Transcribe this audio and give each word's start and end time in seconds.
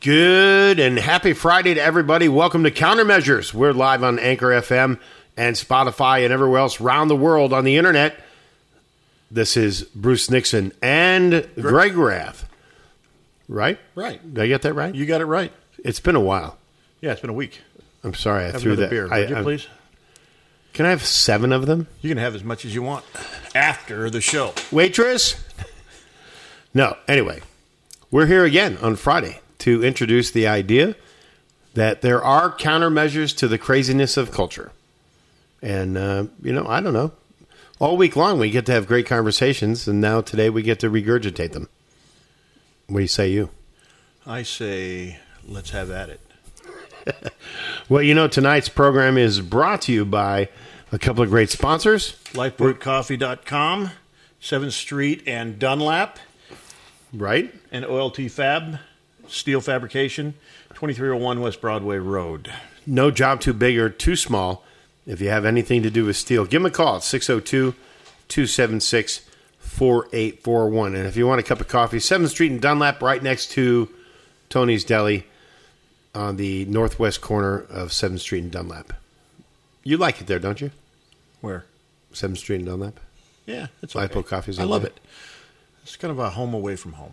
Good 0.00 0.78
and 0.78 0.96
happy 0.98 1.32
Friday 1.32 1.74
to 1.74 1.82
everybody. 1.82 2.28
Welcome 2.28 2.62
to 2.64 2.70
Countermeasures. 2.70 3.52
We're 3.52 3.72
live 3.72 4.04
on 4.04 4.18
Anchor 4.20 4.46
FM 4.48 5.00
and 5.36 5.56
Spotify 5.56 6.22
and 6.24 6.32
everywhere 6.32 6.60
else 6.60 6.80
around 6.80 7.08
the 7.08 7.16
world 7.16 7.52
on 7.52 7.64
the 7.64 7.76
internet. 7.76 8.20
This 9.30 9.56
is 9.56 9.82
Bruce 9.96 10.30
Nixon 10.30 10.72
and 10.80 11.48
Greg 11.60 11.96
Rath. 11.96 12.48
Right? 13.48 13.78
Right. 13.96 14.22
Did 14.34 14.44
I 14.44 14.46
get 14.46 14.62
that 14.62 14.74
right? 14.74 14.94
You 14.94 15.04
got 15.04 15.20
it 15.20 15.24
right. 15.26 15.52
It's 15.84 16.00
been 16.00 16.14
a 16.16 16.20
while. 16.20 16.58
Yeah, 17.00 17.12
it's 17.12 17.20
been 17.20 17.30
a 17.30 17.34
week. 17.34 17.60
I'm 18.04 18.14
sorry 18.14 18.44
I 18.44 18.50
Have 18.52 18.60
threw 18.60 18.72
another 18.72 18.82
that. 18.86 18.90
beer, 18.90 19.08
I- 19.12 19.20
would 19.20 19.30
you, 19.30 19.36
I- 19.36 19.42
please? 19.42 19.66
Can 20.74 20.86
I 20.86 20.90
have 20.90 21.04
seven 21.04 21.52
of 21.52 21.66
them? 21.66 21.88
You 22.02 22.08
can 22.08 22.18
have 22.18 22.36
as 22.36 22.44
much 22.44 22.64
as 22.64 22.72
you 22.72 22.82
want 22.82 23.04
after 23.52 24.08
the 24.10 24.20
show. 24.20 24.54
Waitress? 24.70 25.34
No. 26.74 26.96
Anyway, 27.08 27.40
we're 28.10 28.26
here 28.26 28.44
again 28.44 28.76
on 28.82 28.94
Friday 28.94 29.40
to 29.58 29.82
introduce 29.84 30.30
the 30.30 30.46
idea 30.46 30.94
that 31.74 32.00
there 32.02 32.22
are 32.22 32.50
countermeasures 32.50 33.36
to 33.38 33.48
the 33.48 33.58
craziness 33.58 34.16
of 34.16 34.30
culture. 34.32 34.72
And, 35.62 35.96
uh, 35.98 36.24
you 36.42 36.52
know, 36.52 36.66
I 36.66 36.80
don't 36.80 36.92
know. 36.92 37.12
All 37.80 37.96
week 37.96 38.16
long, 38.16 38.38
we 38.38 38.50
get 38.50 38.66
to 38.66 38.72
have 38.72 38.86
great 38.86 39.06
conversations, 39.06 39.86
and 39.86 40.00
now 40.00 40.20
today 40.20 40.50
we 40.50 40.62
get 40.62 40.80
to 40.80 40.90
regurgitate 40.90 41.52
them. 41.52 41.68
What 42.88 42.96
do 42.98 43.02
you 43.02 43.08
say, 43.08 43.28
you? 43.30 43.50
I 44.26 44.42
say, 44.42 45.18
let's 45.46 45.70
have 45.70 45.90
at 45.90 46.08
it. 46.10 46.20
Well, 47.88 48.02
you 48.02 48.12
know, 48.14 48.28
tonight's 48.28 48.68
program 48.68 49.16
is 49.16 49.40
brought 49.40 49.80
to 49.82 49.92
you 49.92 50.04
by 50.04 50.50
a 50.92 50.98
couple 50.98 51.22
of 51.22 51.30
great 51.30 51.48
sponsors. 51.48 52.12
Lifeboatcoffee.com, 52.34 53.90
7th 54.42 54.72
Street 54.72 55.22
and 55.26 55.58
Dunlap, 55.58 56.18
Right? 57.14 57.54
and 57.72 57.86
OLT 57.86 58.30
Fab, 58.30 58.78
Steel 59.28 59.60
Fabrication, 59.60 60.34
2301 60.74 61.40
West 61.40 61.60
Broadway 61.60 61.98
Road. 61.98 62.52
No 62.86 63.10
job 63.10 63.40
too 63.40 63.52
big 63.52 63.78
or 63.78 63.88
too 63.90 64.16
small. 64.16 64.64
If 65.06 65.20
you 65.20 65.28
have 65.30 65.44
anything 65.44 65.82
to 65.82 65.90
do 65.90 66.04
with 66.04 66.16
steel, 66.16 66.44
give 66.44 66.62
them 66.62 66.66
a 66.66 66.70
call 66.70 66.96
at 66.96 67.02
602 67.02 67.74
276 68.28 69.20
4841. 69.58 70.94
And 70.94 71.06
if 71.06 71.16
you 71.16 71.26
want 71.26 71.40
a 71.40 71.42
cup 71.42 71.60
of 71.60 71.68
coffee, 71.68 71.98
7th 71.98 72.28
Street 72.28 72.52
in 72.52 72.58
Dunlap, 72.60 73.00
right 73.02 73.22
next 73.22 73.48
to 73.52 73.88
Tony's 74.48 74.84
Deli 74.84 75.24
on 76.14 76.36
the 76.36 76.64
northwest 76.66 77.20
corner 77.20 77.58
of 77.70 77.90
7th 77.90 78.20
Street 78.20 78.42
in 78.44 78.50
Dunlap. 78.50 78.92
You 79.84 79.96
like 79.96 80.20
it 80.20 80.26
there, 80.26 80.38
don't 80.38 80.60
you? 80.60 80.70
Where? 81.40 81.64
7th 82.12 82.38
Street 82.38 82.60
in 82.60 82.66
Dunlap? 82.66 83.00
Yeah, 83.46 83.68
it's 83.82 83.94
Lipo 83.94 84.16
okay. 84.16 84.28
Coffee's 84.28 84.58
I 84.58 84.62
love 84.62 84.82
love. 84.82 84.84
it. 84.84 85.00
It's 85.82 85.96
kind 85.96 86.10
of 86.12 86.18
a 86.18 86.30
home 86.30 86.52
away 86.52 86.76
from 86.76 86.94
home. 86.94 87.12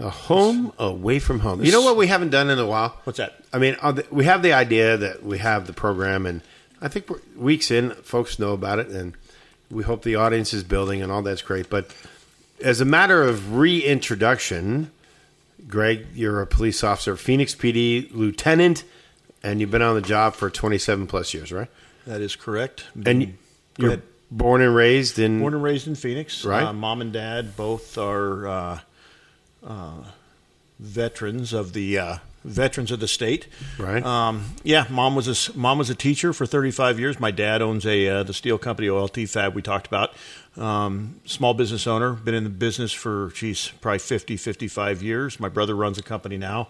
A 0.00 0.10
home 0.10 0.72
away 0.78 1.18
from 1.18 1.40
home. 1.40 1.62
You 1.62 1.72
know 1.72 1.82
what 1.82 1.96
we 1.96 2.06
haven't 2.06 2.30
done 2.30 2.48
in 2.48 2.58
a 2.58 2.66
while? 2.66 2.98
What's 3.04 3.18
that? 3.18 3.34
I 3.52 3.58
mean, 3.58 3.76
uh, 3.82 4.00
we 4.10 4.24
have 4.24 4.42
the 4.42 4.54
idea 4.54 4.96
that 4.96 5.22
we 5.22 5.38
have 5.38 5.66
the 5.66 5.72
program, 5.72 6.24
and 6.24 6.40
I 6.80 6.88
think 6.88 7.10
we're 7.10 7.20
weeks 7.36 7.70
in, 7.70 7.90
folks 7.90 8.38
know 8.38 8.52
about 8.52 8.78
it, 8.78 8.88
and 8.88 9.14
we 9.70 9.82
hope 9.82 10.02
the 10.02 10.16
audience 10.16 10.54
is 10.54 10.64
building, 10.64 11.02
and 11.02 11.12
all 11.12 11.22
that's 11.22 11.42
great. 11.42 11.68
But 11.68 11.90
as 12.62 12.80
a 12.80 12.84
matter 12.84 13.22
of 13.22 13.56
reintroduction, 13.56 14.90
Greg, 15.68 16.06
you're 16.14 16.40
a 16.40 16.46
police 16.46 16.82
officer, 16.82 17.16
Phoenix 17.16 17.54
PD 17.54 18.08
lieutenant, 18.12 18.84
and 19.42 19.60
you've 19.60 19.70
been 19.70 19.82
on 19.82 19.94
the 19.94 20.02
job 20.02 20.34
for 20.34 20.50
27 20.50 21.06
plus 21.06 21.34
years, 21.34 21.52
right? 21.52 21.68
That 22.06 22.20
is 22.20 22.36
correct. 22.36 22.84
And 23.04 23.36
you're 23.76 24.00
born 24.30 24.62
and 24.62 24.74
raised 24.74 25.18
in 25.18 25.40
Born 25.40 25.54
and 25.54 25.62
raised 25.62 25.86
in 25.86 25.94
Phoenix. 25.94 26.44
Right. 26.44 26.62
Uh, 26.62 26.72
mom 26.72 27.00
and 27.00 27.12
dad 27.12 27.56
both 27.56 27.98
are 27.98 28.48
uh, 28.48 28.80
uh, 29.66 30.02
veterans 30.78 31.52
of 31.52 31.72
the 31.72 31.98
uh, 31.98 32.16
veterans 32.44 32.90
of 32.90 33.00
the 33.00 33.08
state. 33.08 33.46
Right. 33.78 34.04
Um, 34.04 34.54
yeah, 34.62 34.86
mom 34.88 35.14
was 35.14 35.48
a 35.48 35.56
mom 35.56 35.78
was 35.78 35.90
a 35.90 35.94
teacher 35.94 36.32
for 36.32 36.46
35 36.46 36.98
years. 36.98 37.20
My 37.20 37.30
dad 37.30 37.62
owns 37.62 37.86
a 37.86 38.08
uh, 38.08 38.22
the 38.22 38.34
steel 38.34 38.58
company 38.58 38.88
OLT 38.88 39.28
Fab 39.28 39.54
we 39.54 39.62
talked 39.62 39.86
about. 39.86 40.14
Um, 40.56 41.20
small 41.26 41.54
business 41.54 41.86
owner, 41.86 42.12
been 42.12 42.34
in 42.34 42.44
the 42.44 42.50
business 42.50 42.92
for 42.92 43.30
geez, 43.34 43.72
probably 43.80 44.00
50, 44.00 44.36
55 44.36 45.02
years. 45.02 45.38
My 45.38 45.48
brother 45.48 45.76
runs 45.76 45.98
a 45.98 46.02
company 46.02 46.36
now. 46.36 46.68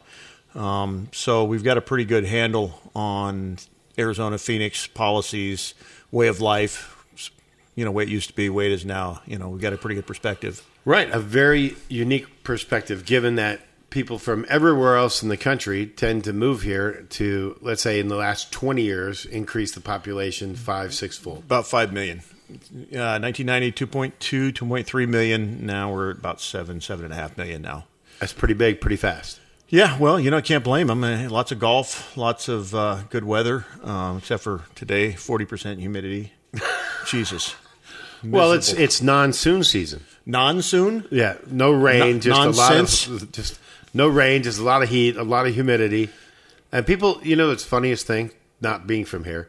Um, 0.54 1.08
so 1.12 1.44
we've 1.44 1.64
got 1.64 1.78
a 1.78 1.80
pretty 1.80 2.04
good 2.04 2.24
handle 2.24 2.78
on 2.94 3.58
Arizona 3.98 4.36
Phoenix 4.36 4.86
policies, 4.86 5.74
way 6.10 6.26
of 6.26 6.40
life, 6.40 7.04
you 7.74 7.84
know, 7.84 7.90
way 7.90 8.02
it 8.02 8.08
used 8.08 8.28
to 8.28 8.34
be, 8.34 8.50
way 8.50 8.66
it 8.66 8.72
is 8.72 8.84
now. 8.84 9.22
You 9.26 9.38
know, 9.38 9.48
we've 9.48 9.62
got 9.62 9.72
a 9.72 9.78
pretty 9.78 9.94
good 9.94 10.06
perspective. 10.06 10.64
Right, 10.84 11.10
a 11.10 11.18
very 11.18 11.76
unique 11.88 12.42
perspective 12.42 13.04
given 13.04 13.36
that 13.36 13.60
people 13.90 14.18
from 14.18 14.46
everywhere 14.48 14.96
else 14.96 15.22
in 15.22 15.28
the 15.28 15.36
country 15.36 15.86
tend 15.86 16.24
to 16.24 16.32
move 16.32 16.62
here 16.62 17.06
to, 17.10 17.58
let's 17.60 17.82
say, 17.82 18.00
in 18.00 18.08
the 18.08 18.16
last 18.16 18.52
20 18.52 18.82
years, 18.82 19.26
increase 19.26 19.72
the 19.72 19.80
population 19.80 20.54
five, 20.54 20.94
six 20.94 21.18
fold. 21.18 21.38
About 21.38 21.66
5 21.66 21.92
million. 21.92 22.22
Uh, 22.50 23.18
1990, 23.20 23.72
2.2, 23.72 24.52
2.3 24.52 25.08
million. 25.08 25.66
Now 25.66 25.92
we're 25.92 26.10
at 26.12 26.18
about 26.18 26.40
7, 26.40 26.80
7.5 26.80 27.36
million 27.36 27.62
now. 27.62 27.86
That's 28.18 28.32
pretty 28.32 28.54
big, 28.54 28.80
pretty 28.80 28.96
fast. 28.96 29.40
Yeah, 29.68 29.96
well, 29.98 30.18
you 30.18 30.32
know, 30.32 30.38
I 30.38 30.40
can't 30.40 30.64
blame 30.64 30.88
them. 30.88 31.04
Uh, 31.04 31.28
lots 31.30 31.52
of 31.52 31.60
golf, 31.60 32.16
lots 32.16 32.48
of 32.48 32.74
uh, 32.74 33.02
good 33.08 33.24
weather, 33.24 33.66
um, 33.84 34.18
except 34.18 34.42
for 34.42 34.62
today, 34.74 35.12
40% 35.12 35.78
humidity. 35.78 36.32
Jesus. 37.06 37.54
Well, 38.24 38.52
it's 38.52 38.72
it's 38.72 39.00
non-soon 39.00 39.64
season. 39.64 40.04
Non-soon. 40.26 41.06
Yeah, 41.10 41.36
no 41.46 41.72
rain, 41.72 42.20
just 42.20 42.38
nonsense. 42.38 43.06
a 43.06 43.10
lot 43.12 43.22
of 43.22 43.32
just 43.32 43.58
no 43.94 44.08
rain, 44.08 44.42
just 44.42 44.58
a 44.58 44.62
lot 44.62 44.82
of 44.82 44.88
heat, 44.88 45.16
a 45.16 45.22
lot 45.22 45.46
of 45.46 45.54
humidity, 45.54 46.10
and 46.72 46.86
people. 46.86 47.20
You 47.22 47.36
know, 47.36 47.50
it's 47.50 47.64
funniest 47.64 48.06
thing 48.06 48.30
not 48.60 48.86
being 48.86 49.04
from 49.04 49.24
here. 49.24 49.48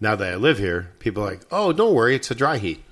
Now 0.00 0.14
that 0.16 0.32
I 0.32 0.36
live 0.36 0.58
here, 0.58 0.90
people 1.00 1.22
are 1.24 1.30
like, 1.30 1.40
oh, 1.50 1.72
don't 1.72 1.94
worry, 1.94 2.14
it's 2.14 2.30
a 2.30 2.34
dry 2.34 2.58
heat. 2.58 2.82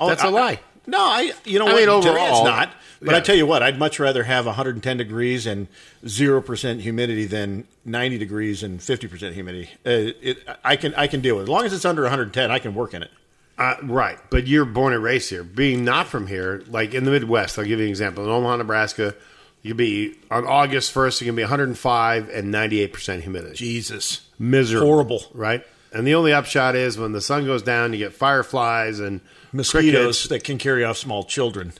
Oh, 0.00 0.08
That's 0.08 0.24
a 0.24 0.28
a 0.28 0.30
lie. 0.30 0.60
No, 0.86 0.98
I 0.98 1.32
you 1.44 1.58
know 1.58 1.66
I 1.66 1.72
what? 1.72 1.76
mean, 1.86 2.00
Today 2.02 2.10
overall- 2.10 2.40
it's 2.40 2.44
not. 2.44 2.72
But 3.02 3.10
Yeah. 3.10 3.16
I 3.18 3.20
tell 3.20 3.36
you 3.36 3.44
what, 3.46 3.62
I'd 3.62 3.78
much 3.78 4.00
rather 4.00 4.24
have 4.24 4.46
110 4.46 4.96
degrees 4.96 5.46
and 5.46 5.68
zero 6.08 6.40
percent 6.40 6.80
humidity 6.80 7.26
than 7.26 7.64
90 7.84 8.16
degrees 8.16 8.62
and 8.62 8.82
50 8.82 9.06
percent 9.06 9.34
humidity. 9.34 9.68
Uh, 9.84 10.16
it, 10.22 10.38
I 10.64 10.76
can 10.76 10.94
I 10.94 11.06
can 11.06 11.20
deal 11.20 11.34
with 11.36 11.42
it. 11.42 11.44
As 11.44 11.48
long 11.50 11.64
as 11.66 11.72
it's 11.74 11.84
under 11.84 12.02
110, 12.02 12.50
I 12.50 12.58
can 12.58 12.74
work 12.74 12.94
in 12.94 13.02
it. 13.02 13.10
Uh, 13.58 13.76
right, 13.84 14.18
but 14.30 14.46
you're 14.46 14.66
born 14.66 14.92
and 14.92 15.02
raised 15.02 15.30
here. 15.30 15.42
Being 15.42 15.84
not 15.84 16.06
from 16.06 16.26
here, 16.26 16.62
like 16.68 16.92
in 16.92 17.04
the 17.04 17.10
Midwest, 17.10 17.58
I'll 17.58 17.64
give 17.64 17.78
you 17.78 17.86
an 17.86 17.90
example. 17.90 18.24
In 18.24 18.30
Omaha, 18.30 18.56
Nebraska, 18.56 19.14
you 19.62 19.70
could 19.70 19.78
be 19.78 20.14
on 20.30 20.46
August 20.46 20.94
1st, 20.94 21.22
it 21.22 21.24
can 21.24 21.36
be 21.36 21.42
105 21.42 22.28
and 22.28 22.52
98% 22.52 23.22
humidity. 23.22 23.54
Jesus, 23.56 24.28
Miserable. 24.38 24.86
horrible. 24.86 25.22
Right? 25.32 25.64
And 25.92 26.06
the 26.06 26.14
only 26.14 26.32
upshot 26.34 26.76
is 26.76 26.98
when 26.98 27.12
the 27.12 27.22
sun 27.22 27.46
goes 27.46 27.62
down, 27.62 27.92
you 27.94 27.98
get 27.98 28.12
fireflies 28.12 29.00
and 29.00 29.22
mosquitoes 29.52 29.92
crickets. 29.92 30.28
that 30.28 30.44
can 30.44 30.58
carry 30.58 30.84
off 30.84 30.98
small 30.98 31.24
children. 31.24 31.72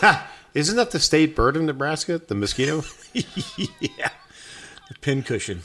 Isn't 0.54 0.76
that 0.76 0.90
the 0.90 0.98
state 0.98 1.36
bird 1.36 1.56
of 1.56 1.62
Nebraska, 1.62 2.18
the 2.18 2.34
mosquito? 2.34 2.82
yeah, 3.12 4.08
the 4.88 4.94
pincushion. 5.02 5.62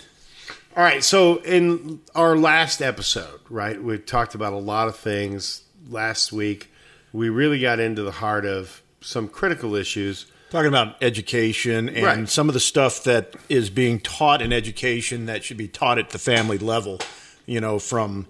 All 0.76 0.84
right, 0.84 1.02
so 1.04 1.38
in 1.38 2.02
our 2.16 2.36
last 2.36 2.82
episode, 2.82 3.40
right, 3.50 3.82
we 3.82 3.98
talked 3.98 4.36
about 4.36 4.52
a 4.52 4.58
lot 4.58 4.90
of 4.90 4.98
things 4.98 5.64
last 5.90 6.34
week. 6.34 6.70
We 7.14 7.30
really 7.30 7.60
got 7.60 7.80
into 7.80 8.04
the 8.04 8.12
heart 8.12 8.46
of 8.46 8.82
some 9.00 9.30
critical 9.30 9.76
issues. 9.76 10.26
Talking 10.50 10.68
about 10.68 11.02
education 11.02 11.88
and 11.88 12.04
Right. 12.04 12.30
some 12.30 12.50
of 12.50 12.54
the 12.54 12.60
stuff 12.60 13.06
that 13.06 13.36
is 13.48 13.70
being 13.70 14.02
taught 14.02 14.42
in 14.42 14.52
education 14.52 15.28
that 15.28 15.46
should 15.46 15.56
be 15.56 15.70
taught 15.70 15.98
at 15.98 16.10
the 16.10 16.20
family 16.20 16.58
level, 16.58 17.00
you 17.46 17.62
know, 17.62 17.80
from 17.80 18.28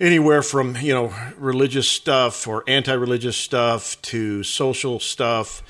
anywhere 0.00 0.42
from, 0.42 0.76
you 0.78 0.92
know, 0.92 1.14
religious 1.36 1.88
stuff 1.88 2.48
or 2.48 2.64
anti 2.66 2.92
religious 2.92 3.36
stuff 3.36 4.00
to 4.02 4.42
social 4.42 4.98
stuff, 4.98 5.62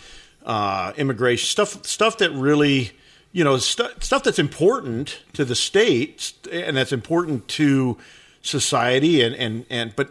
uh, 0.47 0.94
immigration 0.97 1.47
stuff, 1.47 1.84
stuff 1.84 2.16
that 2.18 2.30
really, 2.32 2.92
you 3.33 3.45
know, 3.45 3.59
stu- 3.59 3.91
stuff 4.01 4.22
that's 4.22 4.39
important 4.39 5.22
to 5.34 5.45
the 5.45 5.54
state 5.54 6.33
and 6.51 6.77
that's 6.77 6.92
important 6.92 7.48
to 7.48 7.98
society 8.42 9.21
and, 9.22 9.34
and, 9.34 9.66
and 9.69 9.95
but 9.97 10.09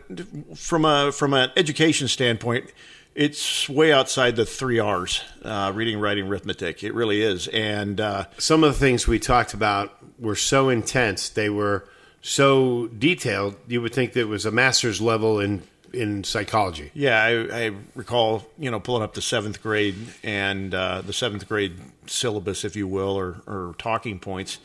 from 0.56 0.86
a 0.86 1.12
from 1.12 1.34
an 1.34 1.50
education 1.56 2.08
standpoint 2.08 2.72
it's 3.16 3.68
way 3.68 3.92
outside 3.92 4.36
the 4.36 4.46
three 4.46 4.78
R's: 4.78 5.24
uh, 5.44 5.72
reading, 5.74 6.00
writing, 6.00 6.28
arithmetic. 6.28 6.84
It 6.84 6.94
really 6.94 7.24
is, 7.24 7.48
and 7.48 8.00
uh, 8.00 8.26
Some 8.38 8.64
of 8.64 8.74
the 8.74 8.80
things 8.80 9.08
we 9.08 9.18
talked 9.18 9.56
about 9.56 9.98
were 10.20 10.36
so 10.36 10.70
intense, 10.70 11.30
they 11.30 11.50
were 11.50 11.90
so 12.22 12.88
detailed, 12.88 13.56
you 13.68 13.82
would 13.82 13.94
think 13.94 14.14
that 14.14 14.22
it 14.22 14.28
was 14.28 14.46
a 14.46 14.52
master's 14.52 15.02
level 15.02 15.40
in 15.40 15.64
in 15.98 16.24
psychology. 16.24 16.92
yeah, 16.94 17.22
I, 17.24 17.66
I 17.66 17.72
recall 17.96 18.46
you 18.58 18.72
know 18.72 18.80
pulling 18.80 19.04
up 19.04 19.14
the 19.14 19.22
seventh 19.22 19.62
grade 19.62 19.96
and 20.24 20.74
uh, 20.74 21.02
the 21.02 21.14
seventh 21.14 21.48
grade 21.48 21.74
syllabus, 22.06 22.64
if 22.64 22.76
you 22.76 22.88
will, 22.88 23.18
or, 23.18 23.42
or 23.48 23.76
talking 23.78 24.20
points. 24.20 24.60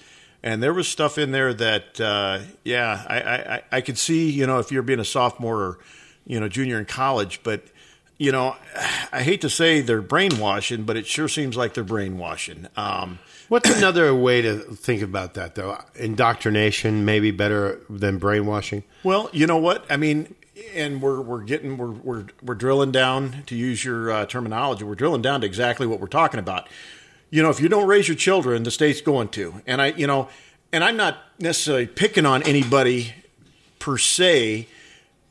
And 0.45 0.61
there 0.63 0.75
was 0.75 0.89
stuff 0.89 1.19
in 1.19 1.31
there 1.31 1.55
that, 1.55 2.01
uh, 2.01 2.41
yeah, 2.65 3.05
I, 3.07 3.21
I, 3.21 3.63
I- 3.71 3.81
could 3.81 3.97
see, 3.97 4.29
you 4.31 4.45
know, 4.47 4.59
if 4.59 4.73
you're 4.73 4.83
being 4.83 4.99
a 4.99 5.05
sophomore 5.05 5.57
or, 5.61 5.79
you 6.27 6.41
know, 6.41 6.49
junior 6.49 6.79
in 6.81 6.85
college, 6.85 7.41
but 7.45 7.63
you 8.19 8.33
know, 8.33 8.57
I 9.13 9.23
hate 9.23 9.41
to 9.43 9.49
say 9.51 9.81
they're 9.83 10.03
brainwashing, 10.03 10.83
but 10.85 10.97
it 10.97 11.07
sure 11.07 11.29
seems 11.29 11.57
like 11.57 11.75
they're 11.75 11.85
brainwashing. 11.85 12.67
Um, 12.77 13.19
What's 13.49 13.71
another 13.77 14.15
way 14.15 14.41
to 14.43 14.59
think 14.59 15.03
about 15.03 15.35
that, 15.35 15.55
though? 15.55 15.77
Indoctrination, 15.95 17.05
maybe 17.05 17.31
better 17.31 17.81
than 17.91 18.19
brainwashing. 18.19 18.83
well, 19.05 19.29
you 19.33 19.47
know 19.47 19.59
what? 19.59 19.85
I 19.91 19.97
mean, 19.97 20.35
and 20.75 21.03
we're 21.03 21.21
we're 21.21 21.43
getting 21.43 21.77
we're 21.77 21.91
we're 21.91 22.27
we're 22.43 22.55
drilling 22.55 22.93
down 22.93 23.43
to 23.47 23.55
use 23.55 23.85
your 23.85 24.11
uh, 24.11 24.27
terminology. 24.27 24.85
We're 24.85 24.95
drilling 24.95 25.23
down 25.23 25.41
to 25.41 25.47
exactly 25.47 25.87
what 25.87 26.01
we're 26.01 26.07
talking 26.07 26.41
about. 26.41 26.69
You 27.31 27.43
know, 27.43 27.51
if 27.51 27.61
you 27.61 27.69
don't 27.69 27.87
raise 27.87 28.09
your 28.09 28.17
children, 28.17 28.63
the 28.63 28.71
state's 28.71 29.01
going 29.01 29.29
to. 29.31 29.63
And 29.67 29.81
I, 29.81 29.87
you 29.89 30.07
know, 30.07 30.29
and 30.73 30.85
I'm 30.85 30.97
not 30.97 31.19
necessarily 31.39 31.87
picking 31.87 32.27
on 32.27 32.43
anybody 32.43 33.15
per 33.79 33.99
se, 33.99 34.69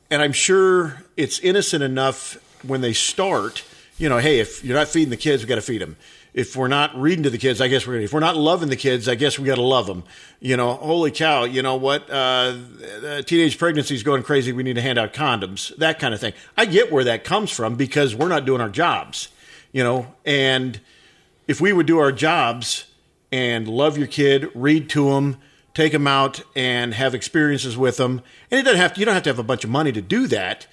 and 0.10 0.22
I'm 0.22 0.34
sure 0.34 1.04
it's 1.16 1.40
innocent 1.40 1.84
enough 1.84 2.38
when 2.64 2.82
they 2.82 2.94
start. 2.94 3.64
You 3.98 4.10
know, 4.10 4.18
hey, 4.18 4.40
if 4.40 4.64
you're 4.64 4.78
not 4.78 4.88
feeding 4.88 5.12
the 5.12 5.18
kids, 5.18 5.44
we 5.44 5.48
got 5.50 5.56
to 5.56 5.62
feed 5.62 5.82
them. 5.82 5.96
If 6.34 6.56
we're 6.56 6.70
not 6.70 6.96
reading 6.96 7.24
to 7.24 7.30
the 7.30 7.38
kids, 7.38 7.60
I 7.60 7.68
guess 7.68 7.86
we're. 7.86 8.00
If 8.00 8.14
we're 8.14 8.22
not 8.22 8.38
loving 8.38 8.70
the 8.70 8.78
kids, 8.78 9.10
I 9.10 9.16
guess 9.16 9.38
we 9.38 9.46
got 9.46 9.56
to 9.56 9.62
love 9.62 9.86
them. 9.86 10.04
You 10.40 10.56
know, 10.56 10.74
holy 10.76 11.12
cow! 11.12 11.44
You 11.44 11.62
know 11.62 11.76
what? 11.76 12.10
Uh, 12.10 12.58
teenage 13.26 13.58
pregnancy 13.58 13.96
is 13.96 14.04
going 14.04 14.24
crazy. 14.24 14.54
We 14.54 14.64
need 14.64 14.76
to 14.76 14.82
hand 14.82 14.98
out 14.98 15.14
condoms. 15.14 15.76
That 15.78 16.00
kind 16.00 16.14
of 16.14 16.22
thing. 16.22 16.34
I 16.56 16.66
get 16.66 16.90
where 16.90 17.04
that 17.04 17.26
comes 17.26 17.52
from 17.52 17.76
because 17.76 18.16
we're 18.16 18.30
not 18.30 18.46
doing 18.46 18.62
our 18.62 18.70
jobs. 18.70 19.28
You 19.74 19.84
know, 19.84 20.14
and 20.26 20.80
if 21.48 21.60
we 21.60 21.74
would 21.74 21.86
do 21.86 22.00
our 22.00 22.14
jobs 22.14 22.86
and 23.32 23.68
love 23.68 23.98
your 23.98 24.08
kid, 24.08 24.50
read 24.56 24.90
to 24.92 25.12
them, 25.12 25.38
take 25.74 25.92
them 25.92 26.08
out 26.08 26.42
and 26.56 26.94
have 26.94 27.14
experiences 27.14 27.78
with 27.78 27.98
them, 27.98 28.22
and 28.50 28.60
it 28.60 28.64
doesn't 28.64 28.80
have 28.80 28.94
to, 28.94 29.00
you 29.00 29.06
don't 29.06 29.16
have 29.16 29.24
to 29.24 29.30
have 29.30 29.40
a 29.40 29.44
bunch 29.44 29.66
of 29.66 29.70
money 29.70 29.92
to 29.92 30.02
do 30.02 30.28
that. 30.28 30.68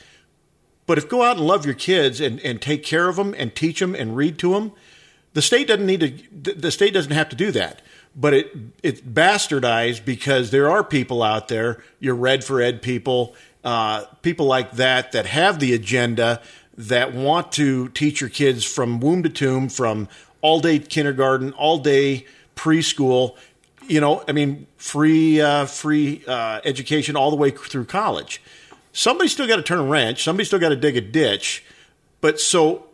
But 0.86 0.98
if 0.98 1.08
go 1.08 1.22
out 1.22 1.36
and 1.36 1.46
love 1.46 1.66
your 1.66 1.74
kids 1.74 2.20
and, 2.20 2.40
and 2.40 2.62
take 2.62 2.82
care 2.82 3.08
of 3.08 3.16
them 3.16 3.34
and 3.36 3.54
teach 3.54 3.80
them 3.80 3.94
and 3.94 4.16
read 4.16 4.38
to 4.38 4.54
them, 4.54 4.72
the 5.34 5.42
state 5.42 5.68
doesn't 5.68 5.86
need 5.86 6.00
to. 6.00 6.54
The 6.54 6.70
state 6.70 6.94
doesn't 6.94 7.12
have 7.12 7.28
to 7.28 7.36
do 7.36 7.50
that. 7.52 7.82
But 8.16 8.34
it 8.34 8.56
it's 8.82 9.00
bastardized 9.00 10.04
because 10.04 10.50
there 10.50 10.70
are 10.70 10.82
people 10.82 11.22
out 11.22 11.48
there, 11.48 11.82
your 12.00 12.14
red 12.14 12.42
for 12.42 12.60
ed 12.60 12.82
people, 12.82 13.34
uh, 13.64 14.04
people 14.22 14.46
like 14.46 14.72
that 14.72 15.12
that 15.12 15.26
have 15.26 15.60
the 15.60 15.74
agenda 15.74 16.40
that 16.76 17.12
want 17.12 17.52
to 17.52 17.88
teach 17.90 18.20
your 18.20 18.30
kids 18.30 18.64
from 18.64 19.00
womb 19.00 19.22
to 19.22 19.28
tomb, 19.28 19.68
from 19.68 20.08
all 20.40 20.60
day 20.60 20.78
kindergarten, 20.78 21.52
all 21.52 21.78
day 21.78 22.26
preschool. 22.56 23.36
You 23.86 24.00
know, 24.00 24.24
I 24.28 24.32
mean, 24.32 24.66
free 24.76 25.40
uh, 25.40 25.66
free 25.66 26.24
uh, 26.26 26.60
education 26.64 27.16
all 27.16 27.30
the 27.30 27.36
way 27.36 27.50
through 27.50 27.84
college. 27.84 28.42
Somebody's 28.92 29.32
still 29.32 29.46
got 29.46 29.56
to 29.56 29.62
turn 29.62 29.78
a 29.78 29.84
wrench. 29.84 30.24
Somebody's 30.24 30.48
still 30.48 30.58
got 30.58 30.70
to 30.70 30.76
dig 30.76 30.96
a 30.96 31.00
ditch. 31.00 31.64
But 32.20 32.40
so 32.40 32.86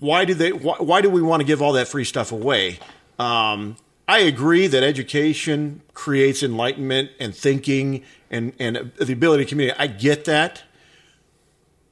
why 0.00 0.24
do 0.24 0.34
they 0.34 0.52
why, 0.52 0.76
why 0.78 1.00
do 1.00 1.10
we 1.10 1.22
want 1.22 1.40
to 1.40 1.44
give 1.44 1.62
all 1.62 1.72
that 1.72 1.88
free 1.88 2.04
stuff 2.04 2.32
away? 2.32 2.78
Um, 3.18 3.76
i 4.06 4.18
agree 4.18 4.66
that 4.66 4.82
education 4.82 5.80
creates 5.94 6.42
enlightenment 6.42 7.10
and 7.18 7.34
thinking 7.34 8.02
and, 8.30 8.52
and 8.58 8.92
the 8.96 9.12
ability 9.12 9.44
to 9.44 9.48
communicate. 9.48 9.80
I 9.80 9.86
get 9.86 10.24
that. 10.26 10.64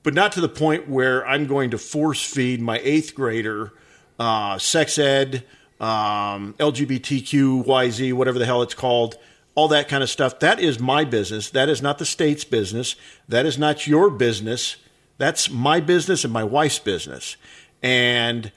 But 0.02 0.14
not 0.14 0.32
to 0.32 0.40
the 0.40 0.49
point 0.49 0.88
where 0.88 1.26
i'm 1.26 1.46
going 1.46 1.70
to 1.70 1.78
force 1.78 2.25
feed 2.25 2.60
my 2.60 2.81
eighth 2.82 3.14
grader 3.14 3.72
uh, 4.19 4.58
sex 4.58 4.98
ed 4.98 5.44
um, 5.81 6.55
lgbtqyz 6.58 8.12
whatever 8.12 8.38
the 8.38 8.46
hell 8.46 8.62
it's 8.62 8.75
called 8.75 9.16
all 9.55 9.69
that 9.69 9.88
kind 9.88 10.02
of 10.02 10.08
stuff. 10.08 10.38
That 10.38 10.60
is 10.60 10.81
my 10.81 11.05
business. 11.05 11.50
That 11.50 11.69
is 11.69 11.82
not 11.82 11.98
the 11.98 12.06
state's 12.06 12.44
business. 12.44 12.96
That 13.28 13.44
is 13.44 13.58
not 13.58 13.87
your 13.87 14.10
business. 14.10 14.76
That's 15.19 15.50
my 15.50 15.81
business 15.81 16.25
and 16.25 16.32
my 16.32 16.44
wife's 16.44 16.78
business 16.78 17.37
and 17.82 18.52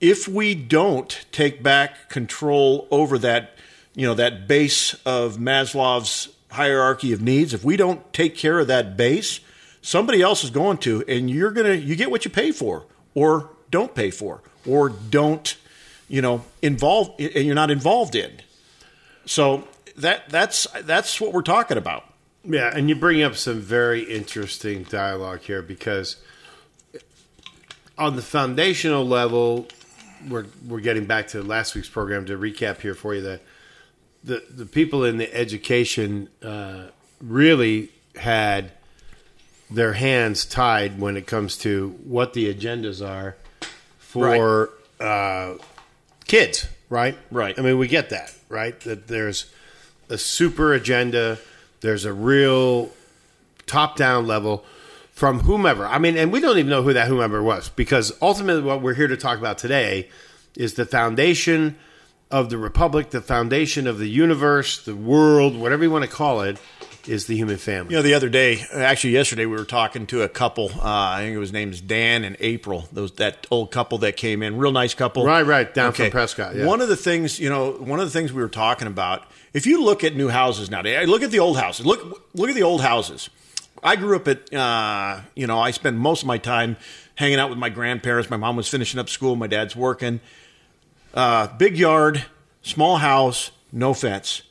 if 0.00 0.28
we 0.28 0.54
don't 0.54 1.24
take 1.32 1.62
back 1.62 2.08
control 2.08 2.88
over 2.90 3.18
that, 3.18 3.56
you 3.94 4.06
know, 4.06 4.14
that 4.14 4.48
base 4.48 4.94
of 5.06 5.36
Maslow's 5.36 6.28
hierarchy 6.50 7.12
of 7.12 7.22
needs, 7.22 7.54
if 7.54 7.64
we 7.64 7.76
don't 7.76 8.12
take 8.12 8.36
care 8.36 8.58
of 8.58 8.66
that 8.66 8.96
base, 8.96 9.40
somebody 9.82 10.22
else 10.22 10.44
is 10.44 10.50
going 10.50 10.78
to, 10.78 11.04
and 11.08 11.30
you're 11.30 11.50
going 11.50 11.66
to, 11.66 11.76
you 11.76 11.96
get 11.96 12.10
what 12.10 12.24
you 12.24 12.30
pay 12.30 12.52
for 12.52 12.84
or 13.14 13.50
don't 13.70 13.94
pay 13.94 14.10
for 14.10 14.42
or 14.66 14.88
don't, 14.88 15.56
you 16.08 16.22
know, 16.22 16.44
involve, 16.62 17.14
and 17.18 17.44
you're 17.44 17.54
not 17.54 17.70
involved 17.70 18.14
in. 18.14 18.32
So 19.26 19.66
that, 19.96 20.28
that's, 20.28 20.66
that's 20.82 21.20
what 21.20 21.32
we're 21.32 21.42
talking 21.42 21.76
about. 21.76 22.04
Yeah, 22.44 22.70
and 22.74 22.88
you 22.90 22.94
bring 22.94 23.22
up 23.22 23.36
some 23.36 23.60
very 23.60 24.02
interesting 24.02 24.82
dialogue 24.84 25.40
here 25.40 25.62
because 25.62 26.16
on 27.98 28.16
the 28.16 28.22
foundational 28.22 29.06
level, 29.06 29.68
we're 30.28 30.46
we're 30.66 30.80
getting 30.80 31.04
back 31.04 31.28
to 31.28 31.42
last 31.42 31.74
week's 31.74 31.88
program 31.88 32.26
to 32.26 32.36
recap 32.36 32.80
here 32.80 32.94
for 32.94 33.14
you 33.14 33.22
that 33.22 33.42
the 34.22 34.42
the 34.50 34.66
people 34.66 35.04
in 35.04 35.18
the 35.18 35.32
education 35.34 36.28
uh, 36.42 36.84
really 37.20 37.90
had 38.16 38.72
their 39.70 39.92
hands 39.94 40.44
tied 40.44 40.98
when 40.98 41.16
it 41.16 41.26
comes 41.26 41.56
to 41.58 41.90
what 42.04 42.32
the 42.32 42.52
agendas 42.52 43.06
are 43.06 43.36
for 43.98 44.70
uh, 45.00 45.54
kids, 46.26 46.68
right? 46.88 47.16
Right. 47.30 47.58
I 47.58 47.62
mean, 47.62 47.78
we 47.78 47.88
get 47.88 48.10
that, 48.10 48.32
right? 48.48 48.78
That 48.80 49.08
there's 49.08 49.50
a 50.08 50.18
super 50.18 50.72
agenda. 50.72 51.38
There's 51.80 52.04
a 52.04 52.12
real 52.12 52.90
top 53.66 53.96
down 53.96 54.26
level 54.26 54.64
from 55.14 55.40
whomever. 55.40 55.86
I 55.86 55.98
mean, 55.98 56.16
and 56.16 56.32
we 56.32 56.40
don't 56.40 56.58
even 56.58 56.68
know 56.68 56.82
who 56.82 56.92
that 56.92 57.06
whomever 57.06 57.42
was 57.42 57.68
because 57.70 58.12
ultimately 58.20 58.62
what 58.62 58.82
we're 58.82 58.94
here 58.94 59.06
to 59.06 59.16
talk 59.16 59.38
about 59.38 59.58
today 59.58 60.08
is 60.56 60.74
the 60.74 60.84
foundation 60.84 61.76
of 62.32 62.50
the 62.50 62.58
republic, 62.58 63.10
the 63.10 63.20
foundation 63.20 63.86
of 63.86 63.98
the 63.98 64.08
universe, 64.08 64.84
the 64.84 64.96
world, 64.96 65.56
whatever 65.56 65.84
you 65.84 65.90
want 65.90 66.04
to 66.04 66.10
call 66.10 66.40
it, 66.40 66.58
is 67.06 67.26
the 67.26 67.36
human 67.36 67.58
family. 67.58 67.92
You 67.92 67.98
know, 67.98 68.02
the 68.02 68.14
other 68.14 68.28
day, 68.28 68.64
actually 68.72 69.10
yesterday, 69.10 69.46
we 69.46 69.56
were 69.56 69.64
talking 69.64 70.06
to 70.06 70.22
a 70.22 70.28
couple. 70.28 70.70
Uh, 70.74 70.80
I 70.82 71.20
think 71.20 71.36
it 71.36 71.38
was 71.38 71.52
named 71.52 71.86
Dan 71.86 72.24
and 72.24 72.36
April. 72.40 72.88
Those 72.92 73.12
that 73.12 73.46
old 73.50 73.70
couple 73.70 73.98
that 73.98 74.16
came 74.16 74.42
in, 74.42 74.56
real 74.56 74.72
nice 74.72 74.94
couple. 74.94 75.24
Right, 75.24 75.42
right, 75.42 75.72
down 75.72 75.92
from 75.92 76.10
Prescott. 76.10 76.56
Yeah. 76.56 76.66
One 76.66 76.80
of 76.80 76.88
the 76.88 76.96
things, 76.96 77.38
you 77.38 77.50
know, 77.50 77.72
one 77.72 78.00
of 78.00 78.06
the 78.06 78.10
things 78.10 78.32
we 78.32 78.42
were 78.42 78.48
talking 78.48 78.88
about. 78.88 79.30
If 79.52 79.66
you 79.66 79.84
look 79.84 80.02
at 80.02 80.16
new 80.16 80.28
houses 80.28 80.70
nowadays, 80.70 81.06
look 81.06 81.22
at 81.22 81.30
the 81.30 81.38
old 81.38 81.58
houses. 81.58 81.86
Look, 81.86 82.24
look 82.34 82.48
at 82.48 82.56
the 82.56 82.64
old 82.64 82.80
houses. 82.80 83.28
I 83.84 83.96
grew 83.96 84.16
up 84.16 84.26
at, 84.26 84.52
uh, 84.52 85.20
you 85.36 85.46
know, 85.46 85.60
I 85.60 85.70
spent 85.70 85.96
most 85.96 86.22
of 86.22 86.26
my 86.26 86.38
time 86.38 86.78
hanging 87.16 87.38
out 87.38 87.50
with 87.50 87.58
my 87.58 87.68
grandparents. 87.68 88.30
My 88.30 88.38
mom 88.38 88.56
was 88.56 88.66
finishing 88.66 88.98
up 88.98 89.10
school. 89.10 89.36
My 89.36 89.46
dad's 89.46 89.76
working. 89.76 90.20
Uh, 91.12 91.46
big 91.58 91.76
yard, 91.76 92.24
small 92.62 92.96
house, 92.96 93.50
no 93.70 93.92
fence. 93.92 94.42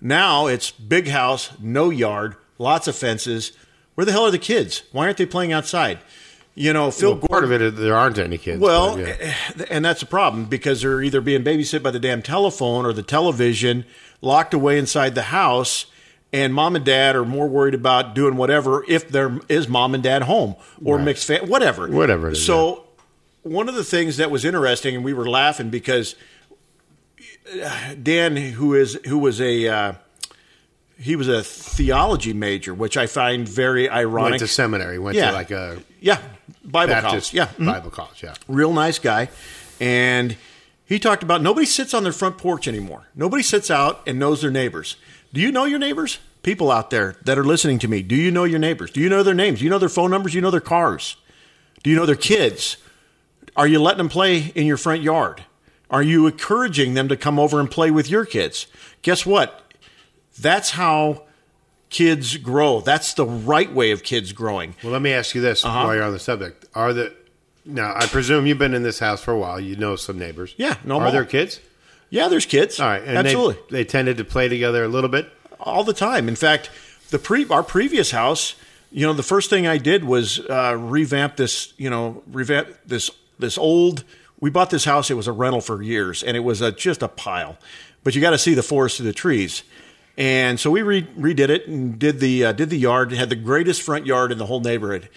Now 0.00 0.48
it's 0.48 0.70
big 0.72 1.08
house, 1.08 1.52
no 1.60 1.88
yard, 1.90 2.34
lots 2.58 2.88
of 2.88 2.96
fences. 2.96 3.52
Where 3.94 4.04
the 4.04 4.12
hell 4.12 4.24
are 4.26 4.30
the 4.30 4.38
kids? 4.38 4.82
Why 4.92 5.06
aren't 5.06 5.16
they 5.16 5.26
playing 5.26 5.52
outside? 5.52 6.00
You 6.56 6.72
know, 6.72 6.90
Phil 6.90 7.14
well, 7.14 7.28
part 7.28 7.44
of 7.44 7.52
it 7.52 7.62
is 7.62 7.74
there 7.74 7.96
aren't 7.96 8.18
any 8.18 8.38
kids. 8.38 8.60
Well, 8.60 8.98
yeah. 8.98 9.16
Eh, 9.18 9.64
and 9.70 9.84
that's 9.84 10.02
a 10.02 10.06
problem 10.06 10.44
because 10.44 10.82
they're 10.82 11.02
either 11.02 11.20
being 11.20 11.42
babysit 11.42 11.82
by 11.82 11.90
the 11.90 11.98
damn 11.98 12.22
telephone 12.22 12.84
or 12.84 12.92
the 12.92 13.02
television, 13.02 13.84
locked 14.20 14.54
away 14.54 14.78
inside 14.78 15.14
the 15.14 15.22
house, 15.22 15.86
and 16.34 16.52
mom 16.52 16.74
and 16.74 16.84
dad 16.84 17.14
are 17.14 17.24
more 17.24 17.46
worried 17.46 17.74
about 17.74 18.12
doing 18.12 18.36
whatever 18.36 18.84
if 18.88 19.08
there 19.08 19.38
is 19.48 19.68
mom 19.68 19.94
and 19.94 20.02
dad 20.02 20.22
home 20.22 20.56
or 20.84 20.96
right. 20.96 21.04
mixed 21.04 21.28
family, 21.28 21.48
whatever. 21.48 21.88
Whatever. 21.88 22.30
Is, 22.30 22.44
so, 22.44 22.74
yeah. 23.44 23.52
one 23.52 23.68
of 23.68 23.76
the 23.76 23.84
things 23.84 24.16
that 24.16 24.32
was 24.32 24.44
interesting, 24.44 24.96
and 24.96 25.04
we 25.04 25.12
were 25.12 25.28
laughing 25.28 25.70
because 25.70 26.16
Dan, 28.02 28.34
who 28.36 28.74
is 28.74 28.98
who 29.06 29.18
was 29.18 29.40
a 29.40 29.68
uh, 29.68 29.92
he 30.98 31.14
was 31.14 31.28
a 31.28 31.44
theology 31.44 32.32
major, 32.32 32.74
which 32.74 32.96
I 32.96 33.06
find 33.06 33.48
very 33.48 33.88
ironic. 33.88 34.32
Went 34.32 34.40
to 34.40 34.48
seminary. 34.48 34.98
Went 34.98 35.16
yeah. 35.16 35.30
to 35.30 35.36
like 35.36 35.52
a 35.52 35.78
yeah 36.00 36.20
Bible 36.64 36.94
Baptist 36.94 37.32
college. 37.32 37.34
Yeah, 37.34 37.46
mm-hmm. 37.46 37.66
Bible 37.66 37.90
college. 37.90 38.24
Yeah, 38.24 38.34
real 38.48 38.72
nice 38.72 38.98
guy, 38.98 39.28
and 39.78 40.36
he 40.84 40.98
talked 40.98 41.22
about 41.22 41.42
nobody 41.42 41.66
sits 41.66 41.94
on 41.94 42.02
their 42.02 42.12
front 42.12 42.38
porch 42.38 42.66
anymore. 42.66 43.06
Nobody 43.14 43.44
sits 43.44 43.70
out 43.70 44.02
and 44.04 44.18
knows 44.18 44.42
their 44.42 44.50
neighbors. 44.50 44.96
Do 45.34 45.40
you 45.40 45.50
know 45.50 45.64
your 45.64 45.80
neighbors? 45.80 46.20
People 46.44 46.70
out 46.70 46.90
there 46.90 47.16
that 47.24 47.36
are 47.36 47.44
listening 47.44 47.80
to 47.80 47.88
me, 47.88 48.02
do 48.02 48.14
you 48.14 48.30
know 48.30 48.44
your 48.44 48.60
neighbors? 48.60 48.92
Do 48.92 49.00
you 49.00 49.08
know 49.08 49.24
their 49.24 49.34
names? 49.34 49.58
Do 49.58 49.64
you 49.64 49.70
know 49.70 49.80
their 49.80 49.88
phone 49.88 50.12
numbers? 50.12 50.30
Do 50.30 50.38
you 50.38 50.42
know 50.42 50.52
their 50.52 50.60
cars? 50.60 51.16
Do 51.82 51.90
you 51.90 51.96
know 51.96 52.06
their 52.06 52.14
kids? 52.14 52.76
Are 53.56 53.66
you 53.66 53.82
letting 53.82 53.98
them 53.98 54.08
play 54.08 54.52
in 54.54 54.64
your 54.64 54.76
front 54.76 55.02
yard? 55.02 55.44
Are 55.90 56.04
you 56.04 56.28
encouraging 56.28 56.94
them 56.94 57.08
to 57.08 57.16
come 57.16 57.40
over 57.40 57.58
and 57.58 57.68
play 57.68 57.90
with 57.90 58.08
your 58.08 58.24
kids? 58.24 58.68
Guess 59.02 59.26
what? 59.26 59.72
That's 60.40 60.70
how 60.70 61.24
kids 61.90 62.36
grow. 62.36 62.80
That's 62.80 63.14
the 63.14 63.26
right 63.26 63.72
way 63.72 63.90
of 63.90 64.04
kids 64.04 64.30
growing. 64.30 64.76
Well, 64.84 64.92
let 64.92 65.02
me 65.02 65.12
ask 65.12 65.34
you 65.34 65.40
this 65.40 65.64
uh-huh. 65.64 65.84
while 65.84 65.94
you're 65.96 66.04
on 66.04 66.12
the 66.12 66.20
subject: 66.20 66.64
Are 66.76 66.92
the 66.92 67.12
now? 67.64 67.92
I 67.96 68.06
presume 68.06 68.46
you've 68.46 68.58
been 68.58 68.74
in 68.74 68.84
this 68.84 69.00
house 69.00 69.22
for 69.22 69.32
a 69.32 69.38
while. 69.38 69.58
You 69.58 69.74
know 69.74 69.96
some 69.96 70.16
neighbors. 70.16 70.54
Yeah, 70.56 70.76
no. 70.84 71.00
Are 71.00 71.10
there 71.10 71.24
kids? 71.24 71.58
Yeah, 72.14 72.28
there's 72.28 72.46
kids. 72.46 72.78
All 72.78 72.86
right, 72.86 73.02
and 73.02 73.18
absolutely. 73.18 73.54
They, 73.70 73.78
they 73.78 73.84
tended 73.84 74.18
to 74.18 74.24
play 74.24 74.46
together 74.46 74.84
a 74.84 74.88
little 74.88 75.10
bit 75.10 75.32
all 75.58 75.82
the 75.82 75.92
time. 75.92 76.28
In 76.28 76.36
fact, 76.36 76.70
the 77.10 77.18
pre 77.18 77.44
our 77.48 77.64
previous 77.64 78.12
house, 78.12 78.54
you 78.92 79.04
know, 79.04 79.12
the 79.12 79.24
first 79.24 79.50
thing 79.50 79.66
I 79.66 79.78
did 79.78 80.04
was 80.04 80.38
uh, 80.38 80.76
revamp 80.78 81.34
this, 81.34 81.74
you 81.76 81.90
know, 81.90 82.22
revamp 82.30 82.68
this 82.86 83.10
this 83.40 83.58
old. 83.58 84.04
We 84.38 84.48
bought 84.48 84.70
this 84.70 84.84
house. 84.84 85.10
It 85.10 85.14
was 85.14 85.26
a 85.26 85.32
rental 85.32 85.60
for 85.60 85.82
years, 85.82 86.22
and 86.22 86.36
it 86.36 86.40
was 86.40 86.60
a, 86.60 86.70
just 86.70 87.02
a 87.02 87.08
pile. 87.08 87.58
But 88.04 88.14
you 88.14 88.20
got 88.20 88.30
to 88.30 88.38
see 88.38 88.54
the 88.54 88.62
forest 88.62 88.98
through 88.98 89.06
the 89.06 89.12
trees. 89.12 89.64
And 90.16 90.60
so 90.60 90.70
we 90.70 90.82
re- 90.82 91.08
redid 91.18 91.48
it 91.48 91.66
and 91.66 91.98
did 91.98 92.20
the 92.20 92.44
uh, 92.44 92.52
did 92.52 92.70
the 92.70 92.78
yard. 92.78 93.12
It 93.12 93.16
had 93.16 93.28
the 93.28 93.34
greatest 93.34 93.82
front 93.82 94.06
yard 94.06 94.30
in 94.30 94.38
the 94.38 94.46
whole 94.46 94.60
neighborhood. 94.60 95.08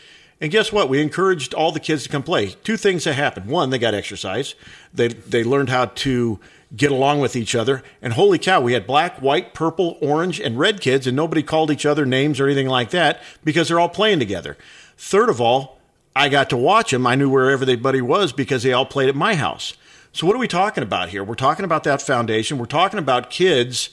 And 0.42 0.52
guess 0.52 0.72
what? 0.72 0.90
We 0.90 1.00
encouraged 1.00 1.54
all 1.54 1.72
the 1.72 1.80
kids 1.80 2.04
to 2.04 2.10
come 2.10 2.24
play. 2.24 2.48
Two 2.64 2.78
things 2.78 3.04
that 3.04 3.14
happened. 3.14 3.46
One, 3.46 3.70
they 3.70 3.78
got 3.78 3.94
exercise. 3.94 4.56
They 4.96 5.10
they 5.10 5.44
learned 5.44 5.70
how 5.70 5.86
to 5.86 6.40
get 6.76 6.92
along 6.92 7.20
with 7.20 7.36
each 7.36 7.56
other. 7.56 7.84
And 8.02 8.14
holy 8.14 8.38
cow, 8.38 8.60
we 8.60 8.74
had 8.74 8.86
black, 8.86 9.22
white, 9.22 9.54
purple, 9.54 9.98
orange, 10.02 10.40
and 10.40 10.60
red 10.60 10.82
kids, 10.82 11.08
and 11.08 11.16
nobody 11.16 11.44
called 11.44 11.72
each 11.72 11.86
other 11.86 12.06
names 12.06 12.40
or 12.40 12.46
anything 12.46 12.68
like 12.68 12.90
that 12.92 13.22
because 13.44 13.68
they're 13.68 13.80
all 13.80 13.90
playing 13.90 14.20
together. 14.20 14.58
Third 14.98 15.30
of 15.30 15.40
all, 15.40 15.80
I 16.16 16.30
got 16.30 16.50
to 16.50 16.58
watch 16.58 16.92
them. 16.92 17.08
I 17.08 17.16
knew 17.16 17.30
where 17.30 17.52
everybody 17.52 18.02
was 18.02 18.34
because 18.34 18.64
they 18.64 18.74
all 18.74 18.86
played 18.86 19.10
at 19.10 19.16
my 19.16 19.36
house. 19.36 19.76
So 20.12 20.26
what 20.26 20.36
are 20.36 20.40
we 20.40 20.48
talking 20.48 20.84
about 20.84 21.10
here? 21.10 21.24
We're 21.24 21.36
talking 21.36 21.64
about 21.64 21.84
that 21.84 22.02
foundation. 22.02 22.58
We're 22.58 22.66
talking 22.66 22.98
about 23.00 23.30
kids 23.30 23.90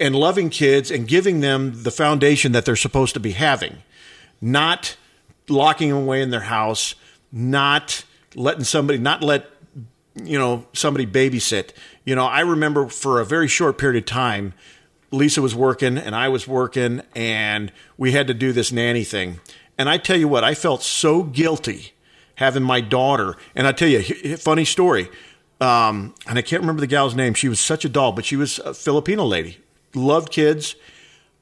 and 0.00 0.16
loving 0.16 0.48
kids 0.48 0.90
and 0.90 1.06
giving 1.06 1.40
them 1.40 1.82
the 1.82 1.90
foundation 1.90 2.52
that 2.52 2.64
they're 2.64 2.74
supposed 2.74 3.14
to 3.14 3.20
be 3.20 3.32
having, 3.32 3.78
not 4.40 4.96
locking 5.48 5.90
them 5.90 5.98
away 5.98 6.22
in 6.22 6.30
their 6.30 6.40
house, 6.40 6.94
not 7.30 8.04
letting 8.34 8.64
somebody, 8.64 8.98
not 8.98 9.22
let 9.22 9.46
you 10.14 10.38
know 10.38 10.66
somebody 10.72 11.06
babysit. 11.06 11.70
You 12.04 12.14
know, 12.14 12.26
I 12.26 12.40
remember 12.40 12.88
for 12.88 13.20
a 13.20 13.24
very 13.24 13.48
short 13.48 13.78
period 13.78 14.02
of 14.02 14.06
time, 14.06 14.54
Lisa 15.10 15.42
was 15.42 15.54
working 15.54 15.98
and 15.98 16.14
I 16.14 16.28
was 16.28 16.48
working, 16.48 17.02
and 17.14 17.72
we 17.96 18.12
had 18.12 18.26
to 18.26 18.34
do 18.34 18.52
this 18.52 18.72
nanny 18.72 19.04
thing. 19.04 19.40
And 19.78 19.88
I 19.88 19.98
tell 19.98 20.16
you 20.16 20.28
what, 20.28 20.44
I 20.44 20.54
felt 20.54 20.82
so 20.82 21.22
guilty 21.22 21.92
having 22.36 22.62
my 22.62 22.80
daughter. 22.80 23.36
And 23.54 23.66
I 23.66 23.72
tell 23.72 23.88
you, 23.88 24.36
funny 24.36 24.64
story. 24.64 25.08
Um, 25.60 26.14
and 26.26 26.38
I 26.38 26.42
can't 26.42 26.60
remember 26.60 26.80
the 26.80 26.86
gal's 26.86 27.14
name. 27.14 27.34
She 27.34 27.48
was 27.48 27.60
such 27.60 27.84
a 27.84 27.88
doll, 27.88 28.12
but 28.12 28.24
she 28.24 28.36
was 28.36 28.58
a 28.58 28.74
Filipino 28.74 29.24
lady, 29.24 29.58
loved 29.94 30.32
kids. 30.32 30.74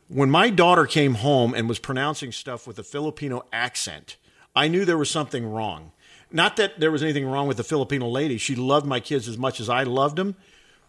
When 0.09 0.31
my 0.31 0.51
daughter 0.51 0.87
came 0.87 1.15
home 1.15 1.55
and 1.55 1.69
was 1.69 1.79
pronouncing 1.79 2.33
stuff 2.33 2.67
with 2.67 2.79
a 2.79 2.83
Filipino 2.83 3.47
accent, 3.53 4.17
I 4.55 4.69
knew 4.69 4.85
there 4.85 4.99
was 4.99 5.11
something 5.11 5.47
wrong. 5.47 5.93
Not 6.33 6.57
that 6.57 6.79
there 6.79 6.91
was 6.91 7.03
anything 7.03 7.27
wrong 7.27 7.49
with 7.49 7.57
the 7.57 7.65
Filipino 7.65 8.09
lady. 8.09 8.39
She 8.39 8.55
loved 8.55 8.87
my 8.87 9.01
kids 9.01 9.27
as 9.27 9.37
much 9.37 9.61
as 9.61 9.69
I 9.69 9.83
loved 9.83 10.17
them. 10.17 10.37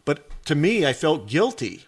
But 0.05 0.29
to 0.45 0.55
me, 0.55 0.86
I 0.86 0.93
felt 0.93 1.27
guilty. 1.27 1.86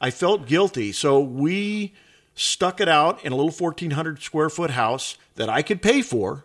I 0.00 0.10
felt 0.10 0.46
guilty. 0.46 0.92
So 0.92 1.20
we 1.20 1.94
stuck 2.34 2.80
it 2.80 2.88
out 2.88 3.24
in 3.24 3.32
a 3.32 3.36
little 3.36 3.50
1,400 3.50 4.22
square 4.22 4.50
foot 4.50 4.70
house 4.70 5.16
that 5.36 5.48
I 5.48 5.62
could 5.62 5.82
pay 5.82 6.02
for. 6.02 6.44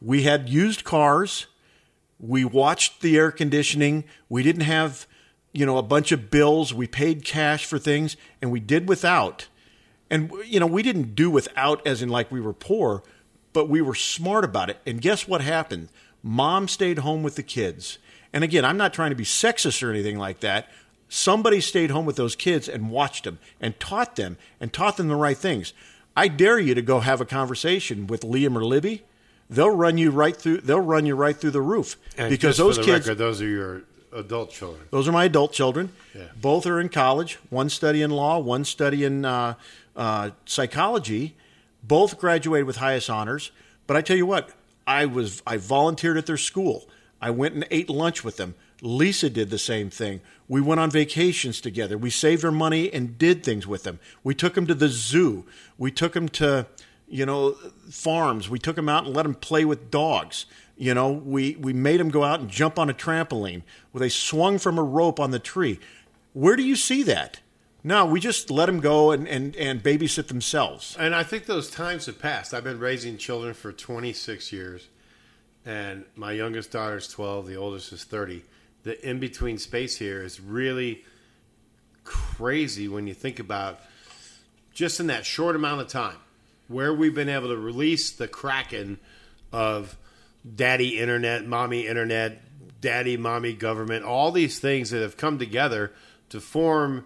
We 0.00 0.22
had 0.22 0.48
used 0.48 0.84
cars. 0.84 1.46
We 2.18 2.44
watched 2.44 3.00
the 3.00 3.16
air 3.16 3.30
conditioning. 3.30 4.04
We 4.28 4.42
didn't 4.42 4.62
have, 4.62 5.06
you 5.52 5.64
know, 5.64 5.78
a 5.78 5.82
bunch 5.82 6.12
of 6.12 6.30
bills. 6.30 6.74
We 6.74 6.86
paid 6.86 7.24
cash 7.24 7.64
for 7.64 7.78
things 7.78 8.16
and 8.42 8.50
we 8.50 8.60
did 8.60 8.88
without. 8.88 9.48
And, 10.10 10.30
you 10.44 10.58
know, 10.60 10.66
we 10.66 10.82
didn't 10.82 11.14
do 11.14 11.30
without 11.30 11.86
as 11.86 12.02
in 12.02 12.08
like 12.08 12.30
we 12.30 12.40
were 12.40 12.52
poor, 12.52 13.02
but 13.52 13.68
we 13.68 13.80
were 13.80 13.94
smart 13.94 14.44
about 14.44 14.70
it. 14.70 14.78
And 14.86 15.00
guess 15.00 15.26
what 15.26 15.40
happened? 15.40 15.88
Mom 16.22 16.68
stayed 16.68 16.98
home 16.98 17.22
with 17.22 17.36
the 17.36 17.42
kids. 17.42 17.98
And 18.32 18.44
again, 18.44 18.64
I'm 18.64 18.76
not 18.76 18.92
trying 18.94 19.10
to 19.10 19.16
be 19.16 19.24
sexist 19.24 19.82
or 19.82 19.90
anything 19.90 20.18
like 20.18 20.40
that. 20.40 20.68
Somebody 21.08 21.60
stayed 21.60 21.90
home 21.90 22.06
with 22.06 22.16
those 22.16 22.36
kids 22.36 22.68
and 22.68 22.90
watched 22.90 23.24
them 23.24 23.38
and 23.60 23.78
taught 23.80 24.14
them 24.16 24.36
and 24.60 24.72
taught 24.72 24.96
them 24.96 25.08
the 25.08 25.16
right 25.16 25.36
things. 25.36 25.72
I 26.16 26.28
dare 26.28 26.58
you 26.58 26.74
to 26.74 26.82
go 26.82 27.00
have 27.00 27.20
a 27.20 27.24
conversation 27.24 28.06
with 28.06 28.22
Liam 28.22 28.54
or 28.56 28.64
Libby. 28.64 29.02
They'll 29.48 29.74
run 29.74 29.98
you 29.98 30.12
right 30.12 30.36
through. 30.36 30.58
They'll 30.58 30.78
run 30.80 31.06
you 31.06 31.16
right 31.16 31.36
through 31.36 31.50
the 31.50 31.60
roof 31.60 31.96
And 32.16 32.30
because 32.30 32.56
just 32.56 32.58
those 32.58 32.78
kids. 32.78 33.08
record, 33.08 33.18
those 33.18 33.42
are 33.42 33.48
your 33.48 33.82
adult 34.12 34.50
children. 34.50 34.86
Those 34.90 35.08
are 35.08 35.12
my 35.12 35.24
adult 35.24 35.52
children. 35.52 35.90
Yeah. 36.14 36.26
Both 36.40 36.66
are 36.66 36.80
in 36.80 36.88
college. 36.88 37.38
One 37.48 37.68
studying 37.68 38.10
law, 38.10 38.38
one 38.38 38.64
studying 38.64 39.24
uh, 39.24 39.54
uh, 39.96 40.30
psychology. 40.46 41.34
Both 41.82 42.18
graduated 42.18 42.66
with 42.66 42.76
highest 42.76 43.10
honors. 43.10 43.50
But 43.86 43.96
I 43.96 44.02
tell 44.02 44.16
you 44.16 44.26
what, 44.26 44.50
I 44.86 45.06
was 45.06 45.42
I 45.46 45.56
volunteered 45.56 46.16
at 46.16 46.26
their 46.26 46.36
school. 46.36 46.88
I 47.20 47.30
went 47.30 47.54
and 47.54 47.66
ate 47.70 47.90
lunch 47.90 48.24
with 48.24 48.36
them. 48.36 48.54
Lisa 48.82 49.28
did 49.28 49.50
the 49.50 49.58
same 49.58 49.90
thing. 49.90 50.20
We 50.48 50.60
went 50.60 50.80
on 50.80 50.90
vacations 50.90 51.60
together. 51.60 51.98
We 51.98 52.10
saved 52.10 52.44
our 52.44 52.50
money 52.50 52.92
and 52.92 53.18
did 53.18 53.44
things 53.44 53.66
with 53.66 53.82
them. 53.82 54.00
We 54.24 54.34
took 54.34 54.54
them 54.54 54.66
to 54.66 54.74
the 54.74 54.88
zoo. 54.88 55.44
We 55.76 55.90
took 55.90 56.14
them 56.14 56.28
to, 56.30 56.66
you 57.06 57.26
know, 57.26 57.52
farms. 57.90 58.48
We 58.48 58.58
took 58.58 58.76
them 58.76 58.88
out 58.88 59.04
and 59.04 59.14
let 59.14 59.24
them 59.24 59.34
play 59.34 59.64
with 59.64 59.90
dogs. 59.90 60.46
You 60.78 60.94
know, 60.94 61.10
we, 61.10 61.56
we 61.56 61.74
made 61.74 62.00
them 62.00 62.08
go 62.08 62.24
out 62.24 62.40
and 62.40 62.48
jump 62.48 62.78
on 62.78 62.88
a 62.88 62.94
trampoline 62.94 63.62
where 63.92 64.00
they 64.00 64.08
swung 64.08 64.58
from 64.58 64.78
a 64.78 64.82
rope 64.82 65.20
on 65.20 65.30
the 65.30 65.38
tree. 65.38 65.78
Where 66.32 66.56
do 66.56 66.62
you 66.62 66.76
see 66.76 67.02
that? 67.02 67.40
No, 67.82 68.04
we 68.04 68.20
just 68.20 68.50
let 68.50 68.66
them 68.66 68.80
go 68.80 69.10
and, 69.10 69.26
and, 69.26 69.56
and 69.56 69.82
babysit 69.82 70.28
themselves. 70.28 70.96
And 70.98 71.14
I 71.14 71.22
think 71.22 71.46
those 71.46 71.70
times 71.70 72.06
have 72.06 72.18
passed. 72.18 72.52
I've 72.52 72.64
been 72.64 72.78
raising 72.78 73.16
children 73.16 73.54
for 73.54 73.72
26 73.72 74.52
years, 74.52 74.88
and 75.64 76.04
my 76.14 76.32
youngest 76.32 76.72
daughter 76.72 76.98
is 76.98 77.08
12, 77.08 77.46
the 77.46 77.56
oldest 77.56 77.92
is 77.92 78.04
30. 78.04 78.42
The 78.82 79.08
in 79.08 79.18
between 79.18 79.58
space 79.58 79.96
here 79.96 80.22
is 80.22 80.40
really 80.40 81.04
crazy 82.04 82.88
when 82.88 83.06
you 83.06 83.14
think 83.14 83.38
about 83.38 83.80
just 84.72 85.00
in 85.00 85.06
that 85.08 85.24
short 85.26 85.56
amount 85.56 85.80
of 85.80 85.88
time 85.88 86.16
where 86.68 86.94
we've 86.94 87.14
been 87.14 87.28
able 87.28 87.48
to 87.48 87.56
release 87.56 88.12
the 88.12 88.28
kraken 88.28 88.98
of 89.52 89.96
daddy 90.54 90.98
internet, 90.98 91.46
mommy 91.46 91.86
internet, 91.86 92.40
daddy, 92.80 93.16
mommy 93.16 93.52
government, 93.52 94.04
all 94.04 94.32
these 94.32 94.58
things 94.58 94.90
that 94.90 95.02
have 95.02 95.16
come 95.16 95.38
together 95.38 95.92
to 96.30 96.40
form 96.40 97.04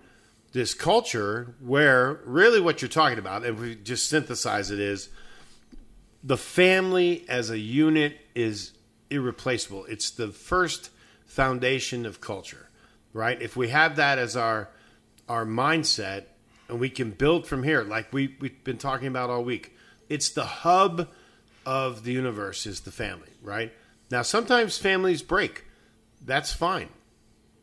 this 0.54 0.72
culture 0.72 1.56
where 1.58 2.20
really 2.24 2.60
what 2.60 2.80
you're 2.80 2.88
talking 2.88 3.18
about, 3.18 3.44
and 3.44 3.58
we 3.58 3.74
just 3.74 4.08
synthesize 4.08 4.70
it, 4.70 4.78
is 4.78 5.08
the 6.22 6.36
family 6.36 7.24
as 7.28 7.50
a 7.50 7.58
unit 7.58 8.16
is 8.36 8.70
irreplaceable. 9.10 9.84
It's 9.86 10.10
the 10.10 10.28
first 10.28 10.90
foundation 11.26 12.06
of 12.06 12.20
culture, 12.20 12.70
right? 13.12 13.42
If 13.42 13.56
we 13.56 13.68
have 13.68 13.96
that 13.96 14.18
as 14.18 14.36
our 14.36 14.70
our 15.28 15.44
mindset 15.44 16.24
and 16.68 16.78
we 16.78 16.88
can 16.88 17.10
build 17.10 17.46
from 17.46 17.64
here, 17.64 17.82
like 17.82 18.12
we, 18.12 18.36
we've 18.40 18.62
been 18.62 18.78
talking 18.78 19.08
about 19.08 19.30
all 19.30 19.42
week, 19.42 19.74
it's 20.08 20.28
the 20.28 20.44
hub 20.44 21.08
of 21.66 22.04
the 22.04 22.12
universe 22.12 22.64
is 22.64 22.80
the 22.80 22.92
family, 22.92 23.30
right? 23.42 23.72
Now 24.08 24.22
sometimes 24.22 24.78
families 24.78 25.22
break. 25.22 25.64
That's 26.24 26.52
fine. 26.52 26.90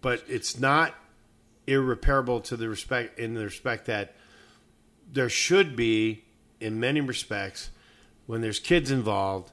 But 0.01 0.23
it's 0.27 0.59
not 0.59 0.95
irreparable 1.67 2.41
to 2.41 2.57
the 2.57 2.67
respect 2.67 3.19
in 3.19 3.33
the 3.33 3.43
respect 3.43 3.85
that 3.85 4.15
there 5.11 5.29
should 5.29 5.75
be 5.75 6.23
in 6.59 6.79
many 6.79 7.01
respects 7.01 7.69
when 8.25 8.41
there's 8.41 8.59
kids 8.59 8.91
involved 8.91 9.51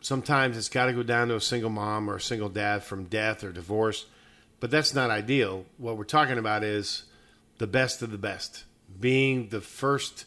sometimes 0.00 0.56
it's 0.56 0.68
got 0.68 0.86
to 0.86 0.92
go 0.92 1.02
down 1.02 1.28
to 1.28 1.36
a 1.36 1.40
single 1.40 1.70
mom 1.70 2.08
or 2.08 2.16
a 2.16 2.20
single 2.20 2.48
dad 2.48 2.82
from 2.82 3.04
death 3.04 3.42
or 3.42 3.52
divorce 3.52 4.06
but 4.60 4.70
that's 4.70 4.94
not 4.94 5.10
ideal. 5.10 5.66
What 5.76 5.96
we're 5.96 6.04
talking 6.04 6.38
about 6.38 6.64
is 6.64 7.04
the 7.58 7.66
best 7.66 8.02
of 8.02 8.10
the 8.10 8.18
best. 8.18 8.64
Being 8.98 9.48
the 9.48 9.60
first 9.60 10.24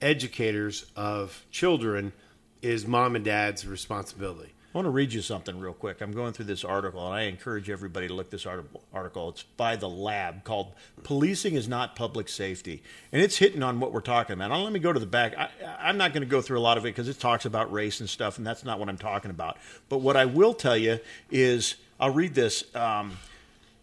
educators 0.00 0.86
of 0.96 1.44
children 1.50 2.12
is 2.60 2.86
mom 2.86 3.16
and 3.16 3.24
dad's 3.24 3.66
responsibility 3.66 4.52
I 4.74 4.78
want 4.78 4.86
to 4.86 4.90
read 4.90 5.12
you 5.12 5.20
something 5.20 5.60
real 5.60 5.74
quick. 5.74 6.00
I'm 6.00 6.12
going 6.12 6.32
through 6.32 6.46
this 6.46 6.64
article, 6.64 7.04
and 7.04 7.14
I 7.14 7.22
encourage 7.22 7.68
everybody 7.68 8.08
to 8.08 8.14
look 8.14 8.30
this 8.30 8.46
article. 8.46 9.28
It's 9.28 9.42
by 9.42 9.76
the 9.76 9.88
lab 9.88 10.44
called 10.44 10.72
"Policing 11.02 11.54
is 11.54 11.68
Not 11.68 11.94
Public 11.94 12.26
Safety," 12.30 12.82
and 13.12 13.20
it's 13.20 13.36
hitting 13.36 13.62
on 13.62 13.80
what 13.80 13.92
we're 13.92 14.00
talking 14.00 14.32
about. 14.32 14.48
Now, 14.48 14.62
let 14.62 14.72
me 14.72 14.80
go 14.80 14.90
to 14.90 14.98
the 14.98 15.04
back. 15.04 15.36
I, 15.36 15.50
I'm 15.78 15.98
not 15.98 16.14
going 16.14 16.22
to 16.22 16.28
go 16.28 16.40
through 16.40 16.58
a 16.58 16.64
lot 16.64 16.78
of 16.78 16.86
it 16.86 16.88
because 16.88 17.06
it 17.06 17.20
talks 17.20 17.44
about 17.44 17.70
race 17.70 18.00
and 18.00 18.08
stuff, 18.08 18.38
and 18.38 18.46
that's 18.46 18.64
not 18.64 18.78
what 18.78 18.88
I'm 18.88 18.96
talking 18.96 19.30
about. 19.30 19.58
But 19.90 19.98
what 19.98 20.16
I 20.16 20.24
will 20.24 20.54
tell 20.54 20.76
you 20.78 21.00
is, 21.30 21.74
I'll 22.00 22.08
read 22.14 22.34
this. 22.34 22.64
Um, 22.74 23.18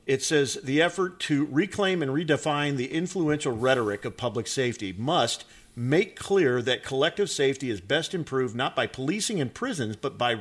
it 0.08 0.24
says 0.24 0.56
the 0.64 0.82
effort 0.82 1.20
to 1.20 1.46
reclaim 1.52 2.02
and 2.02 2.12
redefine 2.12 2.78
the 2.78 2.92
influential 2.92 3.56
rhetoric 3.56 4.06
of 4.06 4.18
public 4.18 4.48
safety 4.48 4.92
must 4.98 5.46
make 5.80 6.18
clear 6.18 6.62
that 6.62 6.84
collective 6.84 7.30
safety 7.30 7.70
is 7.70 7.80
best 7.80 8.14
improved 8.14 8.54
not 8.54 8.76
by 8.76 8.86
policing 8.86 9.38
in 9.38 9.50
prisons, 9.50 9.96
but 9.96 10.18
by 10.18 10.38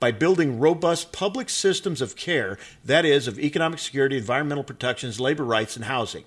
by 0.00 0.10
building 0.10 0.58
robust 0.58 1.12
public 1.12 1.50
systems 1.50 2.00
of 2.00 2.16
care, 2.16 2.58
that 2.84 3.04
is, 3.04 3.28
of 3.28 3.38
economic 3.38 3.78
security, 3.78 4.16
environmental 4.16 4.64
protections, 4.64 5.20
labor 5.20 5.44
rights, 5.44 5.76
and 5.76 5.84
housing. 5.84 6.24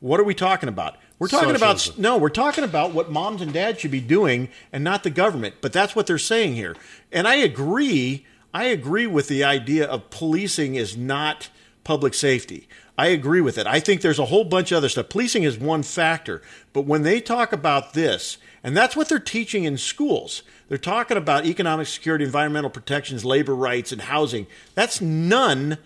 What 0.00 0.20
are 0.20 0.24
we 0.24 0.34
talking 0.34 0.68
about? 0.68 0.98
We're 1.18 1.28
talking 1.28 1.56
Socialism. 1.56 1.94
about 1.94 2.02
no, 2.02 2.18
we're 2.18 2.28
talking 2.28 2.64
about 2.64 2.92
what 2.92 3.10
moms 3.10 3.40
and 3.40 3.52
dads 3.52 3.80
should 3.80 3.90
be 3.90 4.00
doing 4.00 4.50
and 4.72 4.84
not 4.84 5.04
the 5.04 5.10
government. 5.10 5.54
But 5.62 5.72
that's 5.72 5.96
what 5.96 6.06
they're 6.06 6.18
saying 6.18 6.54
here. 6.54 6.76
And 7.10 7.26
I 7.26 7.36
agree, 7.36 8.26
I 8.52 8.64
agree 8.64 9.06
with 9.06 9.28
the 9.28 9.42
idea 9.42 9.86
of 9.86 10.10
policing 10.10 10.74
is 10.74 10.98
not 10.98 11.48
public 11.82 12.12
safety. 12.12 12.68
I 13.02 13.06
agree 13.06 13.40
with 13.40 13.58
it. 13.58 13.66
I 13.66 13.80
think 13.80 14.00
there's 14.00 14.20
a 14.20 14.26
whole 14.26 14.44
bunch 14.44 14.70
of 14.70 14.76
other 14.76 14.88
stuff. 14.88 15.08
Policing 15.08 15.42
is 15.42 15.58
one 15.58 15.82
factor, 15.82 16.40
but 16.72 16.82
when 16.82 17.02
they 17.02 17.20
talk 17.20 17.52
about 17.52 17.94
this, 17.94 18.38
and 18.62 18.76
that's 18.76 18.94
what 18.94 19.08
they're 19.08 19.18
teaching 19.18 19.64
in 19.64 19.76
schools, 19.76 20.44
they're 20.68 20.78
talking 20.78 21.16
about 21.16 21.44
economic 21.44 21.88
security, 21.88 22.24
environmental 22.24 22.70
protections, 22.70 23.24
labor 23.24 23.56
rights, 23.56 23.90
and 23.90 24.02
housing. 24.02 24.46
That's 24.76 25.00
none 25.00 25.78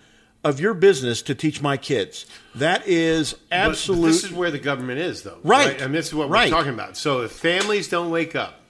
of 0.43 0.59
your 0.59 0.75
business 0.75 1.23
to 1.23 1.33
teach 1.33 1.59
my 1.59 1.75
kids. 1.75 2.27
That 2.53 2.87
is 2.87 3.33
absolute. 3.51 4.01
But 4.01 4.07
this 4.09 4.23
is 4.25 4.31
where 4.31 4.51
the 4.51 4.59
government 4.59 4.99
is, 4.99 5.23
though. 5.23 5.39
Right. 5.43 5.81
And 5.81 5.95
this 5.95 6.05
is 6.09 6.13
what 6.13 6.29
Right. 6.29 6.51
we're 6.51 6.55
talking 6.55 6.73
about. 6.75 6.97
So 6.97 7.21
if 7.21 7.31
families 7.31 7.89
don't 7.89 8.11
wake 8.11 8.35
up, 8.35 8.61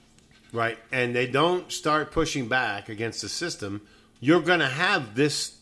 right, 0.54 0.78
and 0.90 1.14
they 1.14 1.26
don't 1.26 1.70
start 1.70 2.12
pushing 2.12 2.48
back 2.48 2.88
against 2.88 3.20
the 3.20 3.28
system, 3.28 3.82
you're 4.20 4.40
going 4.40 4.60
to 4.60 4.68
have 4.68 5.14
this. 5.14 5.57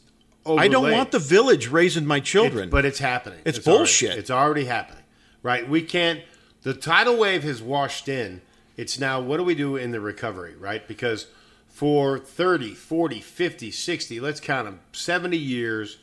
I 0.46 0.68
don't 0.68 0.90
want 0.92 1.10
the 1.12 1.18
village 1.18 1.68
raising 1.68 2.06
my 2.06 2.18
It- 2.18 2.24
children. 2.24 2.70
but 2.70 2.84
it's 2.84 2.98
happening. 2.98 3.40
It's 3.44 3.58
already- 3.66 3.78
bullshit. 3.78 4.18
it's 4.18 4.30
already 4.30 4.64
happening, 4.66 5.02
right? 5.42 5.68
We 5.68 5.82
can't. 5.82 6.20
The 6.62 6.74
tidal 6.74 7.16
wave 7.16 7.42
has 7.44 7.62
washed 7.62 8.08
in. 8.08 8.40
It's 8.76 8.98
now 8.98 9.20
what 9.20 9.38
do 9.38 9.42
we 9.44 9.54
do 9.54 9.76
in 9.76 9.90
the 9.92 10.00
recovery, 10.00 10.54
right? 10.58 10.86
Because 10.86 11.26
for 11.68 12.18
30, 12.18 12.74
40, 12.74 13.20
50, 13.20 13.70
60, 13.70 14.20
let's 14.20 14.40
count 14.40 14.66
them, 14.66 14.80
70 14.92 15.36
years, 15.38 15.98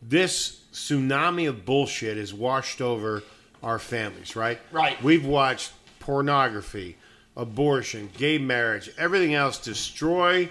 this 0.00 0.58
tsunami 0.72 1.48
of 1.48 1.64
bullshit 1.64 2.16
has 2.16 2.32
washed 2.34 2.80
over 2.80 3.22
our 3.62 3.78
families, 3.78 4.34
right? 4.34 4.58
Right. 4.72 5.00
We've 5.02 5.24
watched 5.24 5.72
pornography, 6.00 6.96
abortion, 7.36 8.10
gay 8.16 8.38
marriage, 8.38 8.90
everything 8.98 9.34
else 9.34 9.58
destroy 9.58 10.48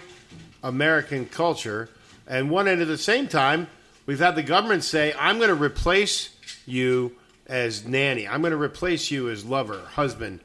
American 0.62 1.26
culture. 1.26 1.88
And 2.32 2.48
one 2.48 2.66
end 2.66 2.80
at 2.80 2.88
the 2.88 2.96
same 2.96 3.28
time, 3.28 3.68
we've 4.06 4.18
had 4.18 4.36
the 4.36 4.42
government 4.42 4.84
say, 4.84 5.12
I'm 5.18 5.36
going 5.36 5.50
to 5.50 5.54
replace 5.54 6.34
you 6.64 7.14
as 7.46 7.86
nanny. 7.86 8.26
I'm 8.26 8.40
going 8.40 8.52
to 8.52 8.56
replace 8.56 9.10
you 9.10 9.28
as 9.28 9.44
lover, 9.44 9.80
husband, 9.80 10.40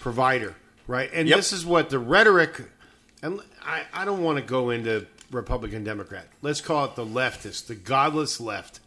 provider, 0.00 0.56
right? 0.86 1.10
And 1.12 1.28
Yep. 1.28 1.36
this 1.36 1.52
is 1.52 1.66
what 1.66 1.90
the 1.90 1.98
rhetoric, 1.98 2.62
and 3.22 3.42
I, 3.62 3.82
I 3.92 4.06
don't 4.06 4.22
want 4.22 4.38
to 4.38 4.44
go 4.44 4.70
into 4.70 5.06
Republican 5.30 5.84
Democrat. 5.84 6.26
Let's 6.40 6.62
call 6.62 6.86
it 6.86 6.96
the 6.96 7.04
leftist, 7.04 7.66
the 7.66 7.74
godless 7.74 8.40
left. 8.40 8.80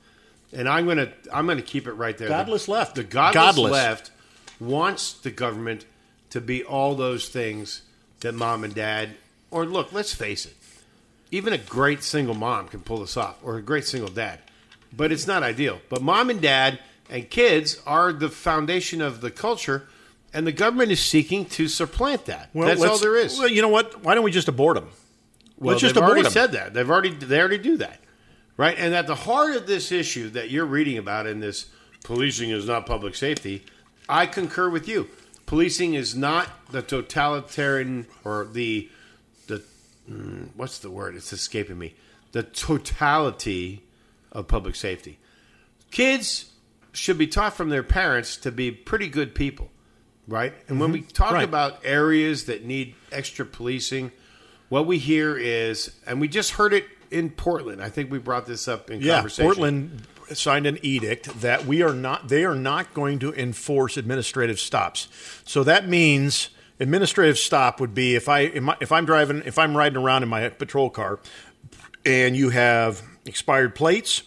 And 0.52 0.68
I'm 0.68 0.86
going 0.86 0.98
to 0.98 1.12
I'm 1.32 1.46
going 1.46 1.60
to 1.60 1.64
keep 1.64 1.86
it 1.86 1.94
right 1.94 2.18
there. 2.18 2.30
Godless 2.30 2.66
the, 2.66 2.72
left. 2.72 2.96
The 2.96 3.04
godless, 3.04 3.36
Godless. 3.36 3.72
left 3.72 4.12
wants 4.60 5.14
the 5.14 5.30
government 5.30 5.86
to 6.32 6.42
be 6.42 6.64
all 6.64 6.96
those 6.96 7.30
things 7.30 7.84
that 8.22 8.34
mom 8.34 8.64
and 8.64 8.74
dad 8.74 9.12
or 9.52 9.66
look, 9.66 9.94
let's 9.94 10.14
face 10.14 10.46
it. 10.46 10.56
Even 11.32 11.54
a 11.54 11.58
great 11.58 12.04
single 12.04 12.36
mom 12.36 12.68
can 12.68 12.82
pull 12.82 13.00
this 13.00 13.18
off 13.18 13.38
or 13.44 13.58
a 13.58 13.62
great 13.62 13.86
single 13.86 14.10
dad. 14.10 14.40
But 14.92 15.12
it's 15.12 15.28
not 15.28 15.44
ideal. 15.44 15.80
But 15.90 16.02
mom 16.02 16.30
and 16.30 16.42
dad 16.42 16.80
and 17.10 17.30
kids 17.30 17.82
are 17.86 18.12
the 18.12 18.30
foundation 18.30 19.02
of 19.02 19.22
the 19.22 19.32
culture 19.32 19.88
and 20.34 20.46
the 20.46 20.52
government 20.52 20.92
is 20.92 21.04
seeking 21.04 21.46
to 21.46 21.68
supplant 21.68 22.26
that. 22.26 22.50
That's 22.54 22.84
all 22.84 22.98
there 22.98 23.18
is. 23.18 23.38
Well, 23.38 23.50
you 23.50 23.62
know 23.62 23.70
what? 23.70 24.04
Why 24.04 24.16
don't 24.16 24.24
we 24.24 24.32
just 24.32 24.48
abort 24.48 24.76
them? 24.76 24.90
Well, 25.58 25.72
let's 25.72 25.82
just 25.82 25.96
they've 25.96 26.04
abort 26.04 26.12
already 26.12 26.24
them. 26.24 26.32
said 26.32 26.52
that. 26.54 26.74
They've 26.74 26.90
already 26.90 27.10
they 27.10 27.40
already 27.40 27.58
do 27.58 27.78
that, 27.78 28.00
right? 28.56 28.78
And 28.78 28.94
at 28.94 29.08
the 29.08 29.16
heart 29.16 29.56
of 29.56 29.68
this 29.68 29.92
issue 29.92 30.30
that 30.30 30.50
you're 30.50 30.66
reading 30.66 30.98
about 30.98 31.28
in 31.28 31.40
this 31.40 31.66
policing 32.04 32.52
is 32.52 32.66
not 32.66 32.86
public 32.86 33.16
safety, 33.16 33.66
I 34.08 34.26
concur 34.26 34.70
with 34.70 34.88
you. 34.88 35.10
Policing 35.46 35.96
is 35.96 36.16
not 36.16 36.48
the 36.72 36.82
totalitarian 36.82 38.06
or 38.24 38.46
the 38.46 38.90
mm, 40.10 40.50
what's 40.56 40.80
the 40.80 40.90
word? 40.92 41.16
It's 41.16 41.32
escaping 41.34 41.78
me. 41.78 41.96
The 42.32 42.44
totality 42.44 43.84
of 44.32 44.48
public 44.48 44.76
safety. 44.76 45.18
Kids 45.92 46.52
should 46.92 47.18
be 47.18 47.28
taught 47.28 47.54
from 47.54 47.70
their 47.70 47.84
parents 47.84 48.38
to 48.38 48.52
be 48.52 48.72
pretty 48.72 49.08
good 49.08 49.34
people, 49.36 49.70
right? 50.28 50.54
And 50.68 50.80
when 50.80 50.92
we 50.92 51.02
talk 51.02 51.28
Mm-hmm. 51.28 51.36
Right. 51.36 51.44
about 51.44 51.80
areas 51.84 52.46
that 52.46 52.64
need 52.66 52.96
extra 53.12 53.46
policing, 53.46 54.12
what 54.70 54.86
we 54.86 54.98
hear 55.00 55.38
is, 55.38 55.96
and 56.06 56.20
we 56.22 56.28
just 56.28 56.52
heard 56.52 56.74
it 56.74 56.86
in 57.12 57.30
Portland. 57.32 57.82
I 57.82 57.90
think 57.90 58.12
we 58.12 58.20
brought 58.20 58.46
this 58.46 58.68
up 58.68 58.92
in 58.92 59.02
Yeah, 59.02 59.16
conversation. 59.16 59.46
Portland 59.46 60.08
signed 60.34 60.68
an 60.68 60.78
edict 60.84 61.42
that 61.42 61.66
we 61.66 61.82
are 61.82 61.94
not 61.94 62.28
they 62.30 62.46
are 62.46 62.54
not 62.56 62.94
going 62.94 63.18
to 63.20 63.34
enforce 63.34 63.98
administrative 63.98 64.60
stops. 64.60 65.08
So 65.44 65.64
that 65.64 65.88
means 65.88 66.50
administrative 66.80 67.38
stop 67.38 67.80
would 67.80 67.94
be 67.94 68.16
if 68.16 68.30
I 68.30 68.42
if 68.42 68.92
I'm 68.92 69.06
driving 69.06 69.44
if 69.46 69.58
I'm 69.58 69.76
riding 69.76 69.98
around 69.98 70.24
in 70.24 70.30
my 70.30 70.50
patrol 70.50 70.90
car 70.90 71.20
and 72.06 72.36
you 72.36 72.50
have 72.50 73.02
expired 73.26 73.76
plates, 73.76 74.24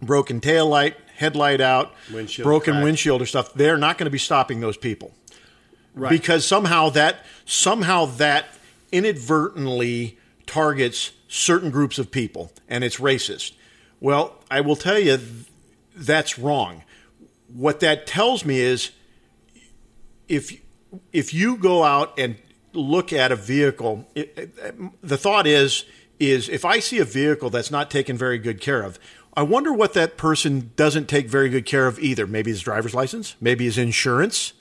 broken 0.00 0.40
tail 0.40 0.66
light, 0.66 0.96
headlight 1.14 1.60
out, 1.60 1.94
Windshield 2.12 2.44
broken 2.44 2.74
cracked. 2.74 2.84
windshield 2.84 3.22
or 3.22 3.26
stuff, 3.26 3.52
they're 3.54 3.76
not 3.76 3.98
going 3.98 4.06
to 4.06 4.10
be 4.10 4.18
stopping 4.18 4.60
those 4.60 4.76
people 4.76 5.12
right? 5.94 6.10
because 6.10 6.46
somehow 6.46 6.90
that 6.90 7.24
somehow 7.44 8.06
that 8.06 8.46
inadvertently 8.92 10.18
targets 10.46 11.12
certain 11.28 11.70
groups 11.70 11.98
of 11.98 12.10
people 12.10 12.52
and 12.68 12.84
it's 12.84 12.96
racist. 12.98 13.52
Well, 14.00 14.36
I 14.50 14.60
will 14.60 14.76
tell 14.76 14.98
you 14.98 15.18
that's 15.94 16.38
wrong. 16.38 16.84
What 17.48 17.80
that 17.80 18.06
tells 18.06 18.44
me 18.44 18.60
is 18.60 18.90
if 20.28 20.60
if 21.12 21.32
you 21.34 21.56
go 21.56 21.84
out 21.84 22.18
and 22.18 22.36
look 22.72 23.12
at 23.12 23.32
a 23.32 23.36
vehicle, 23.36 24.06
it, 24.14 24.32
it- 24.36 25.02
the 25.02 25.16
thought 25.18 25.46
is 25.46 25.84
is 26.18 26.48
if 26.48 26.64
I 26.64 26.78
see 26.78 26.98
a 26.98 27.04
vehicle 27.04 27.50
that's 27.50 27.70
not 27.70 27.90
taken 27.90 28.16
very 28.16 28.38
good 28.38 28.58
care 28.60 28.82
of, 28.82 28.98
I 29.36 29.42
wonder 29.42 29.70
what 29.72 29.92
that 29.92 30.16
person 30.16 30.70
doesn't 30.74 31.08
take 31.10 31.28
very 31.28 31.50
good 31.50 31.66
care 31.66 31.86
of 31.86 31.98
either. 31.98 32.26
Maybe 32.26 32.50
his 32.50 32.62
driver's 32.62 32.94
license, 32.94 33.36
maybe 33.38 33.64
his 33.66 33.76
insurance, 33.76 34.54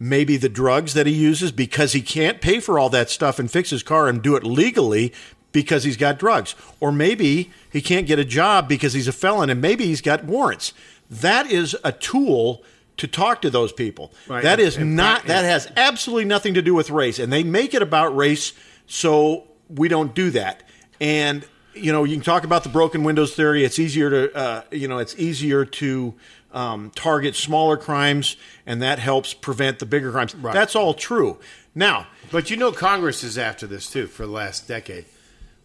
maybe 0.00 0.38
the 0.38 0.48
drugs 0.48 0.94
that 0.94 1.06
he 1.06 1.12
uses 1.12 1.52
because 1.52 1.92
he 1.92 2.00
can't 2.00 2.40
pay 2.40 2.60
for 2.60 2.78
all 2.78 2.88
that 2.88 3.10
stuff 3.10 3.38
and 3.38 3.50
fix 3.50 3.68
his 3.68 3.82
car 3.82 4.08
and 4.08 4.22
do 4.22 4.36
it 4.36 4.42
legally 4.42 5.12
because 5.52 5.84
he's 5.84 5.98
got 5.98 6.18
drugs. 6.18 6.54
Or 6.80 6.92
maybe 6.92 7.50
he 7.70 7.82
can't 7.82 8.06
get 8.06 8.18
a 8.18 8.24
job 8.24 8.68
because 8.70 8.94
he's 8.94 9.06
a 9.08 9.12
felon 9.12 9.50
and 9.50 9.60
maybe 9.60 9.84
he's 9.84 10.00
got 10.00 10.24
warrants. 10.24 10.72
That 11.10 11.46
is 11.50 11.76
a 11.84 11.92
tool 11.92 12.62
to 12.98 13.06
talk 13.06 13.42
to 13.42 13.50
those 13.50 13.72
people. 13.72 14.12
Right. 14.28 14.42
That 14.42 14.60
is 14.60 14.76
And- 14.76 14.96
not 14.96 15.22
and- 15.22 15.30
that 15.30 15.44
has 15.44 15.68
absolutely 15.76 16.24
nothing 16.26 16.54
to 16.54 16.62
do 16.62 16.74
with 16.74 16.90
race 16.90 17.18
and 17.18 17.32
they 17.32 17.42
make 17.42 17.74
it 17.74 17.82
about 17.82 18.14
race 18.16 18.52
so 18.86 19.44
we 19.68 19.88
don't 19.88 20.14
do 20.14 20.30
that. 20.30 20.62
And 21.00 21.44
you 21.74 21.90
know, 21.90 22.04
you 22.04 22.14
can 22.16 22.22
talk 22.22 22.44
about 22.44 22.64
the 22.64 22.68
broken 22.68 23.02
windows 23.02 23.34
theory. 23.34 23.64
It's 23.64 23.78
easier 23.78 24.10
to, 24.10 24.36
uh, 24.36 24.62
you 24.70 24.88
know, 24.88 24.98
it's 24.98 25.16
easier 25.18 25.64
to 25.64 26.12
um, 26.52 26.90
target 26.94 27.34
smaller 27.34 27.78
crimes, 27.78 28.36
and 28.66 28.82
that 28.82 28.98
helps 28.98 29.32
prevent 29.32 29.78
the 29.78 29.86
bigger 29.86 30.12
crimes. 30.12 30.34
That's 30.42 30.76
all 30.76 30.92
true. 30.92 31.38
Now, 31.74 32.08
But 32.30 32.50
you 32.50 32.58
know, 32.58 32.72
Congress 32.72 33.24
is 33.24 33.38
after 33.38 33.66
this 33.66 33.88
too 33.90 34.06
for 34.06 34.26
the 34.26 34.32
last 34.32 34.68
decade, 34.68 35.06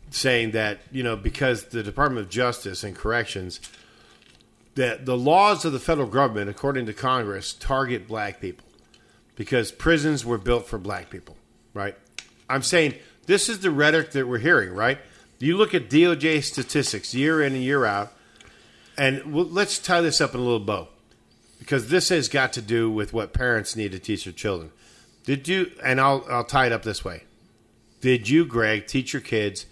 saying 0.10 0.52
that 0.52 0.80
you 0.94 1.04
know 1.04 1.18
because 1.18 1.66
the 1.66 1.84
Department 1.84 2.26
of 2.26 2.30
Justice 2.32 2.86
and 2.86 2.96
Corrections, 2.96 3.60
that 4.78 5.08
the 5.08 5.18
laws 5.18 5.66
of 5.66 5.74
the 5.74 5.80
federal 5.80 6.08
government, 6.08 6.52
according 6.52 6.86
to 6.86 6.94
Congress, 6.94 7.52
target 7.52 8.08
black 8.08 8.40
people 8.40 8.66
because 9.36 9.72
prisons 9.72 10.24
were 10.24 10.38
built 10.38 10.68
for 10.68 10.78
black 10.78 11.10
people, 11.10 11.36
right? 11.74 11.96
I'm 12.48 12.62
saying 12.62 12.94
this 13.26 13.50
is 13.50 13.60
the 13.60 13.72
rhetoric 13.72 14.12
that 14.12 14.28
we're 14.28 14.38
hearing, 14.38 14.72
right? 14.72 15.00
You 15.40 15.58
look 15.58 15.74
at 15.74 15.90
DOJ 15.90 16.44
statistics 16.44 17.16
year 17.16 17.42
in 17.42 17.54
and 17.54 17.64
year 17.64 17.86
out, 17.86 18.14
and 18.98 19.34
well, 19.34 19.46
let's 19.46 19.80
tie 19.80 20.02
this 20.02 20.22
up 20.22 20.36
in 20.36 20.40
a 20.40 20.44
little 20.44 20.60
bow 20.60 20.90
because 21.58 21.90
this 21.90 22.10
has 22.10 22.30
got 22.30 22.54
to 22.54 22.62
do 22.62 22.90
with 22.90 23.14
what 23.14 23.34
parents 23.34 23.76
need 23.76 23.92
to 23.94 24.00
teach 24.00 24.26
their 24.26 24.34
children. 24.34 24.72
Did 25.26 25.48
you? 25.48 25.72
And 25.84 26.00
I'll 26.00 26.24
I'll 26.30 26.44
tie 26.44 26.68
it 26.68 26.72
up 26.72 26.84
this 26.84 27.04
way. 27.04 27.24
Did 28.02 28.30
you, 28.30 28.46
Greg, 28.46 28.86
teach 28.86 29.12
your 29.12 29.24
kids 29.24 29.66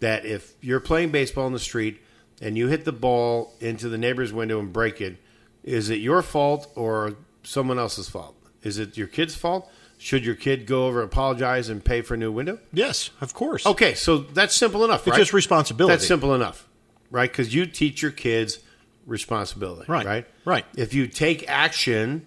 that 0.00 0.26
if 0.26 0.54
you're 0.60 0.80
playing 0.80 1.10
baseball 1.10 1.46
in 1.46 1.52
the 1.52 1.60
street 1.60 2.00
and 2.40 2.56
you 2.56 2.68
hit 2.68 2.84
the 2.84 2.92
ball 2.92 3.54
into 3.60 3.88
the 3.88 3.98
neighbor's 3.98 4.32
window 4.32 4.58
and 4.60 4.72
break 4.72 5.00
it, 5.00 5.16
is 5.64 5.90
it 5.90 5.96
your 5.96 6.22
fault 6.22 6.70
or 6.74 7.14
someone 7.42 7.78
else's 7.78 8.08
fault? 8.08 8.34
Is 8.62 8.78
it 8.78 8.96
your 8.96 9.06
kid's 9.08 9.34
fault? 9.34 9.70
Should 9.98 10.24
your 10.24 10.36
kid 10.36 10.66
go 10.66 10.86
over, 10.86 11.02
apologize, 11.02 11.68
and 11.68 11.84
pay 11.84 12.02
for 12.02 12.14
a 12.14 12.16
new 12.16 12.30
window? 12.30 12.60
yes, 12.72 13.10
of 13.20 13.34
course. 13.34 13.66
Okay, 13.66 13.94
so 13.94 14.18
that's 14.18 14.54
simple 14.54 14.84
enough. 14.84 15.00
It's 15.00 15.08
right? 15.10 15.18
just 15.18 15.32
responsibility. 15.32 15.92
That's 15.96 16.06
simple 16.06 16.34
enough, 16.34 16.68
right? 17.10 17.30
Because 17.30 17.52
you 17.54 17.66
teach 17.66 18.00
your 18.02 18.12
kids 18.12 18.60
responsibility, 19.06 19.90
Right, 19.90 20.06
Right. 20.06 20.26
right. 20.44 20.64
If 20.76 20.94
you 20.94 21.06
take 21.06 21.48
action 21.48 22.26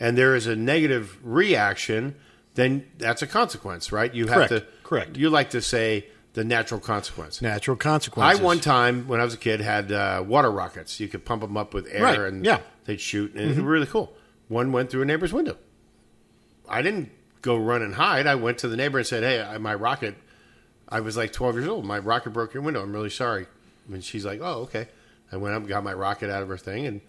and 0.00 0.16
there 0.18 0.34
is 0.34 0.46
a 0.46 0.56
negative 0.56 1.16
reaction, 1.22 2.14
then 2.54 2.86
that's 2.98 3.22
a 3.22 3.26
consequence, 3.26 3.92
right? 3.92 4.12
You 4.14 4.26
have 4.26 4.48
Correct, 4.48 4.50
to 4.50 4.66
correct. 4.82 5.16
You 5.16 5.30
like 5.30 5.50
to 5.50 5.60
say 5.62 6.06
the 6.34 6.44
natural 6.44 6.80
consequence. 6.80 7.42
Natural 7.42 7.76
consequences. 7.76 8.40
I 8.40 8.42
one 8.42 8.60
time 8.60 9.06
when 9.08 9.20
I 9.20 9.24
was 9.24 9.34
a 9.34 9.38
kid 9.38 9.60
had 9.60 9.92
uh, 9.92 10.24
water 10.26 10.50
rockets. 10.50 10.98
You 11.00 11.08
could 11.08 11.24
pump 11.24 11.42
them 11.42 11.56
up 11.56 11.74
with 11.74 11.86
air 11.90 12.02
Right, 12.02 12.18
and 12.18 12.44
yeah. 12.44 12.58
Mm-hmm. 12.58 12.66
they'd 12.86 13.00
shoot, 13.00 13.34
and 13.34 13.42
it 13.42 13.48
was 13.48 13.58
really 13.58 13.86
cool. 13.86 14.12
One 14.48 14.72
went 14.72 14.90
through 14.90 15.02
a 15.02 15.04
neighbor's 15.04 15.32
window. 15.32 15.56
I 16.68 16.82
didn't 16.82 17.10
go 17.42 17.56
run 17.56 17.82
and 17.82 17.94
hide. 17.94 18.26
I 18.26 18.34
went 18.34 18.58
to 18.58 18.68
the 18.68 18.76
neighbor 18.76 18.98
and 18.98 19.06
said, 19.06 19.22
"Hey, 19.22 19.58
my 19.58 19.74
rocket." 19.74 20.14
I 20.88 21.00
was 21.00 21.16
like 21.16 21.32
12 21.32 21.54
years 21.56 21.68
old. 21.68 21.86
My 21.86 21.98
rocket 21.98 22.30
broke 22.30 22.52
your 22.52 22.62
window. 22.62 22.82
I'm 22.82 22.92
really 22.92 23.08
sorry. 23.10 23.46
And 23.90 24.04
she's 24.04 24.24
like, 24.24 24.40
"Oh, 24.42 24.62
okay." 24.62 24.88
I 25.30 25.36
went 25.36 25.54
up, 25.54 25.66
got 25.66 25.82
my 25.82 25.94
rocket 25.94 26.28
out 26.30 26.42
of 26.42 26.48
her 26.48 26.58
thing, 26.58 26.86
and 26.86 27.00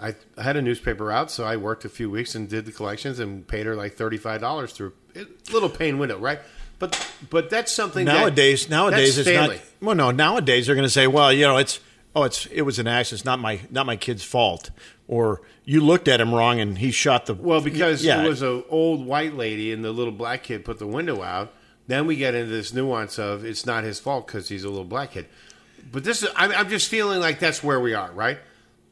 I, 0.00 0.14
I 0.38 0.42
had 0.42 0.56
a 0.56 0.62
newspaper 0.62 1.12
out, 1.12 1.30
so 1.30 1.44
I 1.44 1.56
worked 1.56 1.84
a 1.84 1.88
few 1.90 2.10
weeks 2.10 2.34
and 2.34 2.48
did 2.48 2.64
the 2.64 2.72
collections 2.72 3.18
and 3.18 3.46
paid 3.46 3.66
her 3.66 3.76
like 3.76 3.94
thirty 3.94 4.16
five 4.16 4.40
dollars 4.40 4.72
through 4.72 4.92
a 5.14 5.26
little 5.52 5.68
pane 5.68 5.98
window, 5.98 6.18
right? 6.18 6.40
But 6.78 7.10
but 7.30 7.50
that's 7.50 7.72
something 7.72 8.04
that- 8.06 8.12
nowadays 8.14 8.68
nowadays 8.68 9.16
that's 9.16 9.28
it's 9.28 9.36
not 9.36 9.58
well 9.80 9.94
no 9.96 10.10
nowadays 10.10 10.66
they're 10.66 10.74
going 10.76 10.86
to 10.86 10.90
say 10.90 11.06
well 11.06 11.32
you 11.32 11.42
know 11.44 11.56
it's 11.56 11.80
oh 12.14 12.22
it's 12.22 12.46
it 12.46 12.62
was 12.62 12.78
an 12.78 12.86
accident 12.86 13.20
it's 13.20 13.24
not 13.24 13.38
my 13.40 13.60
not 13.70 13.84
my 13.86 13.96
kid's 13.96 14.22
fault 14.24 14.70
or 15.08 15.40
you 15.64 15.80
looked 15.80 16.06
at 16.08 16.20
him 16.20 16.32
wrong 16.34 16.60
and 16.60 16.78
he 16.78 16.90
shot 16.90 17.26
the 17.26 17.34
Well, 17.34 17.60
because 17.60 18.04
yeah 18.04 18.22
it 18.22 18.28
was 18.28 18.42
an 18.42 18.62
old 18.68 19.04
white 19.04 19.34
lady 19.34 19.72
and 19.72 19.84
the 19.84 19.90
little 19.92 20.12
black 20.12 20.44
kid 20.44 20.64
put 20.64 20.78
the 20.78 20.86
window 20.86 21.22
out. 21.22 21.52
Then 21.88 22.06
we 22.06 22.16
get 22.16 22.34
into 22.34 22.50
this 22.50 22.72
nuance 22.74 23.18
of 23.18 23.44
it's 23.44 23.64
not 23.66 23.82
his 23.82 23.98
fault 23.98 24.26
because 24.26 24.48
he's 24.48 24.62
a 24.64 24.68
little 24.68 24.84
black 24.84 25.12
kid. 25.12 25.26
But 25.90 26.04
this 26.04 26.22
is, 26.22 26.28
I'm, 26.36 26.52
I'm 26.52 26.68
just 26.68 26.88
feeling 26.90 27.18
like 27.18 27.38
that's 27.38 27.64
where 27.64 27.80
we 27.80 27.94
are, 27.94 28.10
right? 28.12 28.38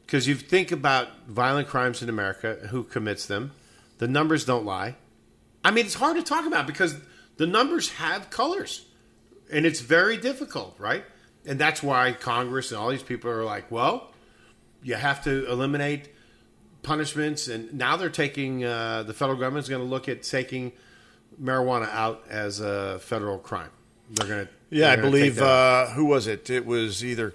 Because 0.05 0.27
you 0.27 0.33
think 0.33 0.71
about 0.71 1.07
violent 1.27 1.67
crimes 1.67 2.01
in 2.01 2.09
America, 2.09 2.55
who 2.71 2.83
commits 2.83 3.27
them, 3.27 3.51
the 3.99 4.07
numbers 4.07 4.45
don't 4.45 4.65
lie. 4.65 4.95
I 5.63 5.69
mean, 5.69 5.85
it's 5.85 5.93
hard 5.93 6.15
to 6.17 6.23
talk 6.23 6.47
about 6.47 6.65
because 6.65 6.95
the 7.37 7.47
numbers 7.47 7.89
have 7.93 8.29
colors, 8.29 8.85
and 9.51 9.65
it's 9.65 9.79
very 9.79 10.17
difficult, 10.17 10.75
right? 10.79 11.03
And 11.45 11.57
that's 11.57 11.81
why 11.81 12.11
Congress 12.11 12.71
and 12.71 12.79
all 12.79 12.89
these 12.89 13.03
people 13.03 13.31
are 13.31 13.43
like, 13.43 13.71
well, 13.71 14.11
you 14.83 14.95
have 14.95 15.23
to 15.23 15.49
eliminate 15.49 16.09
punishments, 16.83 17.47
and 17.47 17.73
now 17.73 17.97
they're 17.97 18.09
taking 18.09 18.63
uh, 18.63 19.03
the 19.03 19.13
federal 19.13 19.37
government's 19.37 19.69
going 19.69 19.81
to 19.81 19.87
look 19.87 20.09
at 20.09 20.23
taking 20.23 20.71
marijuana 21.41 21.89
out 21.89 22.25
as 22.29 22.59
a 22.59 22.99
federal 22.99 23.37
crime. 23.37 23.69
They're 24.09 24.27
going 24.27 24.45
to 24.47 24.51
yeah 24.69 24.91
I 24.91 24.95
believe 24.95 25.39
uh, 25.39 25.87
who 25.87 26.05
was 26.05 26.27
it 26.27 26.49
it 26.49 26.65
was 26.65 27.03
either 27.03 27.33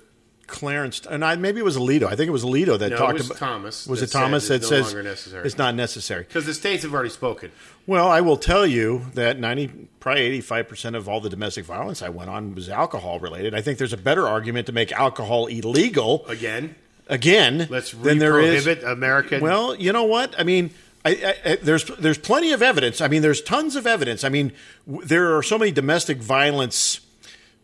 Clarence 0.53 1.01
and 1.11 1.25
I 1.25 1.35
maybe 1.37 1.59
it 1.59 1.65
was 1.65 1.77
Alito 1.77 2.05
I 2.05 2.15
think 2.15 2.29
it 2.29 2.33
was 2.33 2.45
Alito 2.45 2.79
that 2.79 2.91
No, 2.91 2.97
it 2.97 2.99
talked 2.99 3.19
was 3.19 3.27
about 3.27 3.39
Thomas 3.39 3.87
was 3.89 4.03
it 4.03 4.11
Thomas 4.13 4.47
that 4.49 4.63
no 4.63 4.69
says 4.69 4.85
longer 4.87 5.03
necessary. 5.03 5.45
it's 5.47 5.59
not 5.59 5.75
necessary 5.75 6.23
because 6.23 6.47
the 6.47 6.55
states 6.55 6.83
have 6.85 6.93
already 6.95 7.09
spoken. 7.11 7.51
Well, 7.87 8.09
I 8.09 8.21
will 8.21 8.37
tell 8.37 8.65
you 8.65 9.07
that 9.15 9.41
90, 9.41 9.89
probably 9.99 10.41
85% 10.41 10.95
of 10.95 11.09
all 11.09 11.21
the 11.21 11.29
domestic 11.31 11.65
violence 11.65 12.01
I 12.03 12.11
went 12.11 12.31
on 12.31 12.55
was 12.55 12.69
alcohol 12.69 13.19
related. 13.19 13.55
I 13.57 13.61
think 13.61 13.79
there's 13.79 13.93
a 13.93 13.97
better 13.97 14.29
argument 14.29 14.67
to 14.67 14.73
make 14.73 14.93
alcohol 14.93 15.47
illegal 15.47 16.25
Again, 16.29 16.77
again 17.09 17.67
let's 17.71 17.91
than 17.91 18.19
there 18.19 18.39
is. 18.39 18.67
American. 18.85 19.41
Well, 19.41 19.75
you 19.75 19.93
know 19.93 20.05
what? 20.05 20.39
I 20.39 20.45
mean, 20.45 20.71
I, 21.05 21.35
I, 21.45 21.57
there's 21.57 21.87
there's 21.99 22.19
plenty 22.19 22.53
of 22.53 22.63
evidence. 22.63 23.01
I 23.01 23.09
mean, 23.09 23.23
there's 23.23 23.43
tons 23.43 23.75
of 23.75 23.87
evidence. 23.89 24.23
I 24.23 24.29
mean, 24.29 24.53
w- 24.87 25.05
there 25.05 25.37
are 25.37 25.43
so 25.43 25.59
many 25.59 25.73
domestic 25.73 26.19
violence 26.19 27.01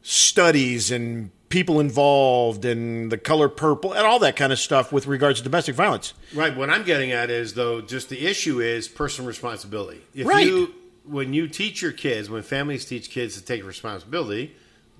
studies 0.02 0.90
and 0.90 1.30
people 1.48 1.80
involved 1.80 2.64
and 2.64 3.10
the 3.10 3.18
color 3.18 3.48
purple 3.48 3.92
and 3.92 4.06
all 4.06 4.18
that 4.18 4.36
kind 4.36 4.52
of 4.52 4.58
stuff 4.58 4.92
with 4.92 5.06
regards 5.06 5.38
to 5.40 5.44
domestic 5.44 5.74
violence. 5.74 6.12
Right. 6.34 6.54
What 6.56 6.68
I'm 6.70 6.84
getting 6.84 7.10
at 7.12 7.30
is 7.30 7.54
though, 7.54 7.80
just 7.80 8.08
the 8.08 8.26
issue 8.26 8.60
is 8.60 8.86
personal 8.88 9.26
responsibility. 9.28 10.02
If 10.14 10.26
Right. 10.26 10.46
you 10.46 10.74
when 11.04 11.32
you 11.32 11.48
teach 11.48 11.80
your 11.80 11.92
kids, 11.92 12.28
when 12.28 12.42
families 12.42 12.84
teach 12.84 13.08
kids 13.08 13.34
to 13.34 13.42
take 13.42 13.64
responsibility, 13.64 14.54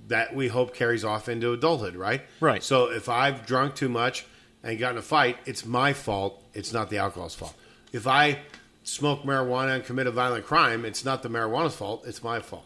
that 0.06 0.34
we 0.34 0.48
hope 0.48 0.74
carries 0.74 1.04
off 1.04 1.28
into 1.28 1.52
adulthood, 1.52 1.94
right? 1.96 2.22
Right. 2.40 2.62
So 2.62 2.90
if 2.90 3.10
I've 3.10 3.44
drunk 3.44 3.74
too 3.74 3.90
much 3.90 4.24
and 4.62 4.78
got 4.78 4.92
in 4.92 4.98
a 4.98 5.02
fight, 5.02 5.36
it's 5.44 5.66
my 5.66 5.92
fault. 5.92 6.42
It's 6.54 6.72
not 6.72 6.88
the 6.88 6.96
alcohol's 6.96 7.34
fault. 7.34 7.54
If 7.92 8.06
I 8.06 8.38
smoke 8.84 9.22
marijuana 9.24 9.74
and 9.76 9.84
commit 9.84 10.06
a 10.06 10.10
violent 10.10 10.46
crime, 10.46 10.86
it's 10.86 11.04
not 11.04 11.22
the 11.22 11.28
marijuana's 11.28 11.74
fault. 11.76 12.04
It's 12.06 12.22
my 12.22 12.40
fault, 12.40 12.64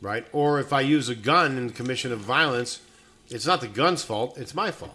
right? 0.00 0.26
Or 0.32 0.58
if 0.58 0.72
I 0.72 0.80
use 0.80 1.10
a 1.10 1.14
gun 1.14 1.58
in 1.58 1.66
the 1.66 1.72
commission 1.74 2.12
of 2.12 2.20
violence, 2.20 2.80
it's 3.30 3.46
not 3.46 3.60
the 3.60 3.68
gun's 3.68 4.02
fault. 4.02 4.36
It's 4.38 4.54
my 4.54 4.70
fault. 4.70 4.94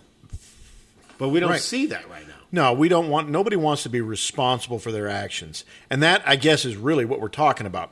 But 1.18 1.30
we 1.30 1.40
don't 1.40 1.52
Right. 1.52 1.62
see 1.62 1.86
that 1.88 2.10
right 2.10 2.28
now. 2.28 2.34
No, 2.52 2.74
we 2.74 2.90
don't 2.90 3.10
want. 3.10 3.30
Nobody 3.30 3.56
wants 3.56 3.84
to 3.84 3.90
be 3.90 4.02
responsible 4.02 4.80
for 4.80 4.92
their 4.92 5.08
actions, 5.10 5.64
and 5.90 6.04
that 6.04 6.22
I 6.26 6.36
guess 6.36 6.66
is 6.66 6.76
really 6.78 7.06
what 7.06 7.20
we're 7.22 7.28
talking 7.30 7.66
about. 7.66 7.92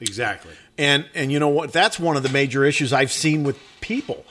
Exactly. 0.00 0.52
And 0.78 1.08
and 1.14 1.30
you 1.30 1.38
know 1.38 1.48
what? 1.48 1.72
That's 1.72 1.98
one 1.98 2.16
of 2.16 2.22
the 2.22 2.28
major 2.28 2.64
issues 2.64 2.92
I've 2.92 3.12
seen 3.12 3.42
with 3.44 3.58
people. 3.80 4.24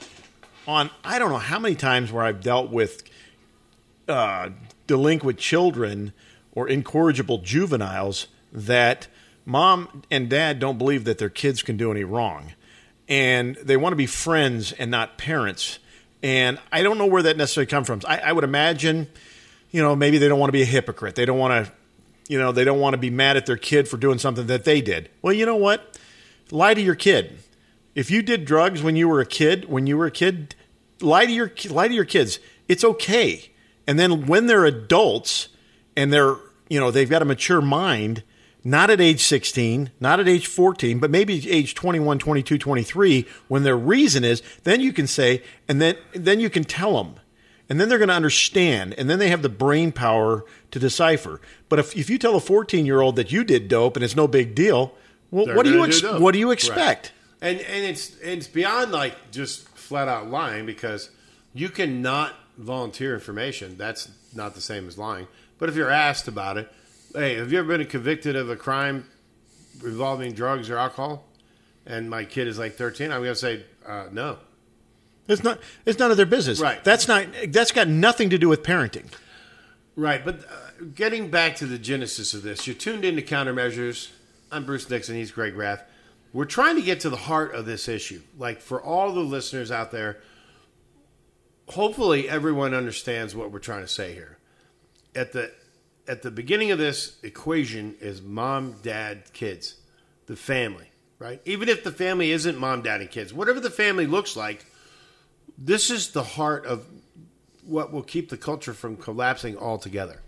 On 0.66 0.90
I 1.04 1.18
don't 1.18 1.30
know 1.30 1.38
how 1.38 1.58
many 1.58 1.74
times 1.74 2.10
where 2.12 2.24
I've 2.24 2.42
dealt 2.42 2.70
with 2.70 3.02
uh, 4.08 4.50
delinquent 4.86 5.38
children 5.38 6.12
or 6.52 6.68
incorrigible 6.68 7.38
juveniles 7.38 8.26
that 8.52 9.06
mom 9.46 10.02
and 10.10 10.28
dad 10.28 10.58
don't 10.58 10.78
believe 10.78 11.04
that 11.04 11.18
their 11.18 11.28
kids 11.30 11.62
can 11.62 11.76
do 11.76 11.90
any 11.92 12.04
wrong, 12.04 12.52
and 13.10 13.56
they 13.56 13.76
want 13.76 13.92
to 13.92 13.96
be 13.96 14.06
friends 14.06 14.72
and 14.72 14.90
not 14.90 15.18
parents. 15.18 15.78
And 16.22 16.58
I 16.72 16.82
don't 16.82 16.96
know 16.96 17.06
where 17.06 17.24
that 17.24 17.36
necessarily 17.36 17.66
comes 17.66 17.86
from. 17.86 18.00
I, 18.06 18.18
I 18.20 18.32
would 18.32 18.44
imagine, 18.44 19.08
you 19.70 19.82
know, 19.82 19.94
maybe 19.94 20.16
they 20.16 20.28
don't 20.28 20.38
want 20.38 20.48
to 20.48 20.52
be 20.52 20.62
a 20.62 20.66
hypocrite. 20.66 21.16
They 21.16 21.26
don't 21.26 21.38
want 21.38 21.66
to 21.66 21.72
you 22.30 22.38
know, 22.38 22.52
they 22.52 22.62
don't 22.62 22.78
want 22.78 22.94
to 22.94 22.98
be 22.98 23.10
mad 23.10 23.36
at 23.36 23.44
their 23.44 23.56
kid 23.56 23.88
for 23.88 23.96
doing 23.96 24.18
something 24.18 24.46
that 24.46 24.62
they 24.62 24.80
did. 24.80 25.10
Well, 25.20 25.32
you 25.32 25.44
know 25.44 25.56
what? 25.56 25.98
Lie 26.52 26.74
to 26.74 26.80
your 26.80 26.94
kid. 26.94 27.40
If 27.96 28.08
you 28.08 28.22
did 28.22 28.44
drugs 28.44 28.84
when 28.84 28.94
you 28.94 29.08
were 29.08 29.18
a 29.18 29.26
kid, 29.26 29.68
when 29.68 29.88
you 29.88 29.98
were 29.98 30.06
a 30.06 30.12
kid, 30.12 30.54
lie 31.00 31.26
to 31.26 31.32
your 31.32 31.50
lie 31.70 31.88
to 31.88 31.94
your 31.94 32.04
kids. 32.04 32.38
It's 32.68 32.84
okay. 32.84 33.50
And 33.84 33.98
then 33.98 34.26
when 34.26 34.46
they're 34.46 34.64
adults 34.64 35.48
and 35.96 36.12
they're, 36.12 36.36
you 36.68 36.78
know, 36.78 36.92
they've 36.92 37.10
got 37.10 37.20
a 37.20 37.24
mature 37.24 37.60
mind, 37.60 38.22
not 38.62 38.90
at 38.90 39.00
age 39.00 39.22
16, 39.22 39.90
not 40.00 40.20
at 40.20 40.28
age 40.28 40.46
14, 40.46 40.98
but 40.98 41.10
maybe 41.10 41.50
age 41.50 41.74
21, 41.74 42.18
22, 42.18 42.58
23, 42.58 43.26
when 43.48 43.62
their 43.62 43.76
reason 43.76 44.24
is, 44.24 44.42
then 44.64 44.80
you 44.80 44.92
can 44.92 45.06
say 45.06 45.42
and 45.68 45.80
then 45.80 45.96
then 46.12 46.40
you 46.40 46.50
can 46.50 46.64
tell 46.64 47.02
them 47.02 47.16
and 47.68 47.80
then 47.80 47.88
they're 47.88 47.98
going 47.98 48.08
to 48.08 48.14
understand 48.14 48.94
and 48.98 49.08
then 49.08 49.18
they 49.18 49.28
have 49.28 49.42
the 49.42 49.48
brain 49.48 49.92
power 49.92 50.44
to 50.70 50.78
decipher 50.78 51.40
but 51.68 51.78
if, 51.78 51.96
if 51.96 52.10
you 52.10 52.18
tell 52.18 52.34
a 52.36 52.40
14 52.40 52.84
year 52.84 53.00
old 53.00 53.16
that 53.16 53.30
you 53.32 53.44
did 53.44 53.68
dope 53.68 53.96
and 53.96 54.04
it's 54.04 54.16
no 54.16 54.26
big 54.26 54.54
deal 54.54 54.92
well 55.30 55.46
what 55.54 55.64
do 55.64 55.72
you 55.72 55.84
ex- 55.84 56.00
dope. 56.00 56.20
what 56.20 56.32
do 56.32 56.38
you 56.38 56.48
Right. 56.48 56.54
expect 56.54 57.12
And 57.40 57.60
and 57.60 57.84
it's 57.86 58.16
it's 58.20 58.48
beyond 58.48 58.92
like 58.92 59.30
just 59.30 59.68
flat 59.68 60.08
out 60.08 60.28
lying 60.30 60.66
because 60.66 61.10
you 61.54 61.68
cannot 61.68 62.34
volunteer 62.58 63.14
information. 63.14 63.76
That's 63.78 64.08
not 64.34 64.54
the 64.54 64.60
same 64.60 64.86
as 64.86 64.98
lying. 64.98 65.26
But 65.58 65.68
if 65.70 65.74
you're 65.76 65.90
asked 65.90 66.28
about 66.28 66.58
it, 66.58 66.70
hey, 67.14 67.36
have 67.36 67.52
you 67.52 67.58
ever 67.58 67.76
been 67.78 67.86
convicted 67.86 68.36
of 68.36 68.50
a 68.50 68.56
crime 68.56 69.06
involving 69.84 70.32
drugs 70.32 70.70
or 70.70 70.76
alcohol? 70.78 71.24
And 71.86 72.08
my 72.10 72.24
kid 72.24 72.46
is 72.46 72.58
like 72.58 72.74
13. 72.74 73.10
I'm 73.10 73.20
going 73.22 73.32
to 73.32 73.34
say 73.36 73.64
uh, 73.86 74.06
no. 74.12 74.38
it's 75.28 75.42
not 75.42 75.58
it's 75.86 75.98
none 75.98 76.10
of 76.10 76.16
their 76.16 76.26
business 76.26 76.60
Right. 76.60 76.82
that's 76.84 77.08
not 77.08 77.26
that's 77.48 77.72
got 77.72 77.88
nothing 77.88 78.30
to 78.30 78.38
do 78.38 78.48
with 78.48 78.62
parenting 78.62 79.06
Right, 79.96 80.24
but 80.24 80.40
uh, 80.40 80.84
getting 80.94 81.30
back 81.30 81.56
to 81.56 81.66
the 81.66 81.76
genesis 81.78 82.32
of 82.32 82.42
this, 82.42 82.66
you're 82.66 82.76
tuned 82.76 83.04
into 83.04 83.20
Countermeasures. 83.22 84.10
I'm 84.52 84.64
Bruce 84.64 84.84
Dixon. 84.86 85.16
He's 85.16 85.30
Greg 85.32 85.56
Rath. 85.56 85.82
We're 86.32 86.44
trying 86.46 86.76
to 86.76 86.82
get 86.82 87.00
to 87.00 87.10
the 87.10 87.16
heart 87.16 87.54
of 87.54 87.66
this 87.66 87.86
issue. 87.88 88.22
Like 88.38 88.60
for 88.60 88.80
all 88.80 89.12
the 89.12 89.20
listeners 89.20 89.70
out 89.70 89.90
there, 89.90 90.18
hopefully 91.68 92.28
everyone 92.28 92.72
understands 92.72 93.34
what 93.34 93.50
we're 93.50 93.58
trying 93.58 93.82
to 93.82 93.88
say 93.88 94.14
here. 94.14 94.38
At 95.14 95.32
the 95.32 95.50
at 96.10 96.22
the 96.22 96.30
beginning 96.30 96.72
of 96.72 96.78
this 96.78 97.16
equation 97.22 97.94
is 98.00 98.20
mom, 98.20 98.74
dad, 98.82 99.32
kids, 99.32 99.76
the 100.26 100.36
family, 100.36 100.90
right? 101.18 101.40
Even 101.44 101.68
if 101.68 101.84
the 101.84 101.92
family 101.92 102.32
isn't 102.32 102.58
mom, 102.58 102.82
dad, 102.82 103.00
and 103.00 103.10
kids, 103.10 103.32
whatever 103.32 103.60
the 103.60 103.70
family 103.70 104.06
looks 104.06 104.36
like, 104.36 104.66
this 105.56 105.90
is 105.90 106.10
the 106.10 106.22
heart 106.24 106.66
of 106.66 106.84
what 107.64 107.92
will 107.92 108.02
keep 108.02 108.28
the 108.28 108.36
culture 108.36 108.74
from 108.74 108.96
collapsing 108.96 109.56
altogether. 109.56 110.20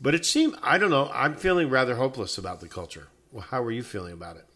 But 0.00 0.14
it 0.14 0.24
seemed, 0.24 0.54
I 0.62 0.78
don't 0.78 0.90
know, 0.90 1.10
I'm 1.12 1.34
feeling 1.34 1.68
rather 1.68 1.96
hopeless 1.96 2.38
about 2.38 2.60
the 2.60 2.68
culture. 2.68 3.08
Well, 3.32 3.44
how 3.50 3.62
are 3.62 3.70
you 3.72 3.82
feeling 3.82 4.12
about 4.12 4.36
it? 4.36 4.46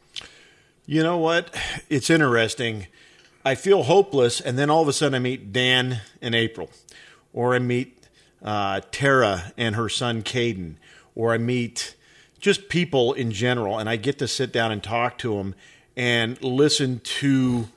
you 0.86 1.02
know 1.02 1.16
what 1.16 1.54
it's 1.88 2.10
interesting 2.10 2.86
i 3.44 3.54
feel 3.54 3.84
hopeless 3.84 4.40
and 4.40 4.58
then 4.58 4.68
all 4.68 4.82
of 4.82 4.88
a 4.88 4.92
sudden 4.92 5.14
i 5.14 5.18
meet 5.18 5.52
dan 5.52 6.00
in 6.20 6.34
april 6.34 6.70
or 7.32 7.54
i 7.54 7.58
meet 7.58 7.93
uh, 8.44 8.80
tara 8.92 9.52
and 9.56 9.74
her 9.74 9.88
son 9.88 10.22
caden 10.22 10.74
or 11.14 11.32
i 11.32 11.38
meet 11.38 11.94
just 12.38 12.68
people 12.68 13.12
in 13.14 13.32
general 13.32 13.78
and 13.78 13.88
i 13.88 13.96
get 13.96 14.18
to 14.18 14.28
sit 14.28 14.52
down 14.52 14.70
and 14.70 14.82
talk 14.82 15.18
to 15.18 15.36
them 15.36 15.54
and 15.96 16.42
listen 16.42 17.00
to 17.00 17.68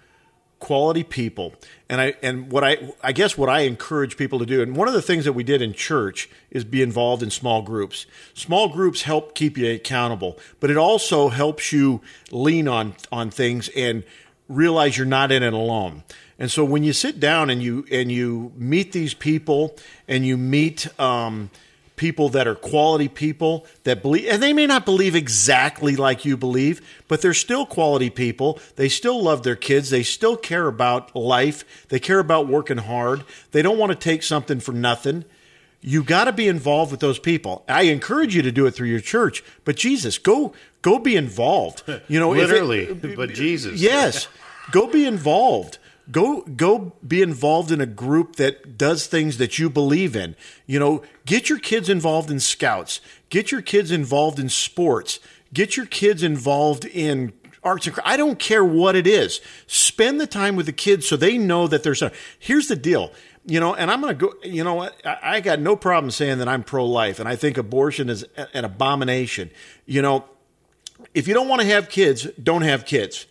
quality 0.59 1.03
people. 1.03 1.53
And 1.89 2.01
i 2.01 2.15
and 2.21 2.51
what 2.51 2.63
i 2.63 2.77
i 3.03 3.11
guess 3.11 3.37
what 3.37 3.49
i 3.49 3.61
encourage 3.61 4.17
people 4.17 4.39
to 4.39 4.45
do 4.45 4.61
and 4.61 4.75
one 4.75 4.87
of 4.87 4.93
the 4.93 5.01
things 5.01 5.25
that 5.25 5.33
we 5.33 5.43
did 5.43 5.61
in 5.61 5.73
church 5.73 6.29
is 6.49 6.63
be 6.63 6.81
involved 6.81 7.23
in 7.23 7.29
small 7.29 7.61
groups. 7.61 8.05
Small 8.33 8.69
groups 8.69 9.03
help 9.03 9.35
keep 9.35 9.57
you 9.57 9.71
accountable 9.71 10.37
but 10.59 10.69
it 10.69 10.77
also 10.77 11.29
helps 11.29 11.71
you 11.71 12.01
lean 12.31 12.67
on 12.67 12.95
on 13.11 13.29
things 13.29 13.69
and 13.69 14.03
realize 14.49 14.97
you're 14.97 15.05
not 15.05 15.31
in 15.31 15.43
it 15.43 15.53
alone 15.53 16.03
and 16.39 16.51
so 16.51 16.63
when 16.63 16.83
you 16.83 16.93
sit 16.93 17.19
down 17.19 17.49
and 17.49 17.61
you 17.63 17.85
and 17.91 18.11
you 18.11 18.51
meet 18.55 18.91
these 18.91 19.13
people 19.13 19.75
and 20.07 20.25
you 20.25 20.37
meet 20.37 20.87
um, 20.99 21.49
people 21.95 22.29
that 22.29 22.47
are 22.47 22.53
quality 22.55 23.07
people 23.07 23.65
that 23.83 24.01
believe 24.03 24.27
and 24.29 24.41
they 24.43 24.53
may 24.53 24.67
not 24.67 24.85
believe 24.85 25.15
exactly 25.15 25.95
like 25.95 26.25
you 26.25 26.37
believe 26.37 26.79
but 27.07 27.21
they're 27.21 27.33
still 27.33 27.65
quality 27.65 28.09
people 28.09 28.59
they 28.75 28.87
still 28.87 29.21
love 29.23 29.41
their 29.43 29.55
kids 29.55 29.89
they 29.89 30.03
still 30.03 30.37
care 30.37 30.67
about 30.67 31.15
life 31.15 31.65
they 31.89 31.99
care 31.99 32.19
about 32.19 32.47
working 32.47 32.77
hard 32.77 33.23
they 33.51 33.61
don't 33.63 33.79
want 33.79 33.91
to 33.91 33.97
take 33.97 34.21
something 34.21 34.59
for 34.59 34.73
nothing 34.73 35.25
You 35.81 36.03
got 36.03 36.25
to 36.25 36.31
be 36.33 36.47
involved 36.47 36.91
with 36.91 36.99
those 37.01 37.19
people. 37.19 37.63
I 37.69 37.83
encourage 37.83 38.35
you 38.35 38.41
to 38.41 38.51
do 38.51 38.65
it 38.65 38.71
through 38.75 38.89
your 38.89 38.99
church, 38.99 39.43
but 39.63 39.75
Jesus, 39.77 40.17
go 40.17 40.51
go 40.81 40.97
be 40.99 41.15
involved. 41.15 41.83
You 42.07 42.19
know, 42.19 42.33
if 42.33 42.39
it- 42.39 42.47
Literally, 42.47 43.15
but 43.15 43.29
Jesus. 43.33 43.79
Yes, 43.79 44.27
go 44.71 44.87
be 44.87 45.05
involved. 45.05 45.77
Go 46.09 46.41
go 46.41 46.93
be 47.05 47.21
involved 47.21 47.71
in 47.71 47.81
a 47.81 47.85
group 47.85 48.37
that 48.37 48.77
does 48.77 49.07
things 49.07 49.37
that 49.37 49.59
you 49.59 49.69
believe 49.69 50.15
in. 50.15 50.35
You 50.65 50.79
know, 50.79 51.03
get 51.25 51.49
your 51.49 51.59
kids 51.59 51.89
involved 51.89 52.31
in 52.31 52.39
scouts. 52.39 53.01
Get 53.29 53.51
your 53.51 53.61
kids 53.61 53.91
involved 53.91 54.39
in 54.39 54.47
sports. 54.47 55.19
Get 55.53 55.75
your 55.75 55.85
kids 55.85 56.23
involved 56.23 56.85
in 56.85 57.33
arts 57.63 57.85
and 57.85 57.93
cra- 57.93 58.07
I 58.07 58.17
don't 58.17 58.39
care 58.39 58.63
what 58.63 58.95
it 58.95 59.05
is. 59.05 59.41
Spend 59.67 60.19
the 60.21 60.27
time 60.27 60.55
with 60.55 60.65
the 60.65 60.71
kids 60.71 61.07
so 61.07 61.17
they 61.17 61.37
know 61.37 61.67
that 61.67 61.83
there's 61.83 62.01
a. 62.01 62.11
Here's 62.39 62.67
the 62.67 62.75
deal. 62.75 63.11
You 63.45 63.59
know, 63.59 63.75
and 63.75 63.89
I'm 63.89 64.01
going 64.01 64.17
to 64.17 64.27
go. 64.27 64.33
You 64.43 64.63
know 64.63 64.75
what? 64.75 64.95
I, 65.05 65.17
I 65.23 65.39
got 65.41 65.59
no 65.59 65.75
problem 65.75 66.11
saying 66.11 66.39
that 66.39 66.47
I'm 66.47 66.63
pro-life, 66.63 67.19
and 67.19 67.29
I 67.29 67.35
think 67.35 67.57
abortion 67.57 68.09
is 68.09 68.25
an 68.53 68.65
abomination. 68.65 69.51
You 69.85 70.01
know, 70.01 70.25
if 71.13 71.27
you 71.27 71.33
don't 71.33 71.47
want 71.47 71.61
to 71.61 71.67
have 71.67 71.89
kids, 71.89 72.27
don't 72.41 72.63
have 72.63 72.85
kids. 72.85 73.25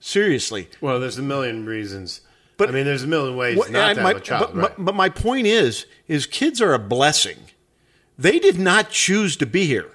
Seriously. 0.00 0.68
Well, 0.80 1.00
there's 1.00 1.18
a 1.18 1.22
million 1.22 1.66
reasons. 1.66 2.20
But- 2.56 2.68
I 2.68 2.72
mean, 2.72 2.84
there's 2.84 3.02
a 3.02 3.06
million 3.06 3.36
ways 3.36 3.56
What- 3.56 3.70
not 3.70 3.96
to 3.96 4.02
my- 4.02 4.08
have 4.10 4.16
a 4.18 4.20
child. 4.20 4.52
but, 4.54 4.56
right? 4.56 4.72
but, 4.78 4.94
my 4.94 5.08
point 5.08 5.46
is, 5.46 5.86
is 6.08 6.26
kids 6.26 6.60
are 6.60 6.72
a 6.72 6.78
blessing. 6.78 7.38
They 8.18 8.38
did 8.38 8.58
not 8.58 8.90
choose 8.90 9.36
to 9.36 9.46
be 9.46 9.66
here. 9.66 9.90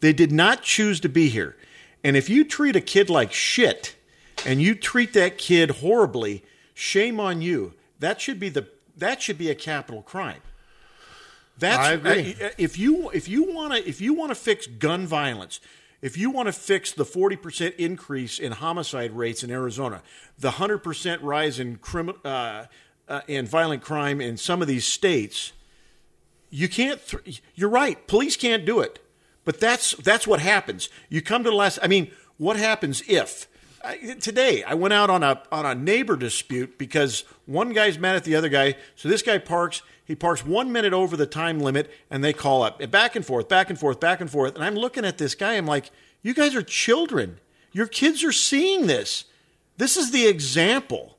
They 0.00 0.12
did 0.12 0.32
not 0.32 0.62
choose 0.62 1.00
to 1.00 1.08
be 1.08 1.28
here. 1.28 1.56
And 2.04 2.16
if 2.16 2.28
you 2.28 2.44
treat 2.44 2.76
a 2.76 2.80
kid 2.80 3.08
like 3.08 3.32
shit 3.32 3.94
and 4.44 4.60
you 4.60 4.74
treat 4.74 5.12
that 5.14 5.38
kid 5.38 5.70
horribly, 5.70 6.44
shame 6.74 7.20
on 7.20 7.40
you. 7.40 7.74
That 8.00 8.20
should 8.20 8.40
be 8.40 8.48
the 8.48 8.66
that 8.96 9.22
should 9.22 9.38
be 9.38 9.48
a 9.48 9.54
capital 9.54 10.02
crime. 10.02 10.42
That's 11.58 11.78
I 11.78 11.92
agree. 11.92 12.36
If 12.58 12.76
you 12.78 13.10
if 13.10 13.28
you 13.28 13.44
want 13.52 13.72
to 13.74 13.88
if 13.88 14.00
you 14.00 14.12
want 14.14 14.30
to 14.30 14.34
fix 14.34 14.66
gun 14.66 15.06
violence, 15.06 15.60
if 16.02 16.18
you 16.18 16.30
want 16.30 16.46
to 16.46 16.52
fix 16.52 16.92
the 16.92 17.04
40% 17.04 17.76
increase 17.76 18.38
in 18.40 18.52
homicide 18.52 19.12
rates 19.12 19.44
in 19.44 19.50
Arizona, 19.50 20.02
the 20.36 20.50
100% 20.50 21.18
rise 21.22 21.60
in 21.60 21.78
crimi- 21.78 22.18
uh, 22.24 22.66
uh, 23.08 23.20
in 23.28 23.46
violent 23.46 23.82
crime 23.82 24.20
in 24.20 24.36
some 24.36 24.60
of 24.60 24.68
these 24.68 24.84
states, 24.84 25.52
you 26.50 26.68
can't 26.68 27.00
th- 27.06 27.42
you're 27.54 27.70
right, 27.70 28.06
police 28.08 28.36
can't 28.36 28.66
do 28.66 28.80
it. 28.80 28.98
But 29.44 29.58
that's 29.58 29.92
that's 29.96 30.26
what 30.26 30.40
happens. 30.40 30.88
You 31.08 31.20
come 31.20 31.42
to 31.44 31.50
the 31.50 31.56
last 31.56 31.78
I 31.82 31.88
mean, 31.88 32.12
what 32.36 32.56
happens 32.56 33.02
if 33.08 33.48
I, 33.84 34.14
today 34.20 34.62
I 34.62 34.74
went 34.74 34.94
out 34.94 35.10
on 35.10 35.22
a 35.22 35.42
on 35.50 35.66
a 35.66 35.74
neighbor 35.74 36.16
dispute 36.16 36.78
because 36.78 37.24
one 37.46 37.72
guy's 37.72 37.98
mad 37.98 38.14
at 38.14 38.24
the 38.24 38.36
other 38.36 38.48
guy. 38.48 38.76
So 38.94 39.08
this 39.08 39.22
guy 39.22 39.38
parks. 39.38 39.82
He 40.04 40.14
parks 40.14 40.44
one 40.44 40.72
minute 40.72 40.92
over 40.92 41.16
the 41.16 41.26
time 41.26 41.60
limit, 41.60 41.90
and 42.10 42.22
they 42.22 42.32
call 42.32 42.62
up 42.62 42.90
back 42.90 43.16
and 43.16 43.24
forth, 43.24 43.48
back 43.48 43.70
and 43.70 43.78
forth, 43.78 44.00
back 44.00 44.20
and 44.20 44.30
forth. 44.30 44.54
And 44.54 44.64
I'm 44.64 44.74
looking 44.74 45.04
at 45.04 45.18
this 45.18 45.34
guy. 45.34 45.54
I'm 45.54 45.66
like, 45.66 45.90
you 46.22 46.34
guys 46.34 46.54
are 46.54 46.62
children. 46.62 47.38
Your 47.72 47.86
kids 47.86 48.24
are 48.24 48.32
seeing 48.32 48.86
this. 48.86 49.24
This 49.76 49.96
is 49.96 50.10
the 50.10 50.26
example. 50.26 51.18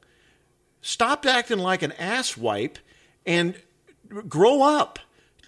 Stop 0.82 1.26
acting 1.26 1.60
like 1.60 1.82
an 1.82 1.92
asswipe 1.92 2.76
and 3.26 3.56
grow 4.28 4.62
up. 4.62 5.00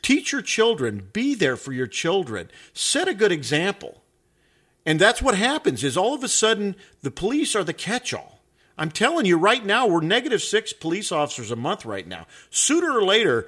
Teach 0.01 0.31
your 0.31 0.41
children. 0.41 1.09
Be 1.13 1.35
there 1.35 1.57
for 1.57 1.73
your 1.73 1.87
children. 1.87 2.49
Set 2.73 3.07
a 3.07 3.13
good 3.13 3.31
example. 3.31 4.01
And 4.85 4.99
that's 4.99 5.21
what 5.21 5.35
happens 5.35 5.83
is 5.83 5.97
all 5.97 6.13
of 6.13 6.23
a 6.23 6.27
sudden 6.27 6.75
the 7.01 7.11
police 7.11 7.55
are 7.55 7.63
the 7.63 7.73
catch-all. 7.73 8.34
I'm 8.77 8.91
telling 8.91 9.25
you 9.25 9.37
right 9.37 9.65
now, 9.65 9.87
we're 9.87 10.01
negative 10.01 10.41
six 10.41 10.73
police 10.73 11.11
officers 11.11 11.51
a 11.51 11.55
month 11.55 11.85
right 11.85 12.07
now. 12.07 12.27
Sooner 12.49 12.91
or 12.91 13.03
later, 13.03 13.47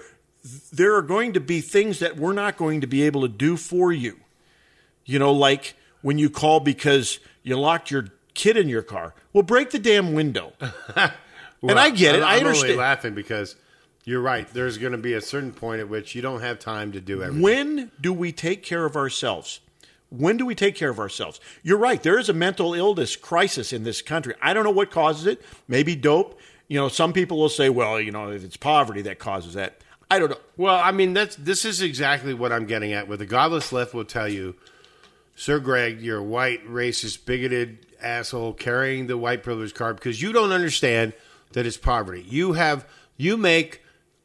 there 0.71 0.95
are 0.95 1.01
going 1.01 1.33
to 1.33 1.39
be 1.39 1.61
things 1.61 1.99
that 1.99 2.17
we're 2.17 2.33
not 2.33 2.57
going 2.57 2.81
to 2.81 2.87
be 2.87 3.03
able 3.03 3.21
to 3.21 3.27
do 3.27 3.57
for 3.57 3.91
you. 3.91 4.17
You 5.05 5.19
know, 5.19 5.33
like 5.33 5.75
when 6.01 6.17
you 6.17 6.29
call 6.29 6.59
because 6.59 7.19
you 7.43 7.57
locked 7.57 7.91
your 7.91 8.07
kid 8.33 8.55
in 8.55 8.69
your 8.69 8.83
car. 8.83 9.13
Well, 9.33 9.43
break 9.43 9.71
the 9.71 9.79
damn 9.79 10.13
window. 10.13 10.53
and 10.95 11.11
I 11.63 11.89
get 11.89 12.15
it. 12.15 12.23
I'm, 12.23 12.27
I 12.27 12.35
I'm 12.37 12.47
only 12.47 12.75
laughing 12.75 13.13
because 13.13 13.55
you're 14.05 14.21
right. 14.21 14.47
There's 14.53 14.77
going 14.77 14.93
to 14.93 14.97
be 14.97 15.13
a 15.13 15.21
certain 15.21 15.51
point 15.51 15.81
at 15.81 15.89
which 15.89 16.15
you 16.15 16.21
don't 16.21 16.41
have 16.41 16.59
time 16.59 16.93
to 16.93 17.01
do 17.01 17.21
everything. 17.21 17.41
When 17.41 17.91
do 17.99 18.13
we 18.13 18.31
take 18.31 18.63
care 18.63 18.85
of 18.85 18.95
ourselves? 18.95 19.59
When 20.09 20.37
do 20.37 20.45
we 20.45 20.55
take 20.55 20.75
care 20.75 20.89
of 20.89 20.99
ourselves? 20.99 21.39
You're 21.63 21.77
right. 21.77 22.01
There 22.01 22.17
is 22.17 22.29
a 22.29 22.33
mental 22.33 22.73
illness 22.73 23.15
crisis 23.15 23.73
in 23.73 23.83
this 23.83 24.01
country. 24.01 24.35
I 24.41 24.53
don't 24.53 24.63
know 24.63 24.71
what 24.71 24.91
causes 24.91 25.25
it. 25.25 25.41
Maybe 25.67 25.95
dope. 25.95 26.39
You 26.67 26.79
know, 26.79 26.87
some 26.87 27.13
people 27.13 27.37
will 27.37 27.49
say, 27.49 27.69
well, 27.69 27.99
you 27.99 28.11
know, 28.11 28.29
if 28.29 28.43
it's 28.43 28.57
poverty 28.57 29.01
that 29.03 29.19
causes 29.19 29.53
that. 29.55 29.81
I 30.09 30.19
don't 30.19 30.29
know. 30.29 30.39
Well, 30.55 30.75
I 30.75 30.91
mean, 30.91 31.13
that's 31.13 31.35
this 31.35 31.65
is 31.65 31.81
exactly 31.81 32.33
what 32.33 32.53
I'm 32.53 32.65
getting 32.65 32.93
at. 32.93 33.07
With 33.07 33.19
the 33.19 33.25
godless 33.25 33.73
left 33.73 33.93
will 33.93 34.05
tell 34.05 34.27
you, 34.27 34.55
Sir 35.35 35.59
Greg, 35.59 36.01
you're 36.01 36.19
a 36.19 36.23
white, 36.23 36.65
racist, 36.65 37.25
bigoted 37.25 37.85
asshole 38.01 38.53
carrying 38.53 39.07
the 39.07 39.17
white 39.17 39.43
privilege 39.43 39.73
card 39.73 39.97
because 39.97 40.21
you 40.21 40.31
don't 40.31 40.51
understand 40.51 41.13
that 41.53 41.65
it's 41.65 41.77
poverty. 41.77 42.25
You 42.27 42.53
have 42.53 42.87
you 43.17 43.35
make 43.35 43.81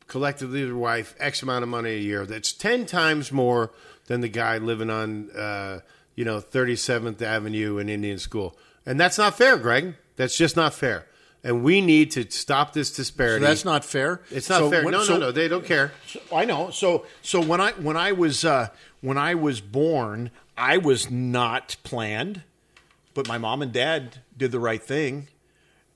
collectively 0.07 0.61
your 0.61 0.77
wife 0.77 1.14
X 1.18 1.42
amount 1.42 1.64
of 1.64 1.68
money 1.68 1.90
a 1.90 1.99
year. 1.99 2.27
That's 2.27 2.53
ten 2.53 2.87
times 2.87 3.33
more 3.33 3.73
than 4.07 4.21
the 4.21 4.29
guy 4.29 4.59
living 4.59 4.91
on 4.91 5.31
uh, 5.31 5.81
you 6.15 6.25
know 6.25 6.41
37th 6.41 7.21
Avenue 7.23 7.79
in 7.79 7.88
Indian 7.88 8.19
School, 8.19 8.57
and 8.87 8.99
that's 9.01 9.19
not 9.19 9.37
fair, 9.37 9.57
Greg. 9.57 9.95
That's 10.17 10.37
just 10.37 10.57
not 10.57 10.75
fair. 10.75 11.07
And 11.45 11.65
we 11.65 11.81
need 11.81 12.12
to 12.12 12.31
stop 12.31 12.73
this 12.73 12.93
disparity. 12.93 13.45
That's 13.45 13.65
not 13.65 13.85
fair. 13.85 14.21
It's 14.31 14.49
not 14.49 14.59
So 14.61 14.71
fair. 14.71 14.85
when- 14.85 14.93
no, 14.93 15.03
so- 15.03 15.15
no, 15.15 15.19
no. 15.27 15.33
They 15.33 15.49
don't 15.49 15.65
care. 15.65 15.93
I 16.33 16.45
know. 16.45 16.71
So 16.71 17.05
so 17.23 17.41
when 17.41 17.61
I 17.61 17.73
when 17.73 17.97
I 17.97 18.12
was 18.12 18.45
uh, 18.45 18.69
when 19.01 19.19
I 19.19 19.35
was 19.35 19.61
born, 19.61 20.31
I 20.57 20.77
was 20.79 21.11
not 21.11 21.77
planned, 21.83 22.43
but 23.15 23.27
my 23.27 23.38
mom 23.38 23.61
and 23.62 23.73
dad 23.73 24.19
did 24.37 24.53
the 24.53 24.61
right 24.61 24.83
thing. 24.83 25.29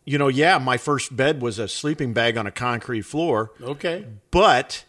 You 0.04 0.18
know, 0.18 0.28
yeah, 0.28 0.58
my 0.58 0.76
first 0.78 1.14
bed 1.16 1.42
was 1.42 1.58
a 1.58 1.68
sleeping 1.68 2.12
bag 2.12 2.36
on 2.36 2.46
a 2.46 2.50
concrete 2.52 3.02
floor. 3.02 3.50
Okay. 3.60 4.06
But 4.30 4.84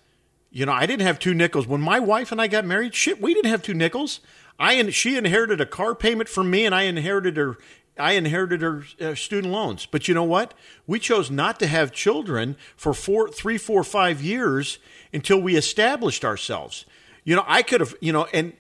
you 0.58 0.66
know, 0.66 0.74
I 0.74 0.88
didn't 0.88 1.06
have 1.06 1.20
two 1.20 1.36
nickels 1.36 1.68
when 1.68 1.82
my 1.82 2.00
wife 2.00 2.32
and 2.32 2.42
I 2.42 2.48
got 2.48 2.66
married. 2.66 2.96
Shit, 2.96 3.22
we 3.22 3.36
didn't 3.36 3.52
have 3.52 3.62
two 3.62 3.76
nickels. 3.76 4.22
I 4.58 4.74
and 4.74 4.92
she 4.92 5.16
inherited 5.16 5.62
a 5.62 5.68
car 5.68 5.94
payment 5.94 6.28
from 6.28 6.50
me, 6.50 6.66
and 6.66 6.74
I 6.74 6.82
inherited 6.84 7.38
her. 7.38 7.58
I 7.96 8.14
inherited 8.14 8.64
her 8.64 8.84
uh, 9.00 9.14
student 9.14 9.54
loans. 9.54 9.86
But 9.86 10.08
you 10.08 10.16
know 10.16 10.24
what? 10.24 10.56
We 10.88 10.98
chose 10.98 11.30
not 11.30 11.60
to 11.60 11.68
have 11.68 11.92
children 11.92 12.56
for 12.76 12.96
four, 12.96 13.30
three, 13.30 13.60
four, 13.60 13.84
five 13.84 14.20
years 14.24 14.80
until 15.14 15.40
we 15.40 15.56
established 15.56 16.26
ourselves. 16.26 16.86
You 17.24 17.36
know, 17.36 17.44
I 17.46 17.62
could 17.62 17.82
have. 17.82 17.94
You 18.02 18.14
know, 18.14 18.26
and 18.34 18.54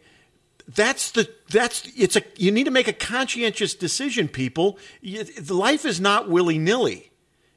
that's 0.67 1.09
the 1.09 1.27
that's 1.49 1.81
it's 1.97 2.15
a 2.15 2.21
you 2.35 2.51
need 2.51 2.65
to 2.65 2.71
make 2.71 2.87
a 2.87 2.93
conscientious 2.93 3.73
decision 3.73 4.27
people 4.27 4.77
You- 5.01 5.25
life 5.49 5.83
is 5.83 5.99
not 5.99 6.29
willy-nilly 6.29 7.09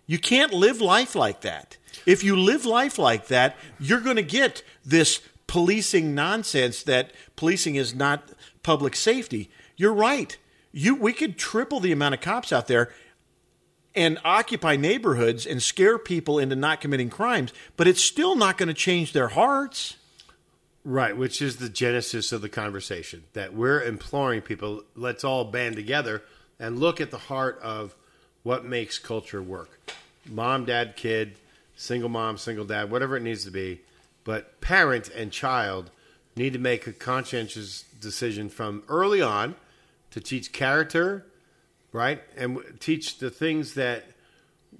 you 0.07 0.19
can't 0.19 0.55
live 0.55 0.81
life 0.81 1.15
like 1.15 1.43
that 1.43 1.77
if 2.07 2.25
you 2.25 2.37
live 2.37 2.65
life 2.65 2.99
like 2.99 3.29
that 3.29 3.57
you're 3.79 4.01
going 4.01 4.17
to 4.17 4.23
get 4.23 4.63
this 4.85 5.21
policing 5.47 6.15
nonsense 6.15 6.83
that 6.85 7.13
policing 7.35 7.75
is 7.75 7.93
not 7.93 8.31
public 8.63 8.95
safety. 8.95 9.51
You're 9.77 9.93
right. 9.93 10.37
You 10.73 10.95
we 10.95 11.13
could 11.13 11.37
triple 11.37 11.81
the 11.81 11.93
amount 11.93 12.15
of 12.15 12.21
cops 12.21 12.53
out 12.53 12.69
there 12.69 12.93
and 13.95 14.19
occupy 14.25 14.77
neighborhoods 14.77 15.47
and 15.47 15.61
scare 15.61 15.99
people 15.99 16.39
into 16.39 16.55
not 16.55 16.81
committing 16.81 17.11
crimes 17.11 17.53
but 17.77 17.89
it's 17.89 18.05
still 18.05 18.37
not 18.37 18.59
going 18.59 18.69
to 18.69 18.75
change 18.75 19.13
their 19.13 19.29
hearts. 19.29 19.97
Right, 20.85 21.15
which 21.15 21.43
is 21.43 21.57
the 21.57 21.69
genesis 21.69 22.33
of 22.33 22.41
the 22.41 22.49
conversation 22.49 23.25
that 23.35 23.53
we're 23.53 23.83
imploring 23.83 24.41
people, 24.41 24.83
let's 24.95 25.25
all 25.25 25.45
band 25.45 25.77
together 25.77 26.23
and 26.61 26.79
look 26.79 27.01
at 27.01 27.11
the 27.11 27.19
heart 27.19 27.59
of 27.61 27.95
what 28.45 28.65
makes 28.65 28.99
culture 28.99 29.43
work. 29.43 29.81
Mom, 30.27 30.65
dad, 30.65 30.97
kid, 30.97 31.37
single 31.81 32.11
mom, 32.11 32.37
single 32.37 32.65
dad, 32.65 32.91
whatever 32.91 33.17
it 33.17 33.23
needs 33.23 33.45
to 33.45 33.51
be. 33.51 33.81
But 34.25 34.61
parent 34.61 35.09
and 35.09 35.33
child 35.33 35.91
need 36.37 36.53
to 36.53 36.59
make 36.59 36.87
a 36.87 36.93
conscientious 36.93 37.85
decision 38.01 38.49
from 38.51 38.83
early 38.89 39.23
on 39.23 39.55
to 40.11 40.21
teach 40.21 40.53
character, 40.53 41.27
right? 41.93 42.23
And 42.37 42.59
teach 42.81 43.19
the 43.19 43.31
things 43.31 43.75
that 43.75 44.05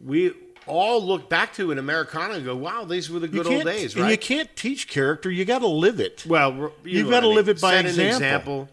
we 0.05 0.33
all 0.67 1.03
look 1.03 1.31
back 1.31 1.55
to 1.55 1.71
in 1.73 1.79
Americana 1.79 2.35
and 2.35 2.45
go, 2.45 2.55
wow, 2.55 2.85
these 2.85 3.11
were 3.11 3.19
the 3.19 3.29
good 3.29 3.47
old 3.47 3.65
days, 3.65 3.97
and 3.97 4.11
you 4.11 4.19
can't 4.19 4.55
teach 4.55 4.87
character 4.87 5.31
you 5.31 5.45
got 5.47 5.61
to 5.61 5.67
live 5.67 6.01
it 6.01 6.25
Well, 6.27 6.53
you 6.85 6.99
You've 6.99 7.11
gotta 7.11 7.29
live 7.29 7.49
it 7.49 7.61
by 7.61 7.73
Set 7.73 7.81
an 7.81 7.87
example. 7.87 8.17
example. 8.17 8.69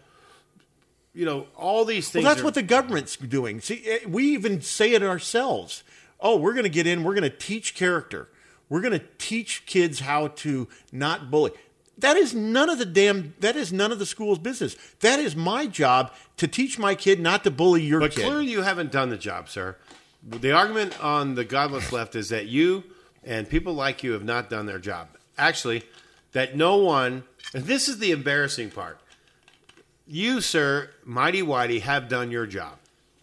You 1.14 1.24
know, 1.24 1.46
all 1.56 1.84
these 1.86 2.10
things. 2.10 2.24
Well, 2.24 2.32
that's 2.34 2.42
are- 2.42 2.44
what 2.44 2.54
the 2.54 2.62
government's 2.62 3.16
doing. 3.16 3.60
See, 3.60 3.82
eh, 3.86 4.00
we 4.06 4.24
even 4.34 4.60
say 4.60 4.92
it 4.92 5.02
ourselves. 5.02 5.82
Oh, 6.20 6.36
we're 6.36 6.52
going 6.52 6.64
to 6.64 6.70
get 6.70 6.86
in. 6.86 7.04
We're 7.04 7.14
going 7.14 7.30
to 7.30 7.36
teach 7.36 7.74
character. 7.74 8.28
We're 8.68 8.80
going 8.80 8.98
to 8.98 9.04
teach 9.18 9.64
kids 9.66 10.00
how 10.00 10.28
to 10.28 10.68
not 10.92 11.30
bully. 11.30 11.52
That 11.96 12.16
is 12.16 12.34
none 12.34 12.68
of 12.70 12.78
the 12.78 12.84
damn. 12.84 13.34
That 13.40 13.56
is 13.56 13.72
none 13.72 13.90
of 13.92 13.98
the 13.98 14.06
school's 14.06 14.38
business. 14.38 14.76
That 15.00 15.18
is 15.18 15.34
my 15.34 15.66
job 15.66 16.12
to 16.36 16.46
teach 16.46 16.78
my 16.78 16.94
kid 16.94 17.18
not 17.20 17.44
to 17.44 17.50
bully 17.50 17.82
your 17.82 18.00
But 18.00 18.12
kid. 18.12 18.24
clearly, 18.24 18.46
you 18.50 18.62
haven't 18.62 18.92
done 18.92 19.08
the 19.10 19.16
job, 19.16 19.48
sir. 19.48 19.76
The 20.22 20.52
argument 20.52 21.02
on 21.02 21.34
the 21.34 21.44
godless 21.44 21.90
left 21.92 22.14
is 22.14 22.28
that 22.28 22.46
you 22.46 22.84
and 23.24 23.48
people 23.48 23.72
like 23.74 24.02
you 24.02 24.12
have 24.12 24.24
not 24.24 24.48
done 24.50 24.66
their 24.66 24.78
job. 24.78 25.08
actually, 25.36 25.82
that 26.32 26.56
no 26.56 26.76
one, 26.76 27.24
and 27.54 27.64
this 27.64 27.88
is 27.88 27.98
the 27.98 28.10
embarrassing 28.10 28.70
part. 28.70 29.00
You, 30.06 30.40
sir, 30.40 30.90
mighty 31.04 31.42
whitey, 31.42 31.80
have 31.80 32.08
done 32.08 32.30
your 32.30 32.46
job. 32.46 32.78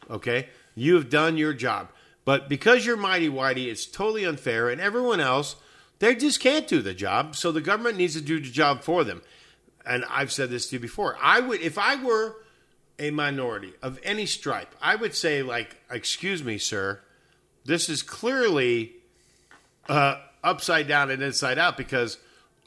Okay? 0.10 0.48
You 0.76 0.96
have 0.96 1.10
done 1.10 1.38
your 1.38 1.54
job. 1.54 1.90
But 2.26 2.50
because 2.50 2.86
you're 2.86 2.98
mighty 2.98 3.30
whitey, 3.30 3.68
it's 3.68 3.86
totally 3.86 4.26
unfair, 4.26 4.70
and 4.70 4.82
everyone 4.82 5.20
else, 5.20 5.56
they 6.00 6.16
just 6.16 6.40
can't 6.40 6.68
do 6.68 6.82
the 6.82 6.94
job. 6.94 7.36
So 7.36 7.52
the 7.52 7.62
government 7.62 7.98
needs 7.98 8.16
to 8.16 8.22
do 8.22 8.40
the 8.40 8.50
job 8.50 8.82
for 8.82 9.04
them. 9.04 9.22
And 9.86 10.04
I've 10.10 10.32
said 10.32 10.50
this 10.50 10.68
to 10.70 10.76
you 10.78 10.80
before. 10.80 11.18
I 11.22 11.40
would, 11.40 11.62
if 11.62 11.78
I 11.78 12.04
were 12.04 12.36
a 12.98 13.12
minority 13.12 13.74
of 13.84 14.00
any 14.04 14.26
stripe, 14.26 14.74
I 14.82 14.96
would 14.96 15.14
say, 15.14 15.44
like, 15.44 15.78
excuse 15.92 16.44
me, 16.44 16.58
sir, 16.58 17.00
this 17.64 17.90
is 17.90 18.02
clearly 18.02 18.94
uh, 19.88 20.20
upside 20.44 20.88
down 20.88 21.12
and 21.12 21.22
inside 21.22 21.60
out 21.60 21.78
because 21.78 22.18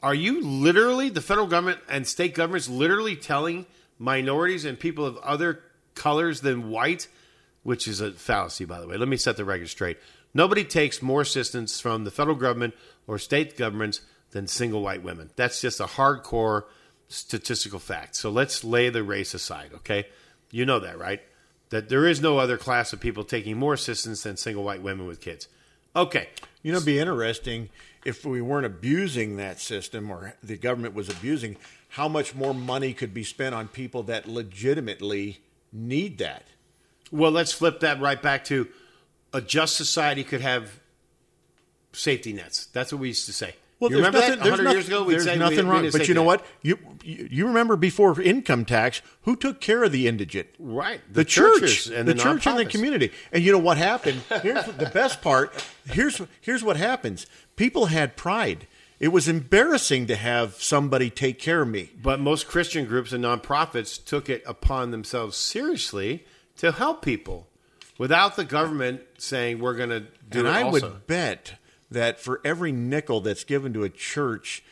are 0.01 0.15
you 0.15 0.41
literally, 0.41 1.09
the 1.09 1.21
federal 1.21 1.47
government 1.47 1.79
and 1.89 2.07
state 2.07 2.33
governments, 2.33 2.69
literally 2.69 3.17
telling 3.17 3.65
minorities 3.97 4.63
and 4.63 4.79
people 4.79 5.05
of 5.05 5.17
other 5.17 5.61
colors 5.95 6.39
than 6.39 6.69
white, 6.69 7.09
which 7.69 7.87
is 7.87 8.01
a 8.01 8.11
fallacy, 8.11 8.65
by 8.65 8.81
the 8.81 8.87
way. 8.87 8.97
Let 8.97 9.07
me 9.07 9.15
set 9.15 9.37
the 9.37 9.45
record 9.45 9.69
straight. 9.69 9.99
Nobody 10.33 10.63
takes 10.63 11.03
more 11.03 11.21
assistance 11.21 11.79
from 11.79 12.03
the 12.03 12.09
federal 12.09 12.35
government 12.35 12.73
or 13.05 13.19
state 13.19 13.55
governments 13.55 14.01
than 14.31 14.47
single 14.47 14.81
white 14.81 15.03
women. 15.03 15.29
That's 15.35 15.61
just 15.61 15.79
a 15.79 15.85
hardcore 15.85 16.63
statistical 17.09 17.77
fact. 17.77 18.15
So 18.15 18.31
let's 18.31 18.63
lay 18.63 18.89
the 18.89 19.03
race 19.03 19.35
aside, 19.35 19.69
okay? 19.75 20.07
You 20.49 20.65
know 20.65 20.79
that, 20.79 20.97
right? 20.97 21.21
That 21.69 21.89
there 21.89 22.07
is 22.07 22.19
no 22.19 22.39
other 22.39 22.57
class 22.57 22.91
of 22.91 23.01
people 23.01 23.23
taking 23.23 23.55
more 23.55 23.75
assistance 23.75 24.23
than 24.23 24.35
single 24.35 24.63
white 24.63 24.81
women 24.81 25.05
with 25.05 25.21
kids. 25.21 25.47
Okay. 25.95 26.29
You 26.63 26.71
know, 26.71 26.77
it'd 26.77 26.87
be 26.87 26.97
interesting 26.97 27.69
if 28.03 28.25
we 28.25 28.41
weren't 28.41 28.65
abusing 28.65 29.37
that 29.37 29.59
system 29.59 30.09
or 30.09 30.33
the 30.41 30.57
government 30.57 30.95
was 30.95 31.07
abusing 31.07 31.55
how 31.89 32.07
much 32.07 32.33
more 32.33 32.55
money 32.55 32.93
could 32.93 33.13
be 33.13 33.23
spent 33.23 33.53
on 33.53 33.67
people 33.67 34.01
that 34.03 34.27
legitimately 34.27 35.41
need 35.71 36.17
that. 36.17 36.47
Well, 37.11 37.31
let's 37.31 37.51
flip 37.51 37.79
that 37.81 37.99
right 37.99 38.21
back 38.21 38.45
to 38.45 38.67
a 39.33 39.41
just 39.41 39.75
society 39.75 40.23
could 40.23 40.41
have 40.41 40.79
safety 41.93 42.33
nets. 42.33 42.67
That's 42.67 42.91
what 42.91 43.01
we 43.01 43.09
used 43.09 43.25
to 43.25 43.33
say. 43.33 43.55
Well, 43.79 43.89
you 43.91 43.97
there's 43.97 44.07
remember 44.07 44.19
nothing, 44.19 44.39
that? 44.39 44.43
there's 44.43 44.51
100 44.59 44.63
nothing, 44.63 44.75
years 44.77 44.87
ago, 44.87 45.03
we'd 45.03 45.13
there's 45.13 45.23
say 45.23 45.37
nothing 45.37 45.65
we 45.67 45.71
wrong. 45.71 45.89
But 45.91 46.07
you 46.09 46.13
know 46.13 46.21
net. 46.23 46.27
what? 46.27 46.45
You, 46.61 46.77
you 47.01 47.27
you 47.31 47.47
remember 47.47 47.77
before 47.77 48.19
income 48.21 48.65
tax, 48.65 49.01
who 49.21 49.37
took 49.37 49.61
care 49.61 49.83
of 49.83 49.93
the 49.93 50.05
indigent? 50.07 50.49
Right. 50.59 50.99
The, 51.07 51.21
The 51.21 51.25
church 51.25 51.59
churches 51.61 51.87
and 51.87 52.07
the, 52.07 52.13
the 52.13 52.19
church 52.19 52.45
and 52.45 52.59
the 52.59 52.65
community. 52.65 53.11
And 53.31 53.41
you 53.41 53.53
know 53.53 53.57
what 53.57 53.77
happened? 53.77 54.21
Here's 54.41 54.65
the 54.65 54.91
best 54.93 55.21
part. 55.21 55.65
Here's 55.85 56.21
here's 56.41 56.61
what 56.63 56.75
happens. 56.75 57.25
People 57.55 57.85
had 57.85 58.17
pride. 58.17 58.67
It 58.99 59.09
was 59.13 59.29
embarrassing 59.29 60.07
to 60.07 60.17
have 60.17 60.55
somebody 60.55 61.09
take 61.09 61.39
care 61.39 61.61
of 61.61 61.69
me. 61.69 61.91
But 62.03 62.19
most 62.19 62.47
Christian 62.49 62.85
groups 62.85 63.13
and 63.13 63.23
nonprofits 63.23 64.03
took 64.03 64.29
it 64.29 64.43
upon 64.45 64.91
themselves 64.91 65.37
seriously 65.37 66.25
to 66.59 66.71
help 66.71 67.01
people 67.01 67.47
without 67.97 68.35
the 68.37 68.45
government 68.45 69.01
saying 69.17 69.59
we're 69.59 69.75
going 69.75 69.89
to 69.89 69.99
do 70.29 70.39
and 70.39 70.47
it 70.47 70.51
I 70.51 70.61
also. 70.63 70.89
would 70.91 71.07
bet 71.07 71.55
that 71.91 72.19
for 72.19 72.39
every 72.45 72.71
nickel 72.71 73.19
that's 73.21 73.43
given 73.43 73.73
to 73.73 73.83
a 73.83 73.89
church, 73.89 74.63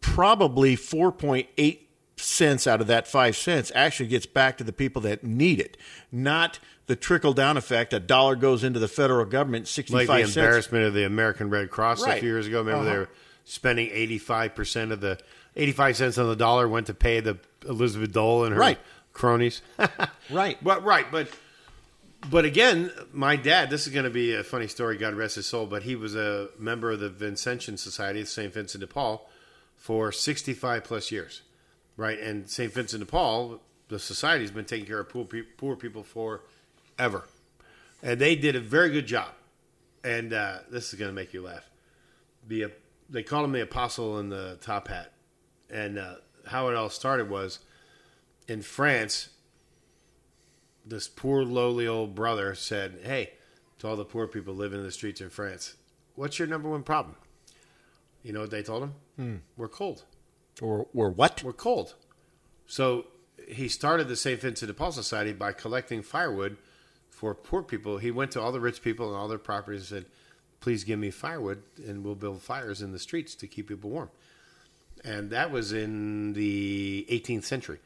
probably 0.00 0.76
4.8 0.76 1.78
cents 2.16 2.66
out 2.66 2.80
of 2.80 2.86
that 2.86 3.06
5 3.08 3.36
cents 3.36 3.72
actually 3.74 4.08
gets 4.08 4.26
back 4.26 4.58
to 4.58 4.64
the 4.64 4.72
people 4.72 5.02
that 5.02 5.24
need 5.24 5.60
it, 5.60 5.76
not 6.12 6.58
the 6.86 6.96
trickle 6.96 7.32
down 7.32 7.56
effect. 7.56 7.92
A 7.92 8.00
dollar 8.00 8.36
goes 8.36 8.62
into 8.64 8.78
the 8.78 8.88
federal 8.88 9.24
government, 9.24 9.68
65 9.68 10.08
like 10.08 10.22
the 10.22 10.24
cents. 10.32 10.36
embarrassment 10.36 10.84
of 10.84 10.94
the 10.94 11.04
American 11.04 11.50
Red 11.50 11.70
Cross 11.70 12.02
a 12.06 12.16
few 12.16 12.28
years 12.28 12.46
ago. 12.46 12.58
Remember 12.60 12.84
they 12.84 12.90
Uh-huh. 12.90 13.00
were 13.00 13.08
spending 13.44 13.90
85% 13.90 14.92
of 14.92 15.00
the 15.00 15.18
85 15.56 15.96
cents 15.96 16.18
on 16.18 16.28
the 16.28 16.36
dollar 16.36 16.66
went 16.68 16.86
to 16.86 16.94
pay 16.94 17.20
the 17.20 17.38
Elizabeth 17.68 18.12
Dole 18.12 18.44
and 18.44 18.54
her 18.54 18.60
Right. 18.60 18.78
Cronies. 19.14 19.62
Right. 20.30 20.56
But 20.64 20.82
right, 20.84 21.04
but 21.12 21.28
but 22.30 22.46
again, 22.46 22.90
my 23.12 23.36
dad, 23.36 23.68
this 23.68 23.86
is 23.86 23.92
going 23.92 24.04
to 24.04 24.10
be 24.10 24.34
a 24.34 24.42
funny 24.42 24.68
story, 24.68 24.96
God 24.96 25.14
rest 25.14 25.36
his 25.36 25.46
soul, 25.46 25.66
but 25.66 25.82
he 25.82 25.94
was 25.94 26.14
a 26.14 26.48
member 26.58 26.90
of 26.92 27.00
the 27.00 27.10
Vincentian 27.10 27.78
Society 27.78 28.22
of 28.22 28.28
St. 28.28 28.52
Vincent 28.52 28.80
de 28.80 28.86
Paul 28.86 29.28
for 29.76 30.10
65 30.10 30.84
plus 30.84 31.12
years. 31.12 31.42
Right? 31.96 32.18
And 32.18 32.48
St. 32.48 32.72
Vincent 32.72 33.00
de 33.00 33.06
Paul, 33.06 33.60
the 33.88 33.98
society's 33.98 34.50
been 34.50 34.64
taking 34.64 34.86
care 34.86 35.00
of 35.00 35.08
poor, 35.10 35.24
pe- 35.26 35.42
poor 35.42 35.76
people 35.76 36.02
forever. 36.02 37.28
And 38.02 38.18
they 38.18 38.34
did 38.34 38.56
a 38.56 38.60
very 38.60 38.90
good 38.90 39.06
job. 39.06 39.28
And 40.02 40.32
uh, 40.32 40.60
this 40.70 40.92
is 40.92 40.98
going 40.98 41.10
to 41.10 41.14
make 41.14 41.34
you 41.34 41.42
laugh. 41.42 41.68
The, 42.48 42.64
uh, 42.64 42.68
they 43.10 43.22
called 43.22 43.44
him 43.44 43.52
the 43.52 43.62
apostle 43.62 44.18
in 44.18 44.30
the 44.30 44.58
top 44.62 44.88
hat. 44.88 45.12
And 45.70 45.98
uh, 45.98 46.14
how 46.46 46.68
it 46.68 46.74
all 46.74 46.90
started 46.90 47.28
was 47.28 47.58
in 48.48 48.62
France, 48.62 49.30
this 50.84 51.08
poor 51.08 51.44
lowly 51.44 51.86
old 51.86 52.14
brother 52.14 52.54
said, 52.54 53.00
"Hey, 53.02 53.32
to 53.78 53.88
all 53.88 53.96
the 53.96 54.04
poor 54.04 54.26
people 54.26 54.54
living 54.54 54.80
in 54.80 54.84
the 54.84 54.92
streets 54.92 55.20
in 55.20 55.30
France, 55.30 55.74
what's 56.14 56.38
your 56.38 56.48
number 56.48 56.68
one 56.68 56.82
problem?" 56.82 57.16
You 58.22 58.32
know 58.32 58.40
what 58.40 58.50
they 58.50 58.62
told 58.62 58.82
him? 58.82 58.94
Hmm. 59.16 59.36
We're 59.56 59.68
cold. 59.68 60.04
Or, 60.62 60.86
or 60.94 61.10
what? 61.10 61.42
We're 61.42 61.52
cold. 61.52 61.94
So 62.66 63.06
he 63.46 63.68
started 63.68 64.08
the 64.08 64.16
St. 64.16 64.40
Vincent 64.40 64.68
de 64.68 64.74
Paul 64.74 64.92
Society 64.92 65.32
by 65.32 65.52
collecting 65.52 66.02
firewood 66.02 66.56
for 67.10 67.34
poor 67.34 67.62
people. 67.62 67.98
He 67.98 68.10
went 68.10 68.30
to 68.32 68.40
all 68.40 68.50
the 68.50 68.60
rich 68.60 68.82
people 68.82 69.08
and 69.08 69.16
all 69.16 69.28
their 69.28 69.38
properties 69.38 69.90
and 69.92 70.04
said, 70.04 70.12
"Please 70.60 70.84
give 70.84 70.98
me 70.98 71.10
firewood, 71.10 71.62
and 71.86 72.02
we'll 72.02 72.14
build 72.14 72.42
fires 72.42 72.80
in 72.80 72.92
the 72.92 72.98
streets 72.98 73.34
to 73.36 73.46
keep 73.46 73.68
people 73.68 73.90
warm." 73.90 74.10
And 75.04 75.30
that 75.30 75.50
was 75.50 75.72
in 75.72 76.32
the 76.32 77.06
18th 77.10 77.44
century. 77.44 77.80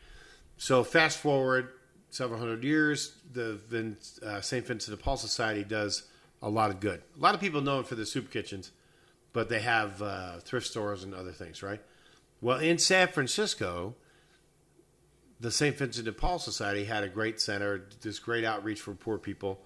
So 0.59 0.83
fast 0.83 1.19
forward 1.19 1.71
several 2.11 2.41
hundred 2.41 2.65
years, 2.65 3.15
the 3.33 3.55
Vin, 3.69 3.97
uh, 4.25 4.41
St. 4.41 4.67
Vincent 4.67 4.97
de 4.97 5.03
Paul 5.03 5.17
Society 5.17 5.63
does 5.63 6.03
a 6.43 6.51
lot 6.51 6.71
of 6.71 6.81
good. 6.81 7.01
A 7.17 7.21
lot 7.21 7.35
of 7.35 7.41
people 7.41 7.61
know 7.61 7.81
it 7.81 7.87
for 7.87 7.95
the 7.95 8.05
soup 8.05 8.31
kitchens, 8.31 8.73
but 9.33 9.49
they 9.49 9.61
have 9.61 10.03
uh, 10.03 10.39
thrift 10.41 10.67
stores 10.67 11.05
and 11.05 11.15
other 11.15 11.31
things, 11.31 11.63
right? 11.63 11.81
Well, 12.41 12.59
in 12.59 12.79
San 12.79 13.07
Francisco, 13.09 13.95
the 15.39 15.53
St. 15.53 15.77
Vincent 15.77 16.05
de 16.05 16.13
Paul 16.13 16.41
Society 16.41 16.85
had 16.85 17.05
a 17.05 17.09
great 17.09 17.41
center, 17.41 17.85
this 18.01 18.19
great 18.19 18.45
outreach 18.45 18.81
for 18.81 18.95
poor 18.95 19.17
people, 19.17 19.61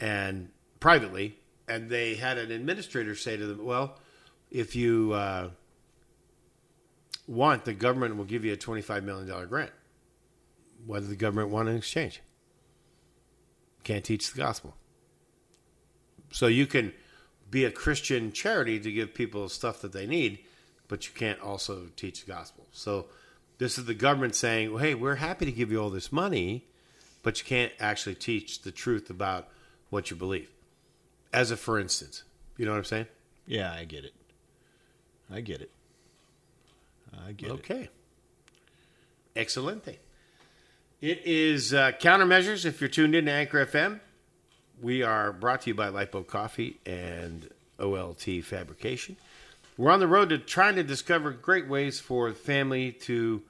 and 0.00 0.50
privately, 0.80 1.38
and 1.68 1.88
they 1.88 2.16
had 2.16 2.36
an 2.36 2.50
administrator 2.50 3.14
say 3.14 3.36
to 3.36 3.46
them, 3.46 3.64
"Well, 3.64 3.98
if 4.50 4.74
you 4.74 5.12
uh, 5.12 5.50
want, 7.28 7.64
the 7.64 7.74
government 7.74 8.16
will 8.16 8.24
give 8.24 8.44
you 8.44 8.52
a 8.52 8.56
twenty-five 8.56 9.04
million 9.04 9.28
dollar 9.28 9.46
grant. 9.46 9.70
What 10.84 11.00
does 11.00 11.08
the 11.08 11.16
government 11.16 11.50
want 11.50 11.68
in 11.68 11.76
exchange? 11.76 12.20
Can't 13.84 14.04
teach 14.04 14.32
the 14.32 14.38
gospel. 14.38 14.74
So 16.32 16.46
you 16.48 16.66
can 16.66 16.92
be 17.50 17.64
a 17.64 17.70
Christian 17.70 18.32
charity 18.32 18.80
to 18.80 18.92
give 18.92 19.14
people 19.14 19.48
stuff 19.48 19.80
that 19.82 19.92
they 19.92 20.06
need, 20.06 20.40
but 20.88 21.06
you 21.06 21.14
can't 21.14 21.40
also 21.40 21.88
teach 21.96 22.24
the 22.24 22.32
gospel. 22.32 22.66
So 22.72 23.06
this 23.58 23.78
is 23.78 23.84
the 23.86 23.94
government 23.94 24.34
saying, 24.34 24.72
well, 24.72 24.82
"Hey, 24.82 24.94
we're 24.94 25.16
happy 25.16 25.44
to 25.44 25.52
give 25.52 25.70
you 25.70 25.80
all 25.80 25.90
this 25.90 26.12
money, 26.12 26.66
but 27.22 27.38
you 27.38 27.44
can't 27.44 27.72
actually 27.78 28.16
teach 28.16 28.62
the 28.62 28.72
truth 28.72 29.08
about 29.08 29.48
what 29.90 30.10
you 30.10 30.16
believe." 30.16 30.50
As 31.32 31.50
a 31.50 31.56
for 31.56 31.78
instance, 31.78 32.24
you 32.56 32.64
know 32.64 32.72
what 32.72 32.78
I'm 32.78 32.84
saying? 32.84 33.06
Yeah, 33.46 33.72
I 33.72 33.84
get 33.84 34.04
it. 34.04 34.14
I 35.30 35.40
get 35.40 35.60
it. 35.60 35.70
I 37.26 37.32
get 37.32 37.50
it. 37.50 37.52
Okay. 37.52 37.88
Excelente. 39.34 39.98
It 41.06 41.22
is 41.24 41.72
uh, 41.72 41.92
countermeasures. 41.92 42.64
If 42.64 42.80
you're 42.80 42.90
tuned 42.90 43.14
in 43.14 43.26
to 43.26 43.30
Anchor 43.30 43.64
FM, 43.64 44.00
we 44.82 45.04
are 45.04 45.32
brought 45.32 45.60
to 45.60 45.70
you 45.70 45.74
by 45.76 45.86
Lifeboat 45.86 46.26
Coffee 46.26 46.80
and 46.84 47.48
OLT 47.78 48.42
Fabrication. 48.42 49.16
We're 49.76 49.92
on 49.92 50.00
the 50.00 50.08
road 50.08 50.30
to 50.30 50.38
trying 50.38 50.74
to 50.74 50.82
discover 50.82 51.30
great 51.30 51.68
ways 51.68 52.00
for 52.00 52.32
family 52.32 52.90
to 53.02 53.44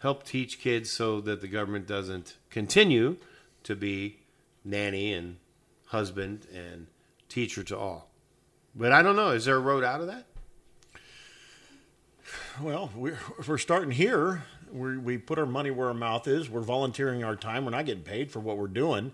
help 0.00 0.24
teach 0.24 0.58
kids 0.58 0.90
so 0.90 1.20
that 1.20 1.40
the 1.40 1.46
government 1.46 1.86
doesn't 1.86 2.34
continue 2.50 3.18
to 3.62 3.76
be 3.76 4.18
nanny 4.64 5.12
and 5.12 5.36
husband 5.86 6.48
and 6.52 6.88
teacher 7.28 7.62
to 7.62 7.78
all. 7.78 8.10
But 8.74 8.90
I 8.90 9.02
don't 9.02 9.14
know. 9.14 9.30
Is 9.30 9.44
there 9.44 9.54
a 9.54 9.60
road 9.60 9.84
out 9.84 10.00
of 10.00 10.08
that? 10.08 10.26
Well, 12.60 12.90
we're, 12.96 13.20
we're 13.46 13.58
starting 13.58 13.92
here. 13.92 14.42
We 14.72 14.98
we 14.98 15.18
put 15.18 15.38
our 15.38 15.46
money 15.46 15.70
where 15.70 15.88
our 15.88 15.94
mouth 15.94 16.26
is. 16.28 16.48
We're 16.48 16.60
volunteering 16.60 17.24
our 17.24 17.36
time. 17.36 17.64
We're 17.64 17.72
not 17.72 17.86
getting 17.86 18.02
paid 18.02 18.30
for 18.30 18.40
what 18.40 18.56
we're 18.56 18.66
doing. 18.66 19.12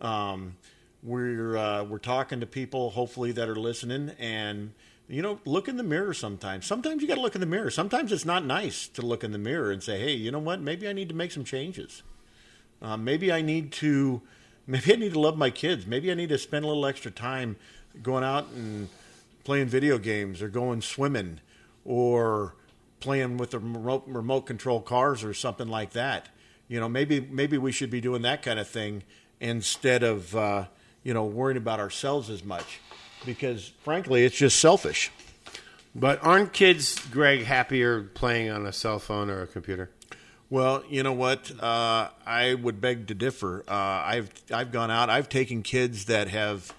Um, 0.00 0.56
we're 1.02 1.56
uh, 1.56 1.84
we're 1.84 1.98
talking 1.98 2.40
to 2.40 2.46
people, 2.46 2.90
hopefully 2.90 3.32
that 3.32 3.48
are 3.48 3.56
listening, 3.56 4.12
and 4.18 4.72
you 5.08 5.20
know, 5.20 5.38
look 5.44 5.68
in 5.68 5.76
the 5.76 5.82
mirror. 5.82 6.14
Sometimes, 6.14 6.66
sometimes 6.66 7.02
you 7.02 7.08
got 7.08 7.16
to 7.16 7.20
look 7.20 7.34
in 7.34 7.40
the 7.40 7.46
mirror. 7.46 7.70
Sometimes 7.70 8.10
it's 8.10 8.24
not 8.24 8.44
nice 8.44 8.88
to 8.88 9.02
look 9.02 9.22
in 9.22 9.32
the 9.32 9.38
mirror 9.38 9.70
and 9.70 9.82
say, 9.82 9.98
"Hey, 9.98 10.12
you 10.12 10.30
know 10.30 10.38
what? 10.38 10.60
Maybe 10.60 10.88
I 10.88 10.92
need 10.92 11.08
to 11.10 11.14
make 11.14 11.30
some 11.30 11.44
changes. 11.44 12.02
Uh, 12.80 12.96
maybe 12.96 13.32
I 13.32 13.42
need 13.42 13.72
to, 13.72 14.22
maybe 14.66 14.92
I 14.92 14.96
need 14.96 15.12
to 15.12 15.20
love 15.20 15.36
my 15.36 15.50
kids. 15.50 15.86
Maybe 15.86 16.10
I 16.10 16.14
need 16.14 16.30
to 16.30 16.38
spend 16.38 16.64
a 16.64 16.68
little 16.68 16.86
extra 16.86 17.10
time 17.10 17.56
going 18.02 18.24
out 18.24 18.48
and 18.54 18.88
playing 19.44 19.66
video 19.66 19.98
games 19.98 20.42
or 20.42 20.48
going 20.48 20.80
swimming 20.80 21.40
or 21.84 22.54
playing 23.04 23.36
with 23.36 23.50
the 23.50 23.58
remote, 23.58 24.04
remote 24.06 24.46
control 24.46 24.80
cars 24.80 25.22
or 25.22 25.34
something 25.34 25.68
like 25.68 25.90
that. 25.90 26.30
You 26.68 26.80
know, 26.80 26.88
maybe 26.88 27.20
maybe 27.20 27.58
we 27.58 27.70
should 27.70 27.90
be 27.90 28.00
doing 28.00 28.22
that 28.22 28.42
kind 28.42 28.58
of 28.58 28.66
thing 28.66 29.02
instead 29.40 30.02
of 30.02 30.34
uh, 30.34 30.64
you 31.02 31.12
know 31.12 31.24
worrying 31.24 31.58
about 31.58 31.80
ourselves 31.80 32.30
as 32.30 32.42
much, 32.42 32.80
because 33.26 33.68
frankly, 33.84 34.24
it's 34.24 34.36
just 34.36 34.58
selfish. 34.58 35.12
But 35.94 36.24
aren't 36.24 36.54
kids, 36.54 36.98
Greg, 37.10 37.44
happier 37.44 38.02
playing 38.02 38.50
on 38.50 38.66
a 38.66 38.72
cell 38.72 38.98
phone 38.98 39.28
or 39.30 39.42
a 39.42 39.46
computer? 39.46 39.90
Well, 40.48 40.82
you 40.88 41.02
know 41.02 41.12
what? 41.12 41.52
Uh, 41.62 42.08
I 42.26 42.54
would 42.54 42.80
beg 42.80 43.08
to 43.08 43.14
differ. 43.14 43.64
Uh, 43.68 43.72
I've 43.74 44.30
I've 44.50 44.72
gone 44.72 44.90
out. 44.90 45.10
I've 45.10 45.28
taken 45.28 45.62
kids 45.62 46.06
that 46.06 46.28
have 46.28 46.72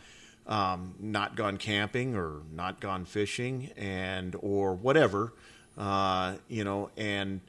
um, 0.47 0.95
not 0.99 1.35
gone 1.35 1.57
camping 1.57 2.15
or 2.15 2.41
not 2.51 2.79
gone 2.79 3.05
fishing 3.05 3.69
and 3.77 4.35
or 4.39 4.73
whatever, 4.73 5.33
uh, 5.77 6.35
you 6.47 6.63
know, 6.63 6.89
and 6.97 7.41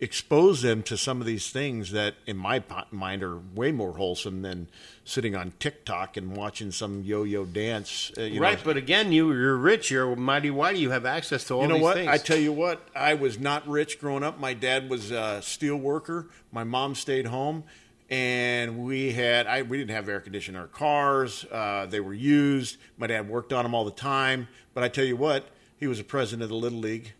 expose 0.00 0.62
them 0.62 0.82
to 0.82 0.96
some 0.96 1.20
of 1.20 1.26
these 1.26 1.50
things 1.50 1.92
that, 1.92 2.14
in 2.26 2.36
my 2.36 2.62
mind, 2.90 3.22
are 3.22 3.38
way 3.54 3.70
more 3.70 3.92
wholesome 3.92 4.42
than 4.42 4.66
sitting 5.04 5.36
on 5.36 5.52
TikTok 5.58 6.16
and 6.16 6.36
watching 6.36 6.70
some 6.70 7.02
yo-yo 7.02 7.44
dance. 7.44 8.10
Uh, 8.16 8.22
right, 8.38 8.58
know. 8.58 8.64
but 8.64 8.76
again, 8.76 9.12
you 9.12 9.32
you're 9.32 9.56
rich. 9.56 9.90
You're 9.90 10.16
mighty 10.16 10.50
whitey. 10.50 10.78
You 10.78 10.90
have 10.90 11.04
access 11.04 11.44
to 11.44 11.54
all. 11.54 11.62
You 11.62 11.68
know 11.68 11.74
these 11.74 11.82
what? 11.82 11.96
Things. 11.96 12.08
I 12.08 12.18
tell 12.18 12.38
you 12.38 12.52
what. 12.52 12.80
I 12.94 13.14
was 13.14 13.38
not 13.38 13.68
rich 13.68 14.00
growing 14.00 14.22
up. 14.22 14.40
My 14.40 14.54
dad 14.54 14.88
was 14.88 15.10
a 15.10 15.42
steel 15.42 15.76
worker. 15.76 16.28
My 16.50 16.64
mom 16.64 16.94
stayed 16.94 17.26
home, 17.26 17.64
and 18.08 18.78
we 18.78 19.12
had 19.12 19.46
I 19.46 19.62
we 19.62 19.78
didn't 19.78 19.90
have 19.90 20.08
air 20.08 20.20
conditioning 20.20 20.56
in 20.56 20.62
our 20.62 20.68
cars. 20.68 21.44
Uh, 21.50 21.86
they 21.88 22.00
were 22.00 22.14
used. 22.14 22.78
My 22.96 23.06
dad 23.06 23.28
worked 23.28 23.52
on 23.52 23.64
them 23.64 23.74
all 23.74 23.84
the 23.84 23.90
time. 23.90 24.48
But 24.72 24.84
I 24.84 24.88
tell 24.88 25.04
you 25.04 25.16
what, 25.16 25.44
he 25.78 25.86
was 25.86 26.00
a 26.00 26.04
president 26.04 26.44
of 26.44 26.48
the 26.48 26.54
little 26.54 26.78
league 26.78 27.12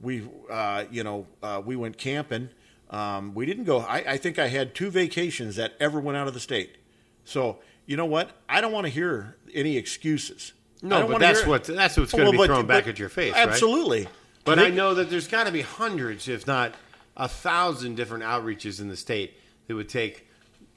we 0.00 0.28
uh, 0.50 0.84
you 0.90 1.04
know 1.04 1.26
uh, 1.42 1.62
we 1.64 1.76
went 1.76 1.98
camping. 1.98 2.50
Um, 2.90 3.34
we 3.34 3.46
didn't 3.46 3.64
go. 3.64 3.80
I, 3.80 4.12
I, 4.12 4.16
think 4.16 4.38
I 4.38 4.46
had 4.46 4.72
two 4.72 4.90
vacations 4.90 5.56
that 5.56 5.72
ever 5.80 5.98
went 5.98 6.16
out 6.16 6.28
of 6.28 6.34
the 6.34 6.40
state. 6.40 6.76
So 7.24 7.58
you 7.84 7.96
know 7.96 8.04
what? 8.04 8.30
I 8.48 8.60
don't 8.60 8.70
want 8.70 8.86
to 8.86 8.90
hear 8.90 9.36
any 9.52 9.76
excuses. 9.76 10.52
No, 10.82 11.08
but 11.08 11.18
that's 11.18 11.44
what 11.44 11.64
that's 11.64 11.96
what's 11.96 12.12
going 12.12 12.30
to 12.30 12.38
well, 12.38 12.46
be 12.46 12.46
thrown 12.46 12.66
but, 12.66 12.68
back 12.68 12.84
but, 12.84 12.90
at 12.90 12.98
your 12.98 13.08
face. 13.08 13.34
Absolutely. 13.34 14.04
Right? 14.04 14.12
But 14.44 14.54
they, 14.58 14.66
I 14.66 14.70
know 14.70 14.94
that 14.94 15.10
there's 15.10 15.26
got 15.26 15.46
to 15.46 15.52
be 15.52 15.62
hundreds, 15.62 16.28
if 16.28 16.46
not 16.46 16.74
a 17.16 17.26
thousand, 17.26 17.96
different 17.96 18.22
outreaches 18.22 18.80
in 18.80 18.88
the 18.88 18.96
state 18.96 19.34
that 19.66 19.74
would 19.74 19.88
take 19.88 20.28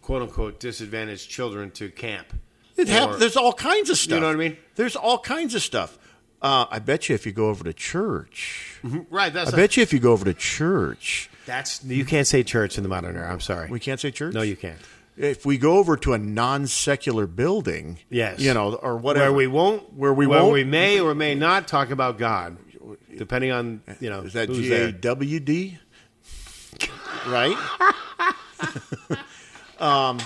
quote 0.01 0.23
unquote 0.23 0.59
disadvantaged 0.59 1.29
children 1.29 1.69
to 1.71 1.89
camp. 1.89 2.33
It 2.75 2.87
there's 3.19 3.35
all 3.35 3.53
kinds 3.53 3.89
of 3.89 3.97
stuff. 3.97 4.15
You 4.15 4.21
know 4.21 4.27
what 4.27 4.35
I 4.35 4.39
mean? 4.39 4.57
There's 4.75 4.95
all 4.95 5.19
kinds 5.19 5.53
of 5.53 5.61
stuff. 5.61 5.98
Uh, 6.41 6.65
I 6.71 6.79
bet 6.79 7.09
you 7.09 7.15
if 7.15 7.25
you 7.25 7.33
go 7.33 7.49
over 7.49 7.65
to 7.65 7.73
church, 7.73 8.79
mm-hmm. 8.83 9.13
right? 9.13 9.33
That's 9.33 9.51
I 9.51 9.53
a, 9.53 9.55
bet 9.57 9.75
you 9.75 9.83
if 9.83 9.91
you 9.91 9.99
go 9.99 10.13
over 10.13 10.23
to 10.23 10.33
church, 10.33 11.29
that's 11.45 11.83
you 11.83 12.05
can't 12.05 12.27
say 12.27 12.43
church 12.43 12.77
in 12.77 12.83
the 12.83 12.89
modern 12.89 13.17
era. 13.17 13.29
I'm 13.29 13.41
sorry, 13.41 13.69
we 13.69 13.79
can't 13.79 13.99
say 13.99 14.11
church. 14.11 14.33
No, 14.33 14.41
you 14.41 14.55
can't. 14.55 14.79
If 15.17 15.45
we 15.45 15.57
go 15.57 15.77
over 15.77 15.97
to 15.97 16.13
a 16.13 16.17
non-secular 16.17 17.27
building, 17.27 17.99
yes, 18.09 18.39
you 18.39 18.53
know, 18.53 18.75
or 18.75 18.95
whatever, 18.95 19.25
where 19.25 19.33
we 19.33 19.47
won't, 19.47 19.93
where 19.93 20.13
we 20.13 20.27
where 20.27 20.43
won't, 20.43 20.53
we 20.53 20.63
may 20.63 21.01
or 21.01 21.13
may 21.13 21.35
not 21.35 21.67
talk 21.67 21.89
about 21.89 22.17
God, 22.17 22.57
depending 23.17 23.51
on 23.51 23.81
you 23.99 24.09
know 24.09 24.21
is 24.21 24.31
that 24.33 24.49
G 24.49 24.71
A 24.71 24.93
W 24.93 25.39
D, 25.41 25.77
right? 27.27 27.57
um, 29.79 30.19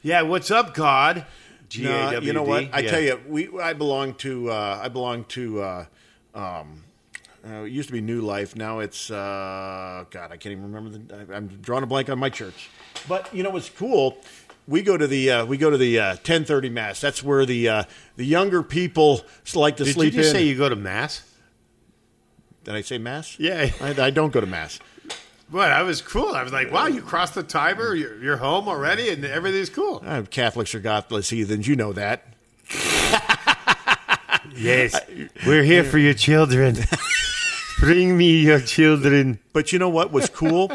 yeah. 0.00 0.22
What's 0.22 0.50
up, 0.50 0.72
God? 0.72 1.26
G-A-W-D. 1.70 2.16
No, 2.16 2.20
you 2.20 2.32
know 2.32 2.42
what? 2.42 2.68
I 2.72 2.80
yeah. 2.80 2.90
tell 2.90 3.00
you, 3.00 3.20
we 3.28 3.48
I 3.60 3.72
belong 3.72 4.14
to 4.14 4.50
uh, 4.50 4.80
I 4.82 4.88
belong 4.88 5.24
to 5.26 5.62
uh, 5.62 5.84
um, 6.34 6.82
uh, 7.46 7.62
it 7.62 7.70
used 7.70 7.88
to 7.88 7.92
be 7.92 8.00
New 8.00 8.20
Life. 8.20 8.56
Now 8.56 8.80
it's 8.80 9.10
uh, 9.10 10.04
God. 10.10 10.32
I 10.32 10.36
can't 10.36 10.52
even 10.52 10.64
remember 10.72 10.98
the. 10.98 11.34
I'm 11.34 11.46
drawing 11.46 11.84
a 11.84 11.86
blank 11.86 12.10
on 12.10 12.18
my 12.18 12.28
church. 12.28 12.68
But 13.08 13.32
you 13.32 13.42
know 13.42 13.50
what's 13.50 13.70
cool? 13.70 14.18
We 14.66 14.82
go 14.82 14.96
to 14.96 15.06
the 15.06 15.30
uh, 15.30 15.46
we 15.46 15.56
go 15.56 15.70
to 15.70 15.78
the 15.78 15.96
10:30 15.96 16.66
uh, 16.66 16.72
mass. 16.72 17.00
That's 17.00 17.22
where 17.22 17.46
the 17.46 17.68
uh, 17.68 17.84
the 18.16 18.26
younger 18.26 18.62
people 18.62 19.22
like 19.54 19.76
to 19.76 19.84
Did 19.84 19.94
sleep. 19.94 20.12
Did 20.12 20.18
you 20.18 20.26
in. 20.26 20.32
say 20.32 20.42
you 20.42 20.58
go 20.58 20.68
to 20.68 20.76
mass? 20.76 21.22
Did 22.64 22.74
I 22.74 22.82
say 22.82 22.98
mass? 22.98 23.38
Yeah, 23.38 23.70
I, 23.80 24.06
I 24.06 24.10
don't 24.10 24.32
go 24.32 24.40
to 24.40 24.46
mass. 24.46 24.80
But 25.50 25.72
I 25.72 25.82
was 25.82 26.00
cool. 26.00 26.34
I 26.34 26.44
was 26.44 26.52
like, 26.52 26.70
wow, 26.70 26.86
you 26.86 27.02
crossed 27.02 27.34
the 27.34 27.42
Tiber, 27.42 27.96
you're, 27.96 28.22
you're 28.22 28.36
home 28.36 28.68
already, 28.68 29.08
and 29.10 29.24
everything's 29.24 29.68
cool. 29.68 30.00
Uh, 30.06 30.22
Catholics 30.22 30.74
are 30.76 30.80
godless 30.80 31.30
heathens. 31.30 31.66
You 31.66 31.74
know 31.74 31.92
that. 31.92 32.24
yes. 34.56 35.00
We're 35.44 35.64
here 35.64 35.82
for 35.82 35.98
your 35.98 36.14
children. 36.14 36.76
Bring 37.80 38.16
me 38.16 38.40
your 38.42 38.60
children. 38.60 39.40
But 39.52 39.72
you 39.72 39.80
know 39.80 39.88
what 39.88 40.12
was 40.12 40.28
cool? 40.28 40.70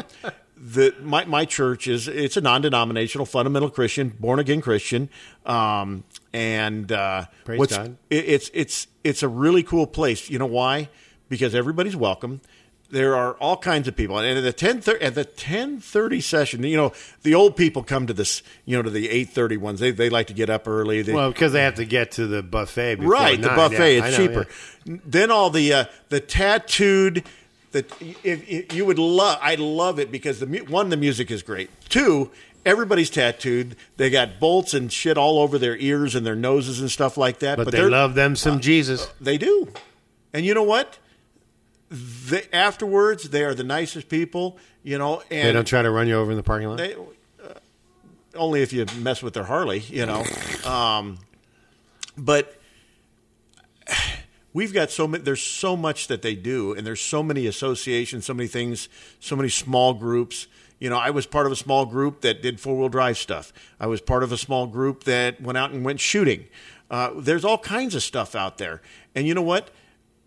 the 0.56 0.94
my, 1.00 1.24
my 1.24 1.44
church 1.44 1.86
is 1.86 2.08
it's 2.08 2.36
a 2.36 2.40
non-denominational 2.40 3.26
fundamental 3.26 3.70
Christian, 3.70 4.10
born 4.18 4.38
again 4.40 4.60
Christian, 4.60 5.08
um, 5.46 6.04
and 6.32 6.90
uh, 6.90 7.26
Praise 7.44 7.66
God. 7.68 7.96
It, 8.10 8.24
it's 8.26 8.50
it's 8.52 8.86
it's 9.04 9.22
a 9.22 9.28
really 9.28 9.62
cool 9.62 9.86
place. 9.86 10.28
You 10.28 10.38
know 10.38 10.46
why? 10.46 10.88
Because 11.28 11.54
everybody's 11.54 11.96
welcome 11.96 12.40
there 12.90 13.16
are 13.16 13.32
all 13.34 13.56
kinds 13.56 13.88
of 13.88 13.96
people, 13.96 14.18
and 14.18 14.38
at 14.38 14.42
the 14.42 14.52
ten 14.52 14.82
at 15.00 15.14
the 15.14 15.24
ten 15.24 15.80
thirty 15.80 16.20
session, 16.20 16.62
you 16.62 16.76
know, 16.76 16.92
the 17.22 17.34
old 17.34 17.56
people 17.56 17.82
come 17.82 18.06
to 18.06 18.12
this, 18.12 18.42
you 18.64 18.76
know, 18.76 18.82
to 18.82 18.90
the 18.90 19.10
eight 19.10 19.30
thirty 19.30 19.56
ones. 19.56 19.80
They 19.80 19.90
they 19.90 20.08
like 20.08 20.28
to 20.28 20.34
get 20.34 20.50
up 20.50 20.68
early. 20.68 21.02
They, 21.02 21.12
well, 21.12 21.30
because 21.30 21.52
they 21.52 21.62
have 21.62 21.76
to 21.76 21.84
get 21.84 22.12
to 22.12 22.26
the 22.26 22.42
buffet. 22.42 22.96
right, 22.96 23.32
nine. 23.32 23.40
the 23.40 23.48
buffet. 23.48 23.96
Yeah, 23.96 24.04
it's 24.04 24.18
know, 24.18 24.26
cheaper. 24.26 24.46
Yeah. 24.84 24.96
Then 25.04 25.30
all 25.30 25.50
the 25.50 25.72
uh, 25.72 25.84
the 26.08 26.20
tattooed. 26.20 27.24
That 27.72 27.90
if, 28.00 28.48
if, 28.48 28.72
you 28.72 28.86
would 28.86 28.98
love, 28.98 29.38
I 29.42 29.56
love 29.56 29.98
it 29.98 30.10
because 30.10 30.40
the 30.40 30.46
one 30.68 30.88
the 30.88 30.96
music 30.96 31.30
is 31.30 31.42
great. 31.42 31.68
Two, 31.88 32.30
everybody's 32.64 33.10
tattooed. 33.10 33.76
They 33.96 34.08
got 34.08 34.38
bolts 34.40 34.72
and 34.72 34.90
shit 34.90 35.18
all 35.18 35.40
over 35.40 35.58
their 35.58 35.76
ears 35.76 36.14
and 36.14 36.24
their 36.24 36.36
noses 36.36 36.80
and 36.80 36.90
stuff 36.90 37.18
like 37.18 37.40
that. 37.40 37.56
But, 37.56 37.64
but 37.64 37.72
they 37.72 37.82
love 37.82 38.14
them 38.14 38.36
some 38.36 38.56
uh, 38.56 38.60
Jesus. 38.60 39.10
They 39.20 39.36
do, 39.36 39.68
and 40.32 40.46
you 40.46 40.54
know 40.54 40.62
what? 40.62 40.98
They, 41.90 42.46
afterwards, 42.52 43.28
they 43.28 43.44
are 43.44 43.54
the 43.54 43.64
nicest 43.64 44.08
people, 44.08 44.58
you 44.82 44.98
know. 44.98 45.22
And 45.30 45.48
they 45.48 45.52
don't 45.52 45.66
try 45.66 45.82
to 45.82 45.90
run 45.90 46.08
you 46.08 46.16
over 46.16 46.30
in 46.30 46.36
the 46.36 46.42
parking 46.42 46.68
lot. 46.68 46.78
They, 46.78 46.94
uh, 46.94 47.54
only 48.34 48.62
if 48.62 48.72
you 48.72 48.86
mess 48.98 49.22
with 49.22 49.34
their 49.34 49.44
Harley, 49.44 49.80
you 49.80 50.06
know. 50.06 50.24
Um, 50.64 51.18
but 52.16 52.60
we've 54.52 54.72
got 54.72 54.90
so 54.90 55.06
many. 55.06 55.22
There's 55.22 55.42
so 55.42 55.76
much 55.76 56.08
that 56.08 56.22
they 56.22 56.34
do, 56.34 56.72
and 56.72 56.86
there's 56.86 57.00
so 57.00 57.22
many 57.22 57.46
associations, 57.46 58.26
so 58.26 58.34
many 58.34 58.48
things, 58.48 58.88
so 59.20 59.36
many 59.36 59.48
small 59.48 59.94
groups. 59.94 60.46
You 60.78 60.90
know, 60.90 60.98
I 60.98 61.10
was 61.10 61.24
part 61.26 61.46
of 61.46 61.52
a 61.52 61.56
small 61.56 61.86
group 61.86 62.20
that 62.22 62.42
did 62.42 62.60
four 62.60 62.76
wheel 62.76 62.88
drive 62.88 63.16
stuff. 63.16 63.52
I 63.78 63.86
was 63.86 64.00
part 64.00 64.22
of 64.22 64.32
a 64.32 64.36
small 64.36 64.66
group 64.66 65.04
that 65.04 65.40
went 65.40 65.56
out 65.56 65.70
and 65.70 65.84
went 65.84 66.00
shooting. 66.00 66.46
Uh, 66.90 67.10
there's 67.16 67.44
all 67.44 67.58
kinds 67.58 67.94
of 67.94 68.02
stuff 68.02 68.34
out 68.34 68.58
there, 68.58 68.82
and 69.14 69.26
you 69.26 69.34
know 69.34 69.42
what? 69.42 69.70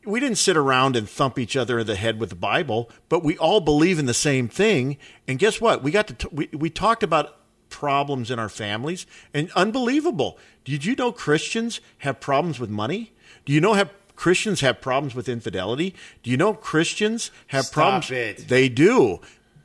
We 0.05 0.19
didn't 0.19 0.37
sit 0.37 0.55
around 0.55 0.95
and 0.95 1.09
thump 1.09 1.37
each 1.37 1.55
other 1.55 1.79
in 1.79 1.87
the 1.87 1.95
head 1.95 2.19
with 2.19 2.29
the 2.29 2.35
Bible, 2.35 2.89
but 3.09 3.23
we 3.23 3.37
all 3.37 3.59
believe 3.59 3.99
in 3.99 4.05
the 4.05 4.13
same 4.13 4.47
thing. 4.47 4.97
And 5.27 5.39
guess 5.39 5.59
what? 5.59 5.83
We 5.83 5.91
got 5.91 6.07
to 6.07 6.13
t- 6.13 6.27
we 6.31 6.49
we 6.53 6.69
talked 6.69 7.03
about 7.03 7.35
problems 7.69 8.31
in 8.31 8.39
our 8.39 8.49
families, 8.49 9.05
and 9.33 9.51
unbelievable. 9.55 10.37
Did 10.63 10.85
you 10.85 10.95
know 10.95 11.11
Christians 11.11 11.81
have 11.99 12.19
problems 12.19 12.59
with 12.59 12.69
money? 12.69 13.13
Do 13.45 13.53
you 13.53 13.61
know 13.61 13.73
have 13.73 13.91
Christians 14.15 14.61
have 14.61 14.81
problems 14.81 15.15
with 15.15 15.29
infidelity? 15.29 15.95
Do 16.23 16.29
you 16.29 16.37
know 16.37 16.53
Christians 16.53 17.31
have 17.47 17.65
Stop 17.65 17.73
problems? 17.73 18.11
It. 18.11 18.47
They 18.47 18.69
do. 18.69 19.19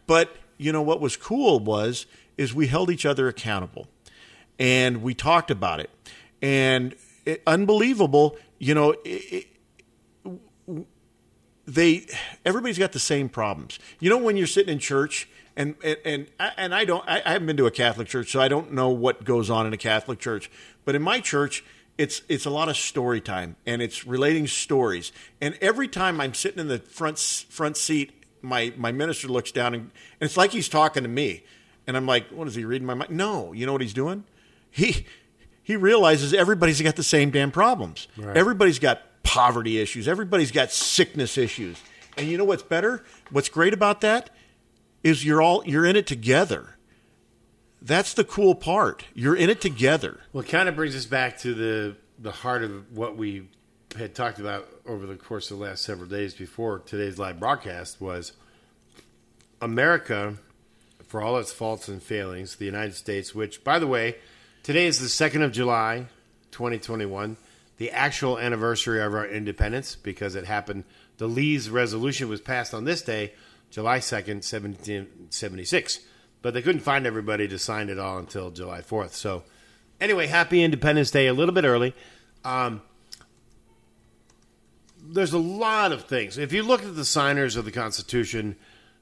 But 0.06 0.36
you 0.58 0.72
know 0.72 0.82
what 0.82 1.00
was 1.00 1.16
cool 1.16 1.60
was 1.60 2.06
is 2.36 2.52
we 2.52 2.66
held 2.66 2.90
each 2.90 3.06
other 3.06 3.28
accountable, 3.28 3.86
and 4.58 5.02
we 5.02 5.14
talked 5.14 5.50
about 5.50 5.80
it, 5.80 5.90
and 6.42 6.94
it, 7.24 7.42
unbelievable. 7.46 8.36
You 8.58 8.74
know. 8.74 8.94
It, 9.04 9.46
they 11.66 12.06
everybody's 12.44 12.78
got 12.78 12.92
the 12.92 12.98
same 12.98 13.28
problems. 13.28 13.78
You 14.00 14.10
know 14.10 14.18
when 14.18 14.36
you're 14.36 14.46
sitting 14.46 14.72
in 14.72 14.78
church 14.78 15.28
and 15.56 15.74
and 15.82 15.96
and, 16.04 16.26
and 16.56 16.74
I 16.74 16.84
don't 16.84 17.06
I, 17.08 17.20
haven't 17.24 17.46
been 17.46 17.56
to 17.58 17.66
a 17.66 17.70
Catholic 17.70 18.08
church, 18.08 18.32
so 18.32 18.40
I 18.40 18.48
don't 18.48 18.72
know 18.72 18.88
what 18.90 19.24
goes 19.24 19.50
on 19.50 19.66
in 19.66 19.72
a 19.72 19.78
Catholic 19.78 20.18
church. 20.18 20.50
But 20.84 20.94
in 20.94 21.02
my 21.02 21.20
church, 21.20 21.64
it's 21.96 22.22
it's 22.28 22.44
a 22.44 22.50
lot 22.50 22.68
of 22.68 22.76
story 22.76 23.20
time 23.20 23.56
and 23.66 23.80
it's 23.80 24.06
relating 24.06 24.46
stories. 24.46 25.12
And 25.40 25.56
every 25.60 25.88
time 25.88 26.20
I'm 26.20 26.34
sitting 26.34 26.58
in 26.58 26.68
the 26.68 26.78
front 26.78 27.18
front 27.18 27.76
seat, 27.76 28.24
my 28.42 28.72
my 28.76 28.92
minister 28.92 29.28
looks 29.28 29.52
down 29.52 29.74
and, 29.74 29.82
and 29.82 29.90
it's 30.28 30.36
like 30.36 30.52
he's 30.52 30.68
talking 30.68 31.02
to 31.02 31.08
me. 31.08 31.44
And 31.86 31.96
I'm 31.96 32.06
like, 32.06 32.28
what 32.30 32.48
is 32.48 32.54
he 32.54 32.64
reading 32.64 32.86
my 32.86 32.94
mind? 32.94 33.10
No, 33.10 33.52
you 33.52 33.66
know 33.66 33.72
what 33.72 33.82
he's 33.82 33.94
doing? 33.94 34.24
He 34.70 35.06
he 35.62 35.76
realizes 35.76 36.34
everybody's 36.34 36.80
got 36.82 36.96
the 36.96 37.02
same 37.02 37.30
damn 37.30 37.50
problems. 37.50 38.08
Right. 38.16 38.36
Everybody's 38.36 38.78
got 38.78 39.02
poverty 39.34 39.80
issues. 39.80 40.06
Everybody's 40.06 40.52
got 40.52 40.70
sickness 40.70 41.36
issues. 41.36 41.76
And 42.16 42.28
you 42.28 42.38
know 42.38 42.44
what's 42.44 42.62
better? 42.62 43.02
What's 43.30 43.48
great 43.48 43.74
about 43.74 44.00
that 44.02 44.30
is 45.02 45.24
you're 45.24 45.42
all 45.42 45.64
you're 45.66 45.84
in 45.84 45.96
it 45.96 46.06
together. 46.06 46.76
That's 47.82 48.14
the 48.14 48.22
cool 48.24 48.54
part. 48.54 49.04
You're 49.12 49.34
in 49.34 49.50
it 49.50 49.60
together. 49.60 50.20
Well, 50.32 50.44
it 50.44 50.48
kind 50.48 50.68
of 50.68 50.76
brings 50.76 50.94
us 50.94 51.04
back 51.04 51.38
to 51.38 51.52
the 51.52 51.96
the 52.18 52.30
heart 52.30 52.62
of 52.62 52.96
what 52.96 53.16
we 53.16 53.48
had 53.98 54.14
talked 54.14 54.38
about 54.38 54.68
over 54.86 55.04
the 55.04 55.16
course 55.16 55.50
of 55.50 55.58
the 55.58 55.64
last 55.64 55.82
several 55.82 56.08
days 56.08 56.34
before 56.34 56.78
today's 56.78 57.18
live 57.18 57.40
broadcast 57.40 58.00
was 58.00 58.32
America, 59.60 60.36
for 61.06 61.22
all 61.22 61.38
its 61.38 61.52
faults 61.52 61.88
and 61.88 62.02
failings, 62.02 62.56
the 62.56 62.64
United 62.64 62.94
States, 62.94 63.34
which, 63.34 63.64
by 63.64 63.78
the 63.78 63.86
way, 63.86 64.16
today 64.62 64.86
is 64.86 65.00
the 65.00 65.06
2nd 65.06 65.42
of 65.44 65.52
July, 65.52 66.06
2021, 66.52 67.36
the 67.76 67.90
actual 67.90 68.38
anniversary 68.38 69.02
of 69.02 69.14
our 69.14 69.26
independence 69.26 69.96
because 69.96 70.34
it 70.34 70.44
happened. 70.44 70.84
The 71.18 71.26
Lee's 71.26 71.70
resolution 71.70 72.28
was 72.28 72.40
passed 72.40 72.72
on 72.74 72.84
this 72.84 73.02
day, 73.02 73.32
July 73.70 73.98
2nd, 73.98 74.42
1776. 74.42 76.00
But 76.42 76.54
they 76.54 76.62
couldn't 76.62 76.82
find 76.82 77.06
everybody 77.06 77.48
to 77.48 77.58
sign 77.58 77.88
it 77.88 77.98
all 77.98 78.18
until 78.18 78.50
July 78.50 78.80
4th. 78.80 79.12
So, 79.12 79.44
anyway, 80.00 80.26
happy 80.26 80.62
Independence 80.62 81.10
Day 81.10 81.26
a 81.26 81.34
little 81.34 81.54
bit 81.54 81.64
early. 81.64 81.94
Um, 82.44 82.82
there's 85.02 85.32
a 85.32 85.38
lot 85.38 85.92
of 85.92 86.04
things. 86.04 86.38
If 86.38 86.52
you 86.52 86.62
look 86.62 86.82
at 86.82 86.96
the 86.96 87.04
signers 87.04 87.56
of 87.56 87.64
the 87.64 87.70
Constitution, 87.70 88.56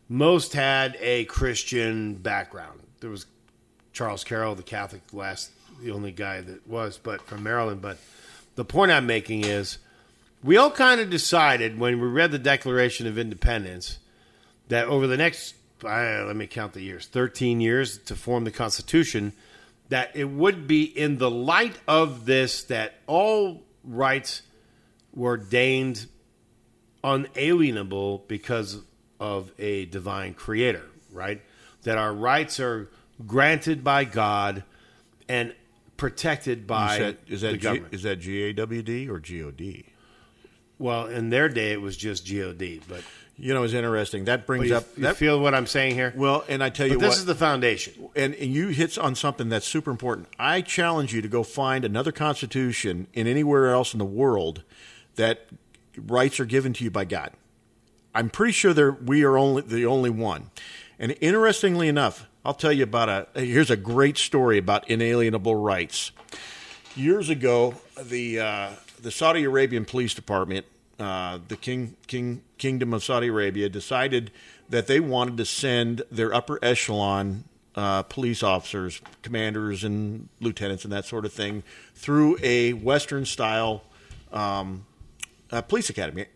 most 0.09 0.53
had 0.53 0.97
a 1.01 1.25
Christian 1.27 2.15
background. 2.15 2.81
There 3.01 3.11
was 3.11 3.27
Charles 3.93 4.25
Carroll, 4.25 4.55
the 4.55 4.63
Catholic, 4.63 5.03
last 5.13 5.51
the 5.83 5.91
only 5.91 6.13
guy 6.13 6.41
that 6.41 6.67
was, 6.67 6.99
but 6.99 7.23
from 7.23 7.43
Maryland. 7.43 7.83
But 7.83 7.99
the 8.55 8.65
point 8.65 8.91
I'm 8.91 9.07
making 9.07 9.45
is, 9.45 9.79
we 10.43 10.57
all 10.57 10.71
kind 10.71 11.01
of 11.01 11.09
decided 11.09 11.79
when 11.79 12.01
we 12.01 12.07
read 12.07 12.33
the 12.33 12.39
Declaration 12.39 13.07
of 13.07 13.17
Independence 13.17 13.99
that 14.69 14.89
over 14.89 15.07
the 15.07 15.17
next, 15.17 15.55
uh, 15.85 16.25
let 16.27 16.37
me 16.37 16.47
count 16.47 16.73
the 16.73 16.83
years, 16.83 17.07
13 17.07 17.61
years 17.61 17.99
to 17.99 18.17
form 18.17 18.45
the 18.45 18.51
Constitution, 18.51 19.33
that 19.89 20.11
it 20.15 20.25
would 20.25 20.67
be 20.67 20.85
in 20.85 21.19
the 21.19 21.31
light 21.31 21.79
of 21.87 22.25
this 22.25 22.65
that 22.65 22.95
all 23.07 23.63
rights 23.85 24.43
were 25.15 25.33
ordained 25.33 26.07
unalienable 27.05 28.25
because 28.29 28.81
of 29.21 29.53
a 29.59 29.87
divine 29.87 30.35
creator, 30.35 30.87
right? 31.11 31.43
That 31.83 31.99
our 31.99 32.13
rights 32.13 32.61
are 32.61 32.89
granted 33.27 33.85
by 33.85 34.05
God 34.05 34.65
and 35.29 35.55
protected 36.03 36.67
by 36.67 36.95
Is 36.95 36.99
that, 36.99 37.17
is 37.29 37.41
the 37.43 37.47
that, 37.47 37.53
G, 37.53 37.59
government. 37.59 37.95
is 37.95 38.03
that 38.03 38.17
G-A-W-D 38.17 39.09
or 39.09 39.21
G-O-D? 39.21 39.87
well, 40.81 41.07
in 41.07 41.31
their 41.31 41.49
day, 41.49 41.71
it 41.71 41.81
was 41.81 41.97
just 41.97 42.27
God, 42.27 42.83
but, 42.89 43.05
You 43.37 43.55
know, 43.55 43.63
it's 43.63 43.73
interesting. 43.73 44.25
That 44.25 44.45
brings 44.45 44.69
you, 44.69 44.75
up 44.75 44.85
you 44.97 45.05
that. 45.05 45.17
feel 45.17 45.39
what 45.39 45.55
I'm 45.55 45.69
saying 45.69 45.95
here. 45.95 46.13
well, 46.17 46.45
and 46.49 46.61
I 46.61 46.71
tell 46.71 46.89
you 46.89 46.99
this 46.99 47.11
what, 47.11 47.19
is 47.19 47.25
the 47.25 47.37
foundation. 47.37 48.09
and, 48.17 48.35
and 48.35 48.53
you 48.53 48.69
hit 48.69 48.99
on 48.99 49.15
something 49.15 49.49
that's 49.49 49.65
super 49.65 49.93
important. 49.93 50.27
I 50.41 50.61
challenge 50.61 51.15
you 51.15 51.23
to 51.23 51.29
go 51.29 51.45
find 51.45 51.85
another 51.85 52.11
constitution 52.11 53.07
in 53.15 53.29
anywhere 53.29 53.71
else 53.71 53.95
in 53.95 53.99
the 54.01 54.05
world 54.05 54.65
that 55.15 55.47
rights 55.97 56.41
are 56.41 56.45
given 56.45 56.73
to 56.73 56.83
you 56.83 56.91
by 56.91 57.05
God. 57.05 57.31
I'm 58.13 58.29
pretty 58.29 58.53
sure 58.53 58.75
there 58.75 58.91
we 58.91 59.23
are 59.23 59.39
only 59.39 59.63
the 59.63 59.87
only 59.87 60.11
one. 60.11 60.51
And 60.99 61.17
interestingly 61.21 61.87
enough, 61.87 62.27
I'll 62.45 62.55
tell 62.55 62.73
you 62.73 62.83
about 62.83 63.09
a 63.09 63.41
here's 63.41 63.71
a 63.71 63.77
great 63.77 64.19
story 64.19 64.59
about 64.59 64.89
inalienable 64.91 65.55
rights. 65.55 66.11
Years 66.97 67.29
ago, 67.29 67.75
the 68.01 68.41
uh, 68.41 68.71
the 69.01 69.13
Saudi 69.13 69.45
Arabian 69.45 69.85
Police 69.85 70.13
Department, 70.13 70.67
uh, 70.99 71.39
the 71.47 71.57
King 71.57 71.97
King 72.09 72.43
Kingdom 72.59 72.93
of 72.95 73.05
Saudi 73.05 73.29
Arabia, 73.29 73.69
decided 73.69 74.33
that 74.69 74.89
they 74.89 74.99
wanted 74.99 75.37
to 75.37 75.45
send 75.45 76.03
their 76.11 76.35
upper 76.35 76.59
echelon 76.63 77.45
uh, 77.77 78.03
police 78.03 78.43
officers, 78.43 79.01
commanders, 79.23 79.85
and 79.85 80.29
lieutenants, 80.41 80.83
and 80.83 80.93
that 80.93 81.05
sort 81.05 81.25
of 81.25 81.33
thing 81.33 81.63
through 81.95 82.39
a 82.43 82.73
Western 82.73 83.25
style 83.25 83.85
um, 84.33 84.85
police 85.69 85.89
academy. 85.91 86.27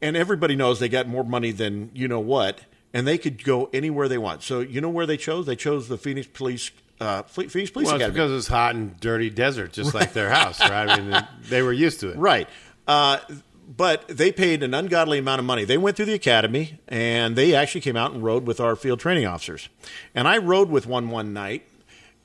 And 0.00 0.16
everybody 0.16 0.54
knows 0.54 0.78
they 0.78 0.88
got 0.88 1.08
more 1.08 1.24
money 1.24 1.50
than 1.50 1.90
you 1.94 2.06
know 2.06 2.20
what, 2.20 2.60
and 2.94 3.06
they 3.06 3.18
could 3.18 3.42
go 3.44 3.68
anywhere 3.72 4.08
they 4.08 4.18
want. 4.18 4.42
So 4.42 4.60
you 4.60 4.80
know 4.80 4.88
where 4.88 5.06
they 5.06 5.16
chose? 5.16 5.46
They 5.46 5.56
chose 5.56 5.88
the 5.88 5.98
Phoenix 5.98 6.26
Police 6.26 6.70
uh, 7.00 7.22
Phoenix 7.24 7.70
Police 7.70 7.86
Well, 7.86 7.96
it's 7.96 8.02
Academy. 8.02 8.12
because 8.12 8.32
it's 8.32 8.46
hot 8.46 8.74
and 8.76 8.98
dirty 9.00 9.28
desert, 9.28 9.72
just 9.72 9.92
like 9.92 10.12
their 10.12 10.30
house, 10.30 10.60
right? 10.60 10.88
I 10.88 11.00
mean, 11.00 11.26
they 11.48 11.62
were 11.62 11.72
used 11.72 12.00
to 12.00 12.10
it. 12.10 12.16
Right. 12.16 12.48
Uh, 12.86 13.18
but 13.76 14.06
they 14.08 14.30
paid 14.30 14.62
an 14.62 14.74
ungodly 14.74 15.18
amount 15.18 15.40
of 15.40 15.44
money. 15.44 15.64
They 15.64 15.78
went 15.78 15.96
through 15.96 16.06
the 16.06 16.14
academy 16.14 16.78
and 16.88 17.34
they 17.34 17.54
actually 17.54 17.80
came 17.80 17.96
out 17.96 18.12
and 18.12 18.22
rode 18.22 18.46
with 18.46 18.60
our 18.60 18.76
field 18.76 19.00
training 19.00 19.26
officers. 19.26 19.68
And 20.14 20.28
I 20.28 20.38
rode 20.38 20.68
with 20.68 20.86
one 20.86 21.10
one 21.10 21.32
night, 21.32 21.66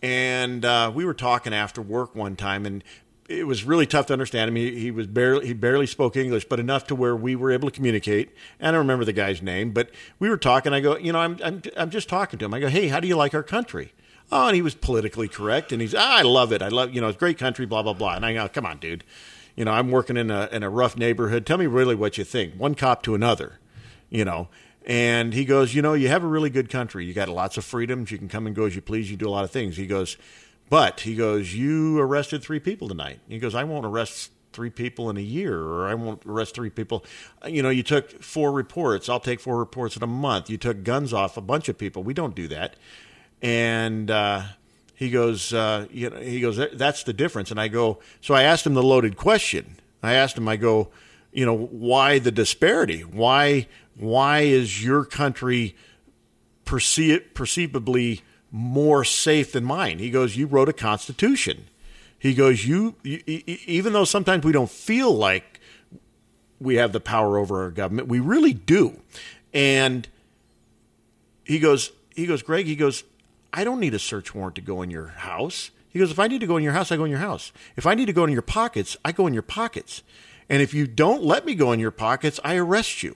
and 0.01 0.63
uh, 0.63 0.91
we 0.93 1.05
were 1.05 1.13
talking 1.13 1.53
after 1.53 1.81
work 1.81 2.15
one 2.15 2.35
time, 2.35 2.65
and 2.65 2.83
it 3.27 3.45
was 3.45 3.63
really 3.63 3.85
tough 3.85 4.05
to 4.07 4.13
understand 4.13 4.49
him. 4.49 4.55
He, 4.55 4.79
he 4.79 4.91
was 4.91 5.07
barely 5.07 5.47
he 5.47 5.53
barely 5.53 5.85
spoke 5.85 6.15
English, 6.15 6.45
but 6.45 6.59
enough 6.59 6.87
to 6.87 6.95
where 6.95 7.15
we 7.15 7.35
were 7.35 7.51
able 7.51 7.69
to 7.69 7.75
communicate. 7.75 8.33
And 8.59 8.69
I 8.69 8.71
don't 8.71 8.79
remember 8.79 9.05
the 9.05 9.13
guy's 9.13 9.41
name, 9.41 9.71
but 9.71 9.89
we 10.19 10.29
were 10.29 10.37
talking. 10.37 10.73
I 10.73 10.79
go, 10.79 10.97
you 10.97 11.11
know, 11.11 11.19
I'm 11.19 11.37
I'm 11.43 11.61
I'm 11.75 11.89
just 11.89 12.09
talking 12.09 12.39
to 12.39 12.45
him. 12.45 12.53
I 12.53 12.59
go, 12.59 12.69
hey, 12.69 12.87
how 12.87 12.99
do 12.99 13.07
you 13.07 13.15
like 13.15 13.33
our 13.33 13.43
country? 13.43 13.93
Oh, 14.31 14.47
and 14.47 14.55
he 14.55 14.61
was 14.61 14.75
politically 14.75 15.29
correct, 15.29 15.71
and 15.71 15.81
he's, 15.81 15.95
ah, 15.95 16.17
I 16.17 16.21
love 16.21 16.51
it. 16.51 16.61
I 16.61 16.67
love, 16.67 16.93
you 16.93 16.99
know, 16.99 17.07
it's 17.07 17.15
a 17.15 17.19
great 17.19 17.37
country, 17.37 17.65
blah 17.65 17.83
blah 17.83 17.93
blah. 17.93 18.15
And 18.15 18.25
I 18.25 18.33
go, 18.33 18.47
come 18.49 18.65
on, 18.65 18.77
dude. 18.77 19.03
You 19.55 19.65
know, 19.65 19.71
I'm 19.71 19.89
working 19.89 20.17
in 20.17 20.31
a 20.31 20.47
in 20.51 20.63
a 20.63 20.69
rough 20.69 20.97
neighborhood. 20.97 21.45
Tell 21.45 21.57
me 21.57 21.67
really 21.67 21.95
what 21.95 22.17
you 22.17 22.23
think. 22.23 22.53
One 22.55 22.75
cop 22.75 23.03
to 23.03 23.15
another, 23.15 23.59
you 24.09 24.23
know. 24.23 24.47
And 24.85 25.33
he 25.33 25.43
goes, 25.43 25.75
you 25.75 25.81
know, 25.81 25.93
you 25.93 26.07
have 26.07 26.23
a 26.23 26.27
really 26.27 26.49
good 26.49 26.69
country. 26.69 27.03
You 27.03 27.13
got 27.13 27.27
lots 27.27 27.57
of 27.57 27.65
freedoms. 27.65 28.09
You 28.09 28.17
can 28.17 28.29
come 28.29 28.47
and 28.47 28.55
go 28.55 28.63
as 28.63 28.73
you 28.73 28.81
please. 28.81 29.11
You 29.11 29.17
do 29.17 29.27
a 29.27 29.29
lot 29.29 29.43
of 29.43 29.51
things. 29.51 29.75
He 29.75 29.85
goes, 29.85 30.15
but 30.69 31.01
he 31.01 31.15
goes, 31.15 31.53
you 31.53 31.99
arrested 31.99 32.43
three 32.43 32.59
people 32.59 32.87
tonight. 32.87 33.19
He 33.27 33.39
goes, 33.39 33.55
I 33.55 33.63
won't 33.63 33.85
arrest 33.85 34.31
three 34.53 34.69
people 34.69 35.09
in 35.09 35.17
a 35.17 35.21
year, 35.21 35.61
or 35.61 35.87
I 35.87 35.93
won't 35.93 36.25
arrest 36.25 36.55
three 36.55 36.69
people. 36.69 37.05
You 37.45 37.61
know, 37.61 37.69
you 37.69 37.83
took 37.83 38.23
four 38.23 38.51
reports. 38.51 39.07
I'll 39.07 39.19
take 39.19 39.39
four 39.39 39.57
reports 39.57 39.95
in 39.95 40.03
a 40.03 40.07
month. 40.07 40.49
You 40.49 40.57
took 40.57 40.83
guns 40.83 41.13
off 41.13 41.37
a 41.37 41.41
bunch 41.41 41.69
of 41.69 41.77
people. 41.77 42.03
We 42.03 42.13
don't 42.13 42.33
do 42.33 42.47
that. 42.47 42.75
And 43.41 44.09
uh, 44.09 44.43
he 44.95 45.11
goes, 45.11 45.53
uh, 45.53 45.85
you 45.91 46.09
know, 46.09 46.17
he 46.17 46.41
goes, 46.41 46.59
that's 46.73 47.03
the 47.03 47.13
difference. 47.13 47.51
And 47.51 47.59
I 47.59 47.67
go, 47.67 47.99
so 48.19 48.33
I 48.33 48.43
asked 48.43 48.65
him 48.65 48.73
the 48.73 48.81
loaded 48.81 49.15
question. 49.15 49.75
I 50.01 50.13
asked 50.13 50.37
him, 50.37 50.47
I 50.47 50.55
go, 50.55 50.89
you 51.31 51.45
know, 51.45 51.55
why 51.55 52.17
the 52.17 52.31
disparity? 52.31 53.01
Why, 53.01 53.67
why 53.95 54.39
is 54.39 54.83
your 54.83 55.05
country 55.05 55.75
perceive, 56.65 57.33
perceivably 57.35 58.23
more 58.51 59.03
safe 59.03 59.51
than 59.51 59.63
mine? 59.63 59.99
He 59.99 60.09
goes, 60.09 60.35
you 60.37 60.47
wrote 60.47 60.69
a 60.69 60.73
constitution. 60.73 61.67
He 62.19 62.33
goes, 62.33 62.65
you, 62.65 62.95
you 63.03 63.21
even 63.25 63.93
though 63.93 64.05
sometimes 64.05 64.43
we 64.43 64.51
don't 64.51 64.69
feel 64.69 65.13
like 65.13 65.59
we 66.59 66.75
have 66.75 66.91
the 66.91 66.99
power 66.99 67.37
over 67.37 67.63
our 67.63 67.71
government, 67.71 68.07
we 68.07 68.19
really 68.19 68.53
do. 68.53 68.99
And 69.53 70.07
he 71.43 71.59
goes, 71.59 71.91
he 72.15 72.25
goes, 72.25 72.41
Greg, 72.41 72.65
he 72.65 72.75
goes, 72.75 73.03
I 73.53 73.63
don't 73.63 73.79
need 73.79 73.93
a 73.93 73.99
search 73.99 74.33
warrant 74.33 74.55
to 74.55 74.61
go 74.61 74.81
in 74.81 74.89
your 74.89 75.07
house. 75.07 75.71
He 75.89 75.99
goes, 75.99 76.11
if 76.11 76.19
I 76.19 76.27
need 76.27 76.41
to 76.41 76.47
go 76.47 76.57
in 76.57 76.63
your 76.63 76.73
house, 76.73 76.91
I 76.91 76.97
go 76.97 77.05
in 77.05 77.11
your 77.11 77.19
house. 77.19 77.51
If 77.75 77.85
I 77.85 77.95
need 77.95 78.05
to 78.07 78.13
go 78.13 78.23
in 78.23 78.31
your 78.31 78.41
pockets, 78.41 78.97
I 79.05 79.11
go 79.11 79.27
in 79.27 79.33
your 79.33 79.43
pockets. 79.43 80.03
And 80.49 80.61
if 80.61 80.73
you 80.73 80.87
don't 80.87 81.23
let 81.23 81.45
me 81.45 81.55
go 81.55 81.71
in 81.71 81.79
your 81.79 81.91
pockets, 81.91 82.39
I 82.43 82.55
arrest 82.55 83.03
you. 83.03 83.15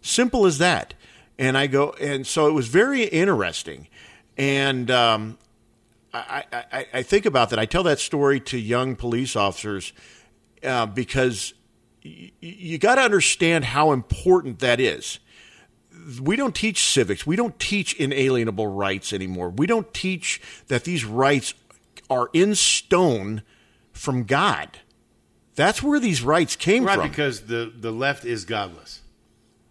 Simple 0.00 0.46
as 0.46 0.58
that. 0.58 0.94
And 1.38 1.56
I 1.56 1.66
go, 1.66 1.94
and 2.00 2.26
so 2.26 2.46
it 2.46 2.52
was 2.52 2.68
very 2.68 3.04
interesting. 3.04 3.88
And 4.36 4.90
um, 4.90 5.38
I, 6.14 6.44
I, 6.52 6.86
I 6.94 7.02
think 7.02 7.26
about 7.26 7.50
that. 7.50 7.58
I 7.58 7.66
tell 7.66 7.82
that 7.84 7.98
story 7.98 8.40
to 8.40 8.58
young 8.58 8.96
police 8.96 9.36
officers 9.36 9.92
uh, 10.62 10.86
because 10.86 11.54
y- 12.04 12.32
you 12.40 12.78
got 12.78 12.94
to 12.96 13.02
understand 13.02 13.64
how 13.66 13.92
important 13.92 14.58
that 14.60 14.80
is 14.80 15.18
we 16.20 16.34
don't 16.36 16.54
teach 16.54 16.84
civics. 16.84 17.26
We 17.26 17.36
don't 17.36 17.58
teach 17.60 17.94
inalienable 17.94 18.66
rights 18.66 19.12
anymore. 19.12 19.50
We 19.50 19.66
don't 19.66 19.92
teach 19.94 20.40
that 20.66 20.84
these 20.84 21.04
rights 21.04 21.54
are 22.10 22.28
in 22.32 22.54
stone 22.54 23.42
from 23.92 24.24
God. 24.24 24.78
That's 25.54 25.82
where 25.82 26.00
these 26.00 26.22
rights 26.22 26.56
came 26.56 26.84
Right, 26.84 26.96
from. 26.98 27.08
because 27.08 27.42
the, 27.42 27.72
the 27.78 27.92
left 27.92 28.24
is 28.24 28.44
godless. 28.44 29.02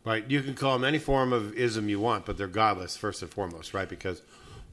Right? 0.05 0.23
You 0.29 0.41
can 0.41 0.53
call 0.55 0.77
them 0.77 0.85
any 0.85 0.99
form 0.99 1.33
of 1.33 1.53
ism 1.53 1.89
you 1.89 1.99
want, 1.99 2.25
but 2.25 2.37
they're 2.37 2.47
godless 2.47 2.95
first 2.97 3.21
and 3.21 3.29
foremost, 3.29 3.73
right? 3.73 3.89
Because 3.89 4.21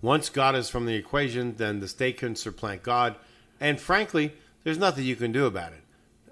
once 0.03 0.29
God 0.29 0.55
is 0.55 0.69
from 0.71 0.87
the 0.87 0.95
equation, 0.95 1.55
then 1.57 1.81
the 1.81 1.89
state 1.89 2.19
can 2.19 2.37
supplant 2.37 2.83
God. 2.83 3.17
And 3.61 3.81
frankly, 3.81 4.33
there's 4.65 4.79
nothing 4.79 5.05
you 5.05 5.17
can 5.17 5.33
do 5.33 5.47
about 5.47 5.73
it. 5.73 5.81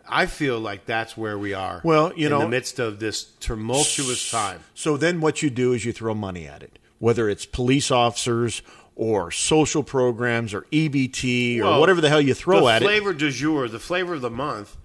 I 0.08 0.26
feel 0.26 0.60
like 0.60 0.86
that's 0.86 1.16
where 1.16 1.36
we 1.36 1.52
are. 1.52 1.80
Well, 1.82 2.12
you 2.16 2.26
in 2.26 2.30
know- 2.30 2.40
the 2.40 2.48
midst 2.48 2.78
of 2.78 3.00
this 3.00 3.24
tumultuous 3.40 4.30
time. 4.30 4.60
so 4.74 4.96
then 4.96 5.20
what 5.20 5.42
you 5.42 5.50
do 5.50 5.72
is 5.72 5.84
you 5.84 5.92
throw 5.92 6.14
money 6.14 6.46
at 6.46 6.62
it, 6.62 6.78
whether 7.00 7.28
it's 7.28 7.44
police 7.44 7.90
officers 7.90 8.62
or 8.94 9.30
social 9.32 9.82
programs 9.82 10.54
or 10.54 10.62
EBT 10.70 11.60
or 11.60 11.80
whatever 11.80 12.00
the 12.00 12.08
hell 12.08 12.20
you 12.20 12.34
throw 12.34 12.68
at 12.68 12.82
it. 12.82 12.84
flavor 12.84 13.12
du 13.12 13.30
jour, 13.30 13.68
the 13.68 13.80
flavor 13.80 14.14
of 14.14 14.20
the 14.20 14.30
month 14.30 14.76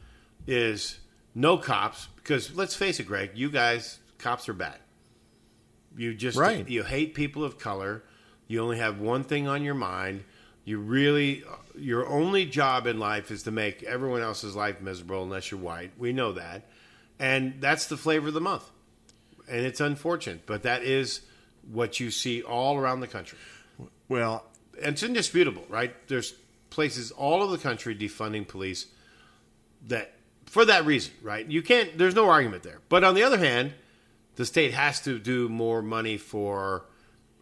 is 0.47 0.97
no 1.35 1.55
cops. 1.57 2.07
Because 2.15 2.55
let's 2.55 2.75
face 2.75 2.99
it, 2.99 3.03
Greg, 3.07 3.31
you 3.35 3.49
guys, 3.51 3.99
cops 4.17 4.49
are 4.49 4.53
bad. 4.53 4.77
You 5.97 6.13
just 6.13 6.37
Right. 6.37 6.67
you 6.67 6.83
hate 6.83 7.13
people 7.13 7.43
of 7.43 7.59
color. 7.59 8.03
You 8.51 8.61
only 8.61 8.77
have 8.79 8.99
one 8.99 9.23
thing 9.23 9.47
on 9.47 9.63
your 9.63 9.73
mind. 9.73 10.23
You 10.65 10.79
really, 10.79 11.43
your 11.75 12.07
only 12.07 12.45
job 12.45 12.85
in 12.85 12.99
life 12.99 13.31
is 13.31 13.43
to 13.43 13.51
make 13.51 13.81
everyone 13.83 14.21
else's 14.21 14.55
life 14.55 14.81
miserable 14.81 15.23
unless 15.23 15.51
you're 15.51 15.59
white. 15.59 15.91
We 15.97 16.13
know 16.13 16.33
that. 16.33 16.67
And 17.19 17.61
that's 17.61 17.87
the 17.87 17.97
flavor 17.97 18.27
of 18.27 18.33
the 18.33 18.41
month. 18.41 18.69
And 19.49 19.65
it's 19.65 19.79
unfortunate, 19.79 20.45
but 20.45 20.63
that 20.63 20.83
is 20.83 21.21
what 21.71 21.99
you 21.99 22.11
see 22.11 22.41
all 22.41 22.77
around 22.77 22.99
the 22.99 23.07
country. 23.07 23.37
Well, 24.09 24.45
And 24.81 24.93
it's 24.93 25.03
indisputable, 25.03 25.63
right? 25.69 25.95
There's 26.07 26.33
places 26.69 27.11
all 27.11 27.41
over 27.41 27.55
the 27.55 27.61
country 27.61 27.95
defunding 27.95 28.47
police 28.47 28.87
that 29.87 30.13
for 30.45 30.65
that 30.65 30.85
reason, 30.85 31.13
right? 31.21 31.45
You 31.45 31.61
can't. 31.61 31.97
There's 31.97 32.15
no 32.15 32.29
argument 32.29 32.63
there. 32.63 32.79
But 32.89 33.03
on 33.03 33.15
the 33.15 33.23
other 33.23 33.37
hand, 33.37 33.73
the 34.35 34.45
state 34.45 34.73
has 34.73 34.99
to 35.01 35.19
do 35.19 35.49
more 35.49 35.81
money 35.81 36.17
for, 36.17 36.85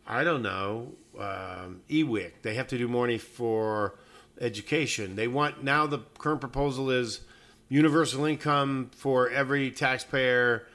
I 0.09 0.23
don't 0.23 0.41
know, 0.41 0.93
um, 1.19 1.81
EWIC. 1.87 2.41
They 2.41 2.55
have 2.55 2.67
to 2.69 2.77
do 2.79 2.87
more 2.87 3.15
for 3.19 3.95
education. 4.41 5.15
They 5.15 5.27
want 5.27 5.63
now. 5.63 5.85
The 5.85 5.99
current 6.17 6.41
proposal 6.41 6.89
is 6.89 7.21
universal 7.69 8.25
income 8.25 8.89
for 8.95 9.29
every 9.29 9.69
taxpayer 9.69 10.65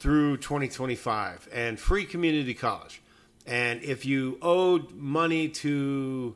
through 0.00 0.38
2025 0.38 1.48
and 1.52 1.78
free 1.78 2.04
community 2.04 2.54
college. 2.54 3.00
And 3.46 3.82
if 3.82 4.04
you 4.04 4.38
owed 4.42 4.90
money 4.92 5.48
to, 5.48 6.34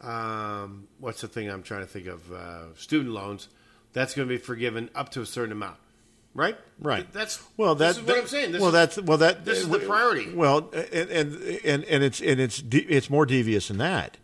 um, 0.00 0.88
what's 0.98 1.20
the 1.20 1.28
thing 1.28 1.48
I'm 1.48 1.62
trying 1.62 1.82
to 1.82 1.86
think 1.86 2.08
of, 2.08 2.32
uh, 2.32 2.74
student 2.74 3.14
loans, 3.14 3.48
that's 3.92 4.14
going 4.14 4.28
to 4.28 4.34
be 4.34 4.38
forgiven 4.38 4.90
up 4.96 5.10
to 5.10 5.20
a 5.20 5.26
certain 5.26 5.52
amount, 5.52 5.76
right? 6.38 6.56
Right. 6.80 7.12
That's 7.12 7.42
well, 7.56 7.74
this 7.74 7.96
that, 7.96 8.02
is 8.02 8.06
what 8.06 8.18
I'm 8.18 8.26
saying. 8.28 8.52
This 8.52 8.60
well, 8.60 8.68
is- 8.68 8.72
that's 8.74 9.00
well 9.02 9.18
that 9.18 9.44
this 9.44 9.58
is 9.58 9.68
the 9.68 9.78
uh, 9.78 9.86
priority. 9.86 10.32
Well, 10.32 10.70
and 10.72 11.10
and 11.10 11.34
and, 11.64 11.84
and 11.84 12.04
it's 12.04 12.20
and 12.20 12.40
it's 12.40 12.62
it's 12.70 13.10
more 13.10 13.26
devious 13.26 13.68
than 13.68 13.78
that. 13.78 14.16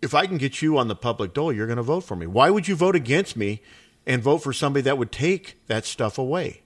If 0.00 0.14
I 0.14 0.26
can 0.26 0.38
get 0.38 0.62
you 0.62 0.78
on 0.78 0.88
the 0.88 0.94
public 0.94 1.34
dole, 1.34 1.52
you're 1.52 1.66
going 1.66 1.78
to 1.78 1.82
vote 1.82 2.02
for 2.04 2.14
me. 2.16 2.26
Why 2.26 2.50
would 2.50 2.68
you 2.68 2.76
vote 2.76 2.94
against 2.94 3.36
me 3.36 3.60
and 4.06 4.22
vote 4.22 4.38
for 4.38 4.52
somebody 4.52 4.82
that 4.82 4.98
would 4.98 5.10
take 5.10 5.56
that 5.66 5.84
stuff 5.84 6.16
away? 6.18 6.62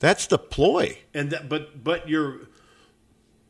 That's 0.00 0.26
the 0.26 0.38
ploy. 0.38 0.98
and 1.14 1.30
that, 1.30 1.48
but 1.48 1.84
but 1.84 2.08
you're, 2.08 2.40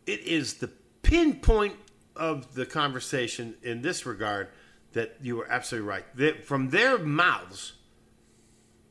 it 0.07 0.21
is 0.21 0.55
the 0.55 0.69
pinpoint 1.03 1.77
of 2.15 2.55
the 2.55 2.67
conversation 2.67 3.55
in 3.63 3.81
this 3.81 4.05
regard 4.05 4.49
that 4.93 5.17
you 5.23 5.41
are 5.41 5.51
absolutely 5.51 5.89
right. 5.89 6.17
That 6.17 6.45
from 6.45 6.71
their 6.71 6.99
mouths, 6.99 7.73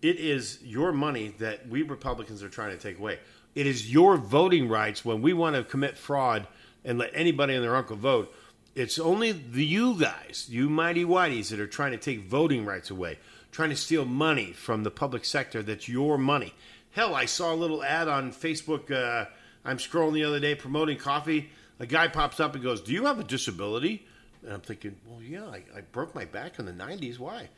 it 0.03 0.19
is 0.19 0.59
your 0.63 0.91
money 0.91 1.33
that 1.39 1.67
we 1.69 1.81
Republicans 1.81 2.43
are 2.43 2.49
trying 2.49 2.71
to 2.71 2.77
take 2.77 2.99
away. 2.99 3.19
It 3.55 3.65
is 3.65 3.91
your 3.91 4.17
voting 4.17 4.67
rights 4.67 5.05
when 5.05 5.21
we 5.21 5.31
want 5.31 5.55
to 5.55 5.63
commit 5.63 5.97
fraud 5.97 6.45
and 6.83 6.97
let 6.97 7.11
anybody 7.13 7.55
and 7.55 7.63
their 7.63 7.75
uncle 7.75 7.95
vote. 7.95 8.33
It's 8.75 8.99
only 8.99 9.31
the 9.31 9.63
you 9.63 9.97
guys, 9.97 10.47
you 10.49 10.69
mighty 10.69 11.05
whiteys, 11.05 11.49
that 11.49 11.59
are 11.59 11.67
trying 11.67 11.91
to 11.91 11.97
take 11.97 12.25
voting 12.25 12.65
rights 12.65 12.89
away, 12.89 13.19
trying 13.51 13.69
to 13.69 13.75
steal 13.75 14.03
money 14.03 14.51
from 14.51 14.83
the 14.83 14.91
public 14.91 15.23
sector 15.23 15.63
that's 15.63 15.87
your 15.87 16.17
money. 16.17 16.53
Hell, 16.91 17.15
I 17.15 17.25
saw 17.25 17.53
a 17.53 17.55
little 17.55 17.83
ad 17.83 18.07
on 18.07 18.33
Facebook. 18.33 18.91
Uh, 18.91 19.29
I'm 19.63 19.77
scrolling 19.77 20.13
the 20.13 20.25
other 20.25 20.39
day 20.39 20.53
promoting 20.55 20.97
coffee. 20.97 21.49
A 21.79 21.85
guy 21.85 22.07
pops 22.09 22.39
up 22.39 22.55
and 22.55 22.63
goes, 22.63 22.81
Do 22.81 22.91
you 22.91 23.05
have 23.05 23.19
a 23.19 23.23
disability? 23.23 24.05
And 24.43 24.51
I'm 24.51 24.61
thinking, 24.61 24.97
Well, 25.05 25.21
yeah, 25.21 25.45
I, 25.45 25.63
I 25.75 25.81
broke 25.91 26.13
my 26.13 26.25
back 26.25 26.59
in 26.59 26.65
the 26.65 26.73
90s. 26.73 27.19
Why? 27.19 27.49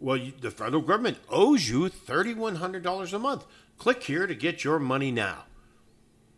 Well, 0.00 0.16
you, 0.16 0.32
the 0.40 0.50
federal 0.50 0.82
government 0.82 1.18
owes 1.28 1.68
you 1.68 1.88
$3,100 1.90 3.12
a 3.12 3.18
month. 3.18 3.44
Click 3.78 4.02
here 4.02 4.26
to 4.26 4.34
get 4.34 4.64
your 4.64 4.78
money 4.78 5.10
now. 5.10 5.44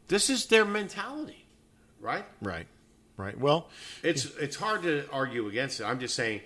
This 0.09 0.29
is 0.29 0.47
their 0.47 0.65
mentality, 0.65 1.47
right? 2.01 2.25
Right. 2.41 2.67
Right. 3.17 3.39
Well, 3.39 3.69
It's 4.03 4.25
it's 4.37 4.57
hard 4.57 4.83
to 4.83 5.09
argue 5.13 5.47
against 5.47 5.81
it. 5.81 5.85
I'm 5.85 6.01
just 6.01 6.15
saying, 6.15 6.41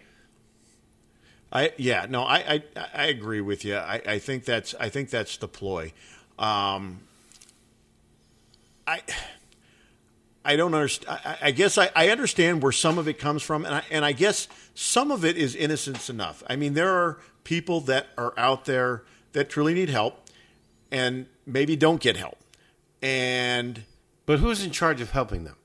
I 1.52 1.72
yeah 1.76 2.06
no 2.08 2.22
I 2.22 2.62
I, 2.76 2.86
I 2.94 3.06
agree 3.06 3.40
with 3.40 3.64
you. 3.64 3.76
I, 3.76 4.02
I 4.06 4.18
think 4.18 4.44
that's 4.44 4.74
I 4.78 4.88
think 4.88 5.10
that's 5.10 5.36
the 5.36 5.48
ploy. 5.48 5.92
Um, 6.38 7.00
I 8.86 9.00
I 10.46 10.56
don't 10.56 10.74
understand. 10.74 11.18
I, 11.24 11.38
I 11.42 11.50
guess 11.50 11.76
I, 11.76 11.90
I 11.96 12.08
understand 12.10 12.62
where 12.62 12.72
some 12.72 12.98
of 12.98 13.08
it 13.08 13.18
comes 13.18 13.42
from, 13.42 13.64
and 13.64 13.74
I, 13.74 13.82
and 13.90 14.04
I 14.04 14.12
guess 14.12 14.46
some 14.74 15.10
of 15.10 15.24
it 15.24 15.36
is 15.36 15.54
innocence 15.56 16.08
enough. 16.08 16.44
I 16.46 16.54
mean, 16.54 16.74
there 16.74 16.94
are 16.94 17.18
people 17.44 17.80
that 17.82 18.06
are 18.16 18.32
out 18.38 18.64
there 18.64 19.02
that 19.32 19.50
truly 19.50 19.74
need 19.74 19.90
help, 19.90 20.28
and 20.90 21.26
maybe 21.44 21.74
don't 21.74 22.00
get 22.00 22.16
help, 22.16 22.38
and 23.02 23.82
but 24.24 24.38
who's 24.38 24.64
in 24.64 24.70
charge 24.70 25.00
of 25.00 25.10
helping 25.10 25.44
them? 25.44 25.56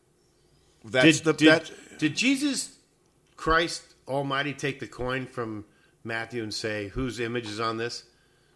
that's 0.83 1.17
did, 1.17 1.23
the 1.25 1.33
did, 1.33 1.47
that, 1.49 1.71
did 1.99 2.15
Jesus 2.15 2.77
Christ 3.37 3.83
Almighty 4.07 4.53
take 4.53 4.79
the 4.79 4.87
coin 4.87 5.25
from 5.27 5.65
Matthew 6.03 6.41
and 6.43 6.53
say, 6.53 6.87
"Whose 6.89 7.19
image 7.19 7.47
is 7.47 7.59
on 7.59 7.77
this?" 7.77 8.03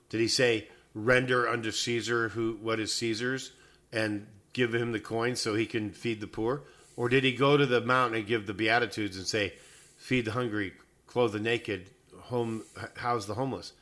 Did 0.10 0.22
he 0.22 0.28
say, 0.28 0.68
"Render 0.94 1.48
unto 1.48 1.72
Caesar 1.72 2.30
who 2.30 2.58
what 2.62 2.80
is 2.80 2.94
Caesar's," 2.96 3.52
and 3.92 4.26
give 4.56 4.74
him 4.74 4.94
the 4.94 5.00
coin 5.00 5.36
so 5.36 5.54
he 5.54 5.66
can 5.68 5.92
feed 5.92 6.22
the 6.22 6.28
poor? 6.28 6.64
Or 6.96 7.10
did 7.10 7.24
he 7.26 7.34
go 7.34 7.58
to 7.58 7.66
the 7.66 7.82
mountain 7.82 8.18
and 8.20 8.26
give 8.28 8.48
the 8.48 8.54
beatitudes 8.54 9.18
and 9.18 9.28
say, 9.28 9.54
"Feed 9.98 10.26
the 10.26 10.32
hungry, 10.32 10.74
clothe 11.06 11.34
the 11.34 11.40
naked, 11.40 11.90
home 12.18 12.64
house 12.96 13.26
the 13.26 13.36
homeless"? 13.36 13.74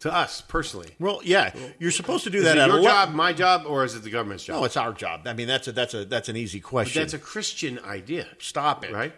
To 0.00 0.10
us 0.14 0.40
personally, 0.40 0.94
well, 0.98 1.20
yeah, 1.24 1.52
you're 1.78 1.90
supposed 1.90 2.24
to 2.24 2.30
do 2.30 2.38
is 2.38 2.44
that 2.44 2.56
it 2.56 2.60
at 2.60 2.68
your 2.70 2.82
job, 2.82 3.12
my 3.12 3.34
job, 3.34 3.64
or 3.66 3.84
is 3.84 3.94
it 3.94 4.02
the 4.02 4.08
government's 4.08 4.44
job? 4.44 4.56
No, 4.56 4.64
it's 4.64 4.78
our 4.78 4.94
job. 4.94 5.26
I 5.26 5.34
mean, 5.34 5.46
that's 5.46 5.68
a 5.68 5.72
that's 5.72 5.92
a 5.92 6.06
that's 6.06 6.30
an 6.30 6.36
easy 6.38 6.58
question. 6.60 7.02
That's 7.02 7.12
a 7.12 7.18
Christian 7.18 7.78
idea. 7.80 8.26
Stop 8.38 8.82
it. 8.82 8.92
right? 8.92 9.12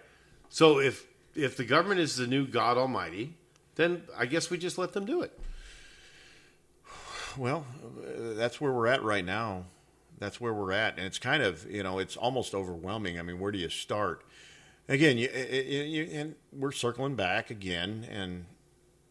So 0.48 0.80
if 0.80 1.06
if 1.36 1.56
the 1.56 1.64
government 1.64 2.00
is 2.00 2.16
the 2.16 2.26
new 2.26 2.46
God 2.48 2.78
Almighty, 2.78 3.36
then 3.76 4.02
I 4.18 4.26
guess 4.26 4.50
we 4.50 4.58
just 4.58 4.76
let 4.76 4.92
them 4.92 5.04
do 5.04 5.22
it. 5.22 5.38
Well, 7.36 7.64
that's 8.36 8.60
where 8.60 8.72
we're 8.72 8.88
at 8.88 9.02
right 9.04 9.24
now. 9.24 9.66
That's 10.22 10.40
where 10.40 10.54
we're 10.54 10.72
at, 10.72 10.96
and 10.98 11.04
it's 11.06 11.18
kind 11.18 11.42
of 11.42 11.68
you 11.70 11.82
know 11.82 11.98
it's 11.98 12.16
almost 12.16 12.54
overwhelming. 12.54 13.18
I 13.18 13.22
mean, 13.22 13.40
where 13.40 13.50
do 13.50 13.58
you 13.58 13.68
start? 13.68 14.22
Again, 14.88 15.18
you, 15.18 15.28
you, 15.30 15.82
you, 15.82 16.08
and 16.12 16.34
we're 16.52 16.72
circling 16.72 17.14
back 17.16 17.50
again, 17.50 18.06
and 18.10 18.44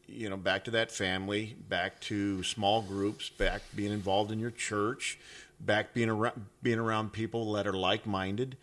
you 0.08 0.30
know 0.30 0.38
back 0.38 0.64
to 0.66 0.72
that 0.72 0.92
family, 0.92 1.56
back 1.68 2.00
to 2.02 2.44
small 2.44 2.82
groups, 2.82 3.30
back 3.30 3.62
being 3.76 3.92
involved 3.92 4.32
in 4.32 4.40
your 4.40 4.52
church, 4.52 5.20
back 5.60 5.94
being 5.94 6.10
around 6.10 6.46
being 6.64 6.80
around 6.80 7.12
people 7.12 7.54
that 7.54 7.68
are 7.68 7.74
like 7.74 8.06
minded, 8.06 8.56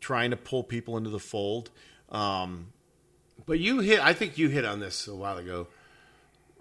trying 0.00 0.30
to 0.30 0.36
pull 0.36 0.62
people 0.62 0.96
into 0.96 1.10
the 1.10 1.18
fold. 1.20 1.70
Um, 2.10 2.68
But 3.46 3.58
you 3.58 3.80
hit, 3.80 4.00
I 4.00 4.12
think 4.12 4.38
you 4.38 4.48
hit 4.48 4.64
on 4.64 4.80
this 4.80 5.08
a 5.08 5.14
while 5.14 5.38
ago, 5.38 5.66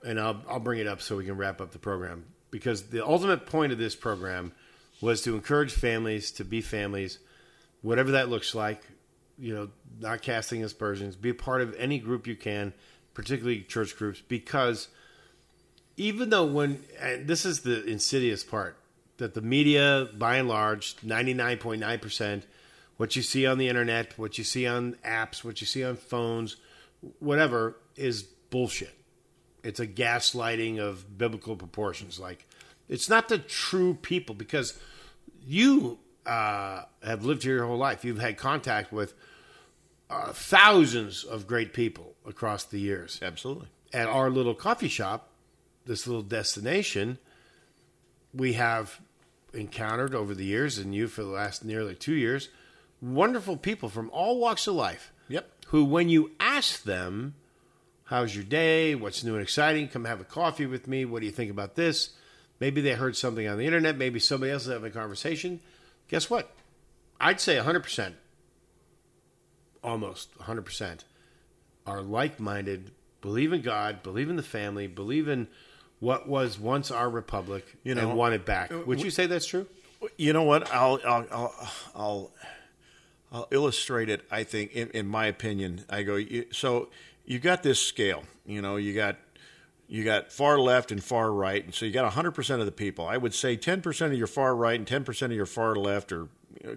and 0.03 0.19
I'll 0.19 0.41
I'll 0.49 0.59
bring 0.59 0.79
it 0.79 0.87
up 0.87 1.01
so 1.01 1.17
we 1.17 1.25
can 1.25 1.37
wrap 1.37 1.61
up 1.61 1.71
the 1.71 1.79
program 1.79 2.25
because 2.51 2.89
the 2.89 3.05
ultimate 3.05 3.45
point 3.45 3.71
of 3.71 3.77
this 3.77 3.95
program 3.95 4.53
was 5.05 5.21
to 5.21 5.35
encourage 5.35 5.71
families 5.71 6.31
to 6.31 6.43
be 6.43 6.61
families, 6.61 7.19
whatever 7.81 8.11
that 8.11 8.29
looks 8.29 8.55
like. 8.55 8.81
You 9.37 9.53
know, 9.53 9.69
not 9.99 10.21
casting 10.21 10.63
aspersions. 10.63 11.15
Be 11.15 11.29
a 11.29 11.33
part 11.33 11.61
of 11.61 11.75
any 11.77 11.99
group 11.99 12.25
you 12.25 12.37
can, 12.37 12.73
particularly 13.13 13.61
church 13.63 13.97
groups, 13.97 14.21
because 14.21 14.87
even 15.97 16.29
though 16.29 16.45
when 16.45 16.83
and 16.99 17.27
this 17.27 17.45
is 17.45 17.61
the 17.61 17.83
insidious 17.85 18.43
part 18.43 18.77
that 19.17 19.33
the 19.33 19.41
media 19.41 20.09
by 20.17 20.37
and 20.37 20.47
large 20.47 20.97
99.9% 20.97 22.43
what 22.97 23.15
you 23.15 23.21
see 23.21 23.45
on 23.45 23.57
the 23.57 23.67
internet 23.67 24.17
what 24.17 24.37
you 24.37 24.43
see 24.43 24.67
on 24.67 24.93
apps 25.05 25.43
what 25.43 25.61
you 25.61 25.67
see 25.67 25.83
on 25.83 25.95
phones 25.95 26.57
whatever 27.19 27.77
is 27.95 28.23
bullshit 28.23 28.93
it's 29.63 29.79
a 29.79 29.87
gaslighting 29.87 30.79
of 30.79 31.17
biblical 31.17 31.55
proportions 31.55 32.19
like 32.19 32.45
it's 32.87 33.09
not 33.09 33.29
the 33.29 33.37
true 33.37 33.93
people 33.93 34.35
because 34.35 34.77
you 35.45 35.99
uh, 36.25 36.83
have 37.03 37.23
lived 37.23 37.43
here 37.43 37.57
your 37.57 37.67
whole 37.67 37.77
life 37.77 38.03
you've 38.03 38.19
had 38.19 38.37
contact 38.37 38.91
with 38.91 39.13
uh, 40.09 40.31
thousands 40.33 41.23
of 41.23 41.47
great 41.47 41.73
people 41.73 42.13
across 42.25 42.63
the 42.63 42.79
years 42.79 43.19
absolutely. 43.21 43.67
at 43.93 44.07
our 44.07 44.29
little 44.29 44.55
coffee 44.55 44.87
shop, 44.87 45.29
this 45.85 46.07
little 46.07 46.23
destination, 46.23 47.17
we 48.33 48.53
have 48.53 48.99
encountered 49.53 50.13
over 50.13 50.35
the 50.35 50.45
years, 50.45 50.77
and 50.77 50.93
you 50.93 51.07
for 51.07 51.23
the 51.23 51.29
last 51.29 51.63
nearly 51.63 51.95
two 51.95 52.13
years, 52.13 52.49
wonderful 53.01 53.57
people 53.57 53.89
from 53.89 54.09
all 54.11 54.39
walks 54.39 54.67
of 54.67 54.75
life. 54.75 55.11
Yep. 55.27 55.49
Who, 55.67 55.85
when 55.85 56.09
you 56.09 56.31
ask 56.39 56.83
them, 56.83 57.35
How's 58.05 58.35
your 58.35 58.43
day? 58.43 58.93
What's 58.93 59.23
new 59.23 59.33
and 59.33 59.41
exciting? 59.41 59.87
Come 59.87 60.05
have 60.05 60.21
a 60.21 60.25
coffee 60.25 60.67
with 60.67 60.87
me. 60.87 61.05
What 61.05 61.21
do 61.21 61.25
you 61.25 61.31
think 61.31 61.49
about 61.49 61.73
this? 61.73 62.11
Maybe 62.59 62.81
they 62.81 62.93
heard 62.93 63.15
something 63.15 63.47
on 63.47 63.57
the 63.57 63.65
internet. 63.65 63.97
Maybe 63.97 64.19
somebody 64.19 64.51
else 64.51 64.63
is 64.63 64.71
having 64.71 64.89
a 64.89 64.93
conversation. 64.93 65.59
Guess 66.07 66.29
what? 66.29 66.51
I'd 67.19 67.39
say 67.39 67.55
100%, 67.57 68.13
almost 69.83 70.37
100%, 70.39 70.99
are 71.85 72.01
like 72.01 72.39
minded, 72.39 72.91
believe 73.21 73.53
in 73.53 73.61
God, 73.61 74.03
believe 74.03 74.29
in 74.29 74.35
the 74.35 74.43
family, 74.43 74.87
believe 74.87 75.27
in 75.27 75.47
what 75.99 76.27
was 76.27 76.59
once 76.59 76.91
our 76.91 77.09
republic, 77.09 77.65
You 77.83 77.95
know, 77.95 78.09
and 78.09 78.17
want 78.17 78.33
it 78.35 78.45
back. 78.45 78.71
Uh, 78.71 78.79
Would 78.85 79.01
you 79.01 79.09
say 79.09 79.25
that's 79.27 79.45
true? 79.45 79.65
You 80.17 80.33
know 80.33 80.43
what? 80.43 80.71
I'll 80.73 80.99
I'll 81.05 81.25
I'll 81.31 81.69
I'll, 81.95 82.31
I'll 83.31 83.47
illustrate 83.49 84.09
it. 84.09 84.23
I 84.29 84.43
think, 84.43 84.73
in, 84.73 84.89
in 84.89 85.07
my 85.07 85.25
opinion, 85.25 85.85
I 85.89 86.03
go. 86.03 86.15
You, 86.15 86.45
so 86.51 86.89
you 87.25 87.39
got 87.39 87.63
this 87.63 87.81
scale. 87.81 88.23
You 88.45 88.61
know, 88.61 88.75
you 88.75 88.93
got 88.93 89.15
you 89.87 90.03
got 90.03 90.31
far 90.31 90.59
left 90.59 90.91
and 90.91 91.03
far 91.03 91.31
right, 91.31 91.63
and 91.63 91.73
so 91.73 91.85
you 91.85 91.91
got 91.91 92.11
100% 92.11 92.59
of 92.59 92.65
the 92.65 92.71
people. 92.71 93.07
I 93.07 93.17
would 93.17 93.33
say 93.33 93.55
10% 93.55 94.05
of 94.07 94.13
your 94.13 94.27
far 94.27 94.55
right 94.55 94.79
and 94.79 94.87
10% 94.87 95.21
of 95.23 95.31
your 95.31 95.45
far 95.45 95.75
left, 95.75 96.11
or 96.11 96.27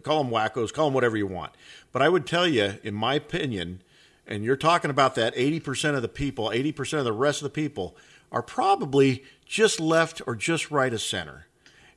call 0.03 0.23
them 0.23 0.33
wackos, 0.33 0.73
call 0.73 0.87
them 0.87 0.95
whatever 0.95 1.17
you 1.17 1.27
want. 1.27 1.53
But 1.93 2.03
I 2.03 2.09
would 2.09 2.27
tell 2.27 2.47
you, 2.47 2.75
in 2.83 2.95
my 2.95 3.15
opinion, 3.15 3.83
and 4.27 4.45
you're 4.45 4.57
talking 4.57 4.91
about 4.91 5.15
that 5.15 5.35
80% 5.35 5.97
of 5.97 6.03
the 6.03 6.09
people, 6.09 6.51
80% 6.51 6.99
of 6.99 7.05
the 7.05 7.13
rest 7.13 7.41
of 7.41 7.45
the 7.45 7.51
people 7.51 7.97
are 8.31 8.43
probably 8.43 9.25
just 9.47 9.81
left 9.81 10.21
or 10.27 10.37
just 10.37 10.71
right 10.71 10.93
of 10.93 11.01
center. 11.01 11.47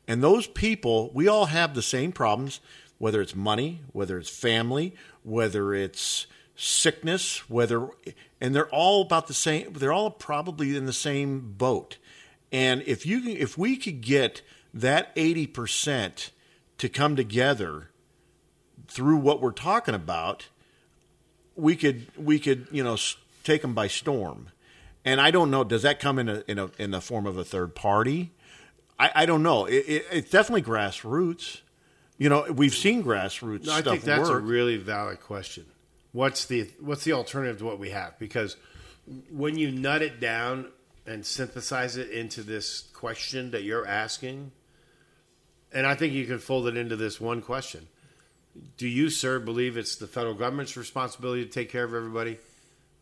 And 0.08 0.24
those 0.24 0.48
people, 0.48 1.12
we 1.14 1.28
all 1.28 1.48
have 1.48 1.74
the 1.74 1.82
same 1.82 2.14
problems, 2.14 2.62
whether 2.98 3.22
it's 3.22 3.36
money, 3.36 3.82
whether 3.92 4.18
it's 4.18 4.30
family, 4.30 4.96
whether 5.24 5.74
it's 5.74 6.26
sickness, 6.56 7.50
whether 7.50 7.90
and 8.42 8.56
they're 8.56 8.70
all 8.70 9.04
about 9.04 9.28
the 9.28 9.34
same 9.34 9.72
they're 9.74 9.94
all 9.94 10.10
probably 10.10 10.76
in 10.76 10.88
the 10.88 10.94
same 10.94 11.54
boat. 11.58 11.98
And 12.52 12.82
if 12.86 13.06
you 13.06 13.22
if 13.30 13.58
we 13.58 13.78
could 13.78 14.02
get 14.02 14.42
that 14.74 15.16
80% 15.16 16.32
to 16.80 16.90
come 16.90 17.16
together 17.16 17.90
through 18.88 19.18
what 19.18 19.42
we're 19.42 19.52
talking 19.52 19.94
about, 19.94 20.48
we 21.56 21.76
could 21.76 22.08
we 22.18 22.40
could, 22.40 22.68
you 22.72 22.84
know, 22.84 22.98
take 23.44 23.62
them 23.62 23.74
by 23.74 23.88
storm. 23.88 24.50
And 25.06 25.22
I 25.22 25.32
don't 25.32 25.50
know, 25.50 25.64
does 25.64 25.84
that 25.84 26.00
come 26.00 26.20
in 26.20 26.28
a 26.28 26.44
in 26.48 26.60
a 26.60 26.72
in 26.78 26.92
the 26.92 27.02
form 27.02 27.28
of 27.28 27.38
a 27.38 27.44
third 27.44 27.76
party? 27.76 28.32
I, 29.00 29.12
I 29.16 29.26
don't 29.26 29.44
know. 29.44 29.66
It, 29.66 29.86
it, 29.88 30.06
it's 30.12 30.30
definitely 30.30 30.64
grassroots. 30.64 31.62
You 32.18 32.30
know, 32.30 32.46
we've 32.52 32.74
seen 32.74 33.04
grassroots. 33.04 33.66
No, 33.66 33.74
I 33.74 33.82
think 33.82 34.04
that's 34.04 34.30
work. 34.30 34.44
a 34.44 34.46
really 34.46 34.78
valid 34.78 35.22
question. 35.22 35.66
What's 36.12 36.46
the 36.46 36.70
what's 36.80 37.04
the 37.04 37.14
alternative 37.14 37.60
to 37.60 37.66
what 37.66 37.80
we 37.80 37.92
have? 37.92 38.20
Because 38.20 38.58
when 39.30 39.58
you 39.58 39.72
nut 39.72 40.02
it 40.02 40.20
down 40.20 40.68
and 41.06 41.26
synthesize 41.26 41.98
it 41.98 42.10
into 42.12 42.44
this 42.44 42.82
question 42.94 43.52
that 43.52 43.64
you're 43.64 43.88
asking, 43.88 44.52
and 45.74 45.88
I 45.88 45.96
think 45.96 46.14
you 46.14 46.26
can 46.26 46.40
fold 46.40 46.68
it 46.68 46.76
into 46.76 46.96
this 46.96 47.22
one 47.22 47.42
question: 47.42 47.88
Do 48.78 48.88
you, 48.88 49.10
sir, 49.10 49.40
believe 49.40 49.78
it's 49.78 49.96
the 49.96 50.08
federal 50.08 50.34
government's 50.34 50.76
responsibility 50.76 51.46
to 51.46 51.50
take 51.50 51.70
care 51.70 51.86
of 51.86 51.94
everybody, 51.94 52.38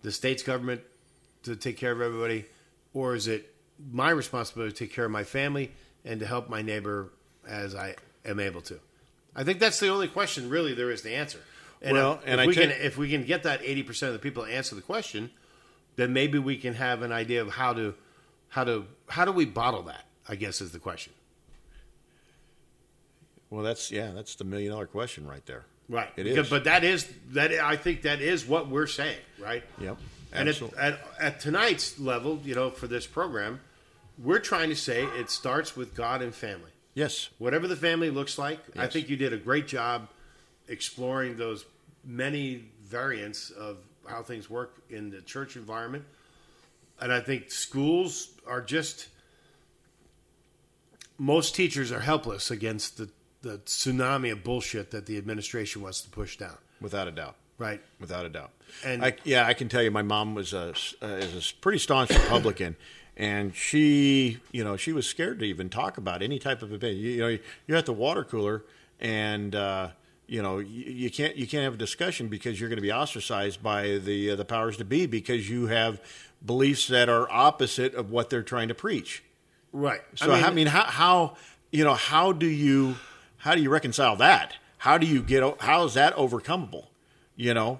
the 0.04 0.12
state's 0.12 0.44
government 0.44 0.82
to 1.44 1.56
take 1.56 1.78
care 1.78 1.92
of 1.92 2.02
everybody, 2.02 2.46
or 2.94 3.16
is 3.16 3.28
it 3.28 3.54
my 3.92 4.10
responsibility 4.10 4.74
to 4.74 4.78
take 4.86 4.94
care 4.94 5.06
of 5.06 5.12
my 5.12 5.24
family 5.24 5.72
and 6.06 6.20
to 6.20 6.26
help 6.26 6.50
my 6.50 6.62
neighbor 6.62 7.10
as 7.48 7.74
I 7.74 7.96
am 8.24 8.40
able 8.40 8.62
to? 8.62 8.80
I 9.36 9.44
think 9.44 9.60
that's 9.60 9.80
the 9.80 9.90
only 9.90 10.08
question 10.08 10.50
really 10.50 10.74
there 10.74 10.92
is 10.92 11.02
to 11.04 11.12
answer. 11.12 11.40
And 11.82 11.94
Well, 11.94 12.14
if, 12.14 12.20
and 12.26 12.34
if 12.34 12.40
I 12.40 12.46
we 12.48 12.54
can 12.56 12.72
if 12.72 12.98
we 12.98 13.10
can 13.10 13.24
get 13.24 13.44
that 13.44 13.62
eighty 13.64 13.84
percent 13.84 14.08
of 14.10 14.14
the 14.14 14.20
people 14.20 14.46
to 14.46 14.52
answer 14.54 14.76
the 14.76 14.82
question, 14.82 15.32
then 15.96 16.12
maybe 16.14 16.38
we 16.40 16.58
can 16.58 16.74
have 16.74 17.02
an 17.02 17.12
idea 17.12 17.42
of 17.42 17.50
how 17.50 17.74
to 17.74 17.96
how 18.50 18.64
to 18.66 18.86
how 19.08 19.26
do 19.26 19.32
we 19.32 19.46
bottle 19.46 19.84
that? 19.84 20.06
I 20.28 20.36
guess 20.36 20.62
is 20.62 20.72
the 20.72 20.80
question. 20.80 21.14
Well, 23.50 23.64
that's 23.64 23.92
yeah, 23.92 24.12
that's 24.12 24.36
the 24.36 24.44
million 24.44 24.72
dollar 24.72 24.86
question 24.86 25.26
right 25.28 25.46
there. 25.46 25.66
Right. 25.88 26.10
It 26.18 26.24
Because- 26.26 26.46
is. 26.48 26.50
But 26.52 26.66
that 26.66 26.84
is 26.84 27.12
that 27.32 27.52
I 27.54 27.76
think 27.76 28.04
that 28.04 28.22
is 28.22 28.46
what 28.46 28.68
we're 28.70 28.86
saying, 28.88 29.18
right? 29.40 29.64
Yep. 29.82 29.98
And 30.32 30.48
at, 30.48 30.48
Absolutely. 30.50 30.78
at, 30.78 31.00
at 31.20 31.40
tonight's 31.40 32.00
level, 32.00 32.40
you 32.44 32.54
know, 32.54 32.70
for 32.70 32.86
this 32.86 33.08
program, 33.08 33.60
we're 34.24 34.38
trying 34.38 34.70
to 34.70 34.76
say 34.76 35.04
it 35.04 35.32
starts 35.32 35.76
with 35.76 35.96
God 35.96 36.22
and 36.22 36.36
family. 36.36 36.70
yes. 36.94 37.30
Whatever 37.40 37.68
the 37.68 37.76
family 37.76 38.12
looks 38.12 38.38
like, 38.38 38.60
I 38.78 38.86
think 38.86 39.10
you 39.10 39.18
did 39.18 39.34
a 39.34 39.38
great 39.38 39.66
job 39.68 40.08
exploring 40.70 41.36
those 41.36 41.66
many 42.06 42.64
variants 42.84 43.50
of 43.50 43.78
how 44.08 44.24
things 44.24 44.50
work 44.50 44.82
in 44.90 45.10
the 45.10 45.22
church 45.22 45.56
environment. 45.56 46.06
And 47.02 47.12
I 47.12 47.20
think 47.20 47.52
schools 47.52 48.30
are 48.48 48.62
just 48.62 49.10
most 51.18 51.54
teachers 51.54 51.92
are 51.92 52.00
helpless 52.00 52.50
against 52.50 52.98
the, 52.98 53.10
the 53.42 53.58
tsunami 53.60 54.32
of 54.32 54.44
bullshit 54.44 54.92
that 54.92 55.06
the 55.06 55.18
administration 55.18 55.82
wants 55.82 56.02
to 56.02 56.10
push 56.10 56.38
down. 56.38 56.58
Without 56.82 57.08
a 57.08 57.12
doubt. 57.12 57.36
Right. 57.58 57.82
Without 58.00 58.26
a 58.26 58.30
doubt. 58.30 58.52
And- 58.86 59.04
I, 59.04 59.16
yeah, 59.26 59.46
I 59.46 59.54
can 59.54 59.68
tell 59.68 59.84
you, 59.84 59.92
my 59.92 60.02
mom 60.02 60.34
was 60.34 60.54
a 60.54 60.74
uh, 61.02 61.08
is 61.08 61.52
a 61.52 61.62
pretty 61.62 61.80
staunch 61.80 62.10
Republican, 62.12 62.78
and 63.18 63.54
she, 63.54 64.40
you 64.52 64.64
know, 64.64 64.78
she 64.78 64.94
was 64.94 65.06
scared 65.08 65.40
to 65.40 65.46
even 65.46 65.70
talk 65.70 65.98
about 65.98 66.22
any 66.22 66.40
type 66.40 66.62
of 66.62 66.72
opinion. 66.72 67.04
You, 67.04 67.10
you 67.12 67.20
know, 67.20 67.38
you're 67.68 67.78
at 67.78 67.86
the 67.86 67.94
water 67.94 68.24
cooler, 68.24 68.64
and 69.02 69.54
uh, 69.56 69.90
you 70.30 70.44
know, 70.44 70.60
you, 70.60 70.92
you 70.92 71.10
can't 71.10 71.36
you 71.36 71.48
can't 71.48 71.64
have 71.64 71.74
a 71.74 71.78
discussion 71.78 72.28
because 72.28 72.60
you're 72.60 72.70
going 72.70 72.78
to 72.78 72.84
be 72.84 72.92
ostracized 72.92 73.64
by 73.64 73.98
the 73.98 74.32
uh, 74.32 74.36
the 74.36 74.46
powers 74.46 74.78
to 74.78 74.86
be 74.86 75.08
because 75.08 75.50
you 75.50 75.68
have 75.68 76.00
beliefs 76.46 76.88
that 76.88 77.10
are 77.10 77.30
opposite 77.32 77.96
of 77.96 78.12
what 78.12 78.30
they're 78.30 78.44
trying 78.44 78.68
to 78.68 78.76
preach. 78.76 79.24
Right. 79.74 80.02
So 80.16 80.32
I 80.32 80.52
mean, 80.52 80.68
how, 80.68 80.84
how 80.84 81.38
you 81.72 81.84
know 81.84 81.96
how 81.96 82.32
do 82.32 82.46
you 82.46 82.96
how 83.38 83.56
do 83.56 83.62
you 83.62 83.72
reconcile 83.72 84.16
that? 84.18 84.56
How 84.78 84.98
do 85.00 85.08
you 85.08 85.24
get 85.24 85.62
how 85.62 85.84
is 85.86 85.96
that 85.96 86.16
overcomable? 86.16 86.86
You 87.36 87.56
know, 87.56 87.80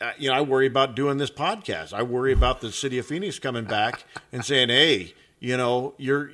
uh, 0.00 0.12
you 0.18 0.28
know 0.28 0.34
I 0.34 0.40
worry 0.40 0.66
about 0.66 0.96
doing 0.96 1.18
this 1.18 1.30
podcast. 1.30 1.92
I 1.92 2.02
worry 2.02 2.32
about 2.32 2.60
the 2.60 2.72
city 2.72 2.98
of 2.98 3.06
Phoenix 3.06 3.38
coming 3.38 3.64
back 3.64 4.04
and 4.32 4.44
saying, 4.44 4.70
"Hey, 4.70 5.14
you 5.38 5.56
know, 5.56 5.94
you're 5.98 6.32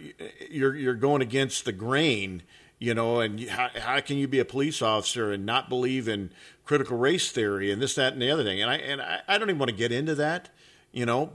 you're 0.50 0.74
you're 0.74 0.94
going 0.94 1.20
against 1.20 1.66
the 1.66 1.72
grain." 1.72 2.42
You 2.83 2.95
know, 2.95 3.20
and 3.20 3.49
how, 3.49 3.68
how 3.78 4.01
can 4.01 4.16
you 4.16 4.26
be 4.26 4.41
a 4.41 4.45
police 4.45 4.83
officer 4.83 5.30
and 5.30 5.47
not 5.47 5.68
believe 5.68 6.09
in 6.09 6.33
critical 6.64 6.99
race 6.99 7.30
theory 7.30 7.70
and 7.70 7.80
this, 7.80 7.95
that, 7.95 8.12
and 8.14 8.20
the 8.20 8.28
other 8.28 8.43
thing? 8.43 8.61
And 8.61 8.68
I 8.68 8.74
and 8.78 9.01
I, 9.01 9.20
I 9.28 9.39
don't 9.39 9.49
even 9.51 9.61
want 9.61 9.70
to 9.70 9.76
get 9.76 9.93
into 9.93 10.16
that. 10.16 10.49
You 10.91 11.07
know, 11.07 11.30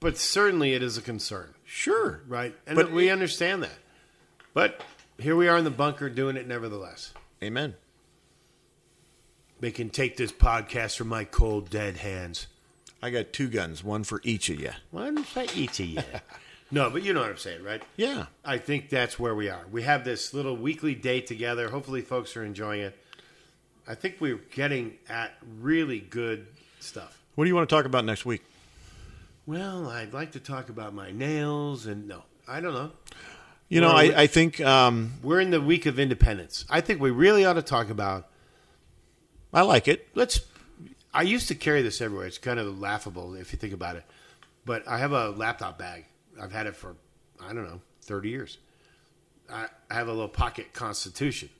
but 0.00 0.18
certainly 0.18 0.74
it 0.74 0.82
is 0.82 0.98
a 0.98 1.00
concern. 1.00 1.54
sure, 1.64 2.20
Right. 2.28 2.54
And 2.66 2.76
But- 2.76 2.92
we 2.92 3.08
understand 3.08 3.62
that. 3.62 3.78
But 4.52 4.82
here 5.18 5.34
we 5.34 5.48
are 5.48 5.56
in 5.56 5.64
the 5.64 5.70
bunker 5.70 6.10
doing 6.10 6.36
it 6.36 6.46
nevertheless. 6.46 7.14
amen. 7.42 7.74
They 9.60 9.70
can 9.70 9.88
take 9.88 10.18
this 10.18 10.30
podcast 10.32 10.98
from 10.98 11.08
my 11.08 11.24
cold, 11.24 11.70
dead 11.70 11.96
hands. 11.96 12.48
I 13.02 13.08
got 13.08 13.32
two 13.32 13.48
guns, 13.48 13.82
one 13.82 14.04
for 14.04 14.20
each 14.24 14.50
of 14.50 14.60
you. 14.60 14.72
One 14.90 15.24
for 15.24 15.46
each 15.54 15.80
of 15.80 15.86
you. 15.86 16.02
no, 16.70 16.90
but 16.90 17.02
you 17.02 17.12
know 17.12 17.20
what 17.20 17.30
I'm 17.30 17.36
saying, 17.36 17.62
right? 17.62 17.82
Yeah. 17.96 18.26
I 18.44 18.58
think 18.58 18.88
that's 18.90 19.18
where 19.18 19.34
we 19.34 19.48
are. 19.48 19.64
We 19.70 19.82
have 19.82 20.04
this 20.04 20.34
little 20.34 20.56
weekly 20.56 20.94
date 20.94 21.26
together. 21.26 21.68
Hopefully, 21.70 22.00
folks 22.02 22.36
are 22.36 22.44
enjoying 22.44 22.80
it. 22.82 22.98
I 23.88 23.94
think 23.94 24.16
we're 24.20 24.40
getting 24.52 24.94
at 25.08 25.32
really 25.60 26.00
good 26.00 26.46
stuff. 26.80 27.22
What 27.36 27.44
do 27.44 27.48
you 27.48 27.54
want 27.54 27.68
to 27.68 27.74
talk 27.74 27.84
about 27.84 28.04
next 28.04 28.26
week? 28.26 28.42
Well, 29.46 29.88
I'd 29.88 30.12
like 30.12 30.32
to 30.32 30.40
talk 30.40 30.68
about 30.68 30.92
my 30.92 31.12
nails, 31.12 31.86
and 31.86 32.08
no, 32.08 32.24
I 32.48 32.60
don't 32.60 32.74
know. 32.74 32.90
You 33.68 33.80
know, 33.80 33.90
I, 33.90 34.22
I 34.22 34.26
think 34.26 34.60
um, 34.60 35.14
We're 35.22 35.40
in 35.40 35.50
the 35.50 35.60
week 35.60 35.86
of 35.86 35.98
independence. 35.98 36.64
I 36.70 36.80
think 36.80 37.00
we 37.00 37.10
really 37.10 37.44
ought 37.44 37.54
to 37.54 37.62
talk 37.62 37.90
about 37.90 38.28
I 39.52 39.62
like 39.62 39.88
it. 39.88 40.08
let's 40.14 40.40
i 41.14 41.22
used 41.22 41.48
to 41.48 41.54
carry 41.54 41.80
this 41.80 42.02
everywhere 42.02 42.26
it's 42.26 42.36
kind 42.36 42.60
of 42.60 42.78
laughable 42.78 43.34
if 43.34 43.52
you 43.52 43.58
think 43.58 43.72
about 43.72 43.96
it 43.96 44.04
but 44.66 44.86
i 44.86 44.98
have 44.98 45.12
a 45.12 45.30
laptop 45.30 45.78
bag 45.78 46.04
i've 46.40 46.52
had 46.52 46.66
it 46.66 46.76
for 46.76 46.96
i 47.40 47.48
don't 47.52 47.68
know 47.68 47.80
30 48.06 48.28
years. 48.28 48.58
I, 49.50 49.66
I 49.90 49.94
have 49.94 50.08
a 50.08 50.12
little 50.12 50.28
pocket 50.28 50.72
constitution. 50.72 51.50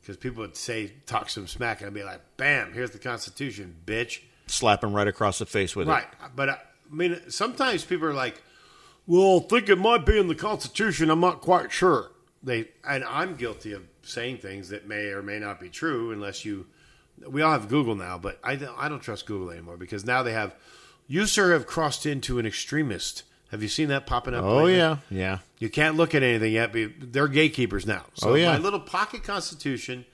Because 0.00 0.16
people 0.16 0.42
would 0.42 0.56
say 0.56 0.92
talk 1.06 1.30
some 1.30 1.46
smack 1.46 1.80
and 1.80 1.86
i'd 1.86 1.94
be 1.94 2.02
like 2.02 2.20
bam 2.36 2.72
here's 2.72 2.90
the 2.90 2.98
constitution 2.98 3.76
bitch. 3.86 4.20
Slap 4.46 4.82
him 4.82 4.92
right 4.92 5.06
across 5.06 5.38
the 5.38 5.46
face 5.46 5.76
with 5.76 5.88
it. 5.88 5.92
right. 5.92 6.06
But 6.34 6.48
I, 6.48 6.52
I 6.52 6.94
mean 6.94 7.20
sometimes 7.28 7.84
people 7.84 8.08
are 8.08 8.14
like 8.14 8.42
well 9.06 9.40
I 9.44 9.48
think 9.48 9.68
it 9.68 9.78
might 9.78 10.04
be 10.04 10.18
in 10.18 10.26
the 10.28 10.34
constitution 10.34 11.08
i'm 11.10 11.20
not 11.20 11.40
quite 11.40 11.70
sure. 11.72 12.10
They 12.42 12.68
and 12.86 13.04
i'm 13.04 13.36
guilty 13.36 13.72
of 13.72 13.84
saying 14.02 14.38
things 14.38 14.70
that 14.70 14.88
may 14.88 15.06
or 15.10 15.22
may 15.22 15.38
not 15.38 15.60
be 15.60 15.68
true 15.68 16.10
unless 16.10 16.44
you 16.44 16.66
we 17.24 17.40
all 17.40 17.52
have 17.52 17.68
google 17.68 17.94
now 17.94 18.18
but 18.18 18.40
i 18.42 18.58
I 18.76 18.88
don't 18.88 19.00
trust 19.00 19.26
google 19.26 19.50
anymore 19.50 19.76
because 19.76 20.04
now 20.04 20.24
they 20.24 20.32
have 20.32 20.56
you 21.06 21.26
sir 21.26 21.52
have 21.52 21.68
crossed 21.68 22.04
into 22.06 22.40
an 22.40 22.46
extremist 22.46 23.22
have 23.52 23.62
you 23.62 23.68
seen 23.68 23.88
that 23.88 24.06
popping 24.06 24.34
up. 24.34 24.42
Oh 24.44 24.56
lately? 24.64 24.76
yeah, 24.78 24.96
yeah. 25.10 25.38
You 25.60 25.68
can't 25.68 25.96
look 25.96 26.14
at 26.16 26.24
anything 26.24 26.52
yet. 26.52 26.72
But 26.72 27.12
they're 27.12 27.28
gatekeepers 27.28 27.86
now. 27.86 28.04
So 28.14 28.30
Oh, 28.30 28.34
yeah. 28.34 28.52
my 28.52 28.58
little 28.58 28.80
pocket 28.80 29.22
constitution, 29.22 30.04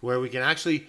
where 0.00 0.20
we 0.20 0.28
can 0.28 0.42
actually, 0.42 0.86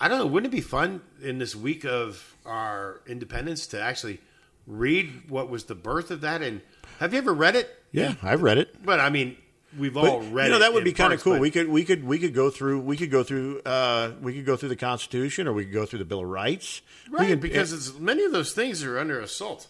I 0.00 0.08
don't 0.08 0.18
know, 0.18 0.26
wouldn't 0.26 0.52
it 0.52 0.56
be 0.56 0.60
fun 0.62 1.00
in 1.22 1.38
this 1.38 1.54
week 1.54 1.84
of 1.84 2.34
our 2.44 3.00
independence 3.06 3.68
to 3.68 3.80
actually 3.80 4.20
read 4.66 5.28
what 5.28 5.48
was 5.48 5.64
the 5.64 5.74
birth 5.76 6.10
of 6.10 6.22
that? 6.22 6.42
And 6.42 6.60
have 6.98 7.12
you 7.12 7.18
ever 7.18 7.32
read 7.32 7.54
it? 7.56 7.68
Yeah, 7.92 8.14
I've 8.22 8.42
read 8.42 8.58
it. 8.58 8.84
But 8.84 8.98
I 9.00 9.10
mean, 9.10 9.36
we've 9.78 9.94
But, 9.94 10.04
all 10.10 10.20
read. 10.20 10.46
you 10.46 10.52
know 10.52 10.58
that 10.60 10.72
would 10.72 10.84
be 10.84 10.92
kind 10.92 11.12
of 11.12 11.22
cool. 11.22 11.34
but- 11.34 11.40
We 11.40 11.50
could 11.50 11.68
we 11.68 11.84
could 11.84 12.02
we 12.04 12.18
could 12.18 12.34
go 12.34 12.50
through 12.50 12.80
we 12.80 12.96
could 12.96 13.10
go 13.10 13.22
through 13.22 13.60
uh, 13.66 14.12
we 14.20 14.32
could 14.34 14.46
go 14.46 14.56
through 14.56 14.70
the 14.70 14.76
Constitution 14.76 15.46
or 15.46 15.52
we 15.52 15.64
could 15.64 15.74
go 15.74 15.86
through 15.86 15.98
the 16.00 16.04
Bill 16.04 16.20
of 16.20 16.28
Rights. 16.28 16.80
Right 17.10 17.28
could- 17.28 17.40
because 17.40 17.72
it's, 17.72 17.98
many 17.98 18.24
of 18.24 18.32
those 18.32 18.52
things 18.52 18.82
are 18.84 18.98
under 18.98 19.20
assault. 19.20 19.66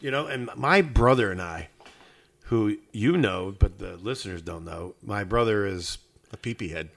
You 0.00 0.10
know, 0.10 0.26
and 0.26 0.48
my 0.56 0.82
brother 0.82 1.30
and 1.30 1.40
I, 1.40 1.68
who 2.44 2.76
you 2.92 3.16
know, 3.16 3.54
but 3.58 3.78
the 3.78 3.96
listeners 3.96 4.42
don't 4.42 4.64
know, 4.64 4.94
my 5.02 5.24
brother 5.24 5.66
is 5.66 5.98
a 6.32 6.36
peepee 6.36 6.70
head. 6.70 6.90